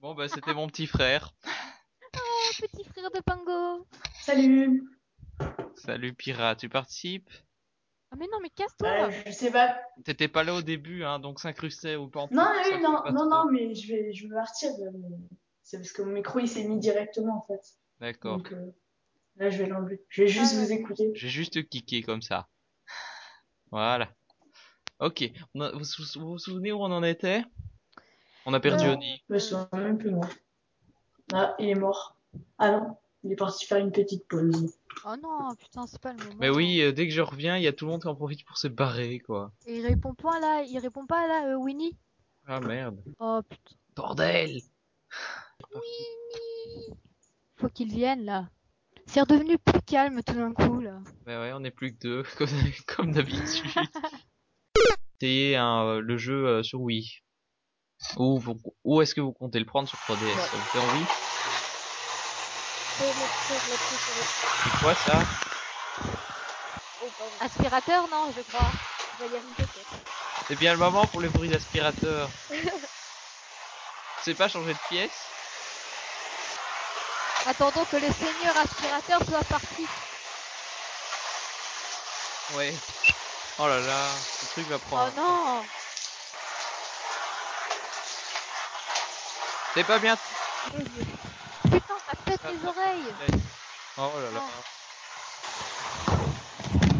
[0.00, 1.34] Bon bah c'était mon petit frère.
[2.60, 3.84] Petit frère de Pingo.
[4.20, 4.88] Salut
[5.74, 7.28] Salut pirate, tu participes?
[8.12, 9.10] Ah mais non, mais casse-toi.
[9.26, 9.76] Je sais pas.
[10.04, 12.26] T'étais pas là au début, hein, donc s'incrustait ou pas.
[12.30, 14.70] Non, oui, non, non, non, mais je vais, je vais partir.
[14.78, 14.90] de
[15.62, 17.60] C'est parce que mon micro il s'est mis directement en fait.
[18.00, 18.38] D'accord.
[18.38, 18.70] Donc euh,
[19.38, 20.02] là je vais l'enlever.
[20.08, 21.10] Je vais juste Ah, vous écouter.
[21.14, 22.48] J'ai juste kické comme ça.
[23.70, 24.08] Voilà.
[25.00, 25.30] Ok.
[25.54, 25.84] On a- vous,
[26.16, 27.42] vous vous souvenez où on en était?
[28.46, 29.22] On a perdu Euh, Oni.
[29.28, 30.28] Je me souviens même plus moi.
[31.32, 32.16] Ah, il est mort.
[32.58, 34.74] Ah non, il est parti faire une petite pause.
[35.04, 36.36] Oh non, putain, c'est pas le moment.
[36.40, 38.14] Mais oui, euh, dès que je reviens, il y a tout le monde qui en
[38.14, 39.52] profite pour se barrer, quoi.
[39.66, 41.96] Et il répond pas là, il répond pas là, euh, Winnie?
[42.46, 43.02] Ah merde.
[43.20, 43.74] Oh putain.
[43.94, 44.60] Bordel
[47.56, 48.48] Faut qu'il vienne là.
[49.08, 50.98] C'est redevenu plus calme tout d'un coup là.
[51.26, 52.48] Mais ouais, on est plus que deux, comme,
[52.86, 53.70] comme d'habitude.
[55.20, 57.22] Essayez hein, euh, le jeu euh, sur Wii.
[58.16, 61.04] Ou, vous- ou est-ce que vous comptez le prendre sur 3DS Ça vous fait envie?
[64.64, 65.18] C'est quoi ça?
[67.02, 67.06] Oh.
[67.40, 68.70] Aspirateur, non, je crois.
[70.46, 72.28] C'est bien le moment pour les bruits d'aspirateur.
[74.22, 75.26] C'est pas changer de pièce?
[77.48, 79.86] Attendons que le seigneur aspirateur soit parti.
[82.54, 82.74] Ouais.
[83.58, 84.08] Oh là là,
[84.40, 85.12] ce truc va Oh prendre.
[85.16, 85.64] non
[89.74, 90.16] C'est pas bien.
[91.64, 93.14] Putain, ça pète Ça les oreilles
[93.96, 94.42] Oh là là.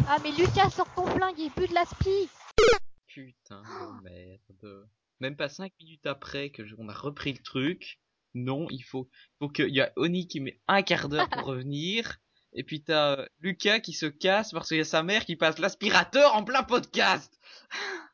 [0.09, 2.29] Ah mais Lucas, sort ton flingue et plus de l'aspi
[3.07, 4.89] Putain de merde.
[5.21, 7.99] Même pas 5 minutes après que je- on a repris le truc.
[8.35, 12.19] Non, il faut, faut qu'il y a Oni qui met un quart d'heure pour revenir.
[12.55, 15.37] Et puis t'as euh, Lucas qui se casse parce qu'il y a sa mère qui
[15.37, 17.39] passe l'aspirateur en plein podcast.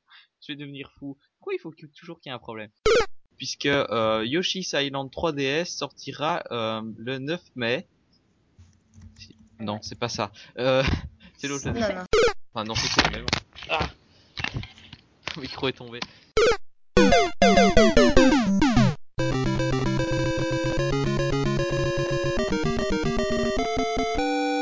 [0.46, 1.18] je vais devenir fou.
[1.38, 2.70] Pourquoi il faut toujours qu'il y ait un problème?
[3.36, 7.86] Puisque euh, Yoshi's Island 3DS sortira euh, le 9 mai.
[9.60, 10.32] Non, c'est pas ça.
[10.58, 10.82] Euh,
[11.36, 11.68] c'est l'autre.
[11.68, 12.04] Non, non.
[12.52, 13.26] Enfin non, c'est quoi même.
[13.68, 13.88] Ah
[15.36, 16.00] Le micro est tombé.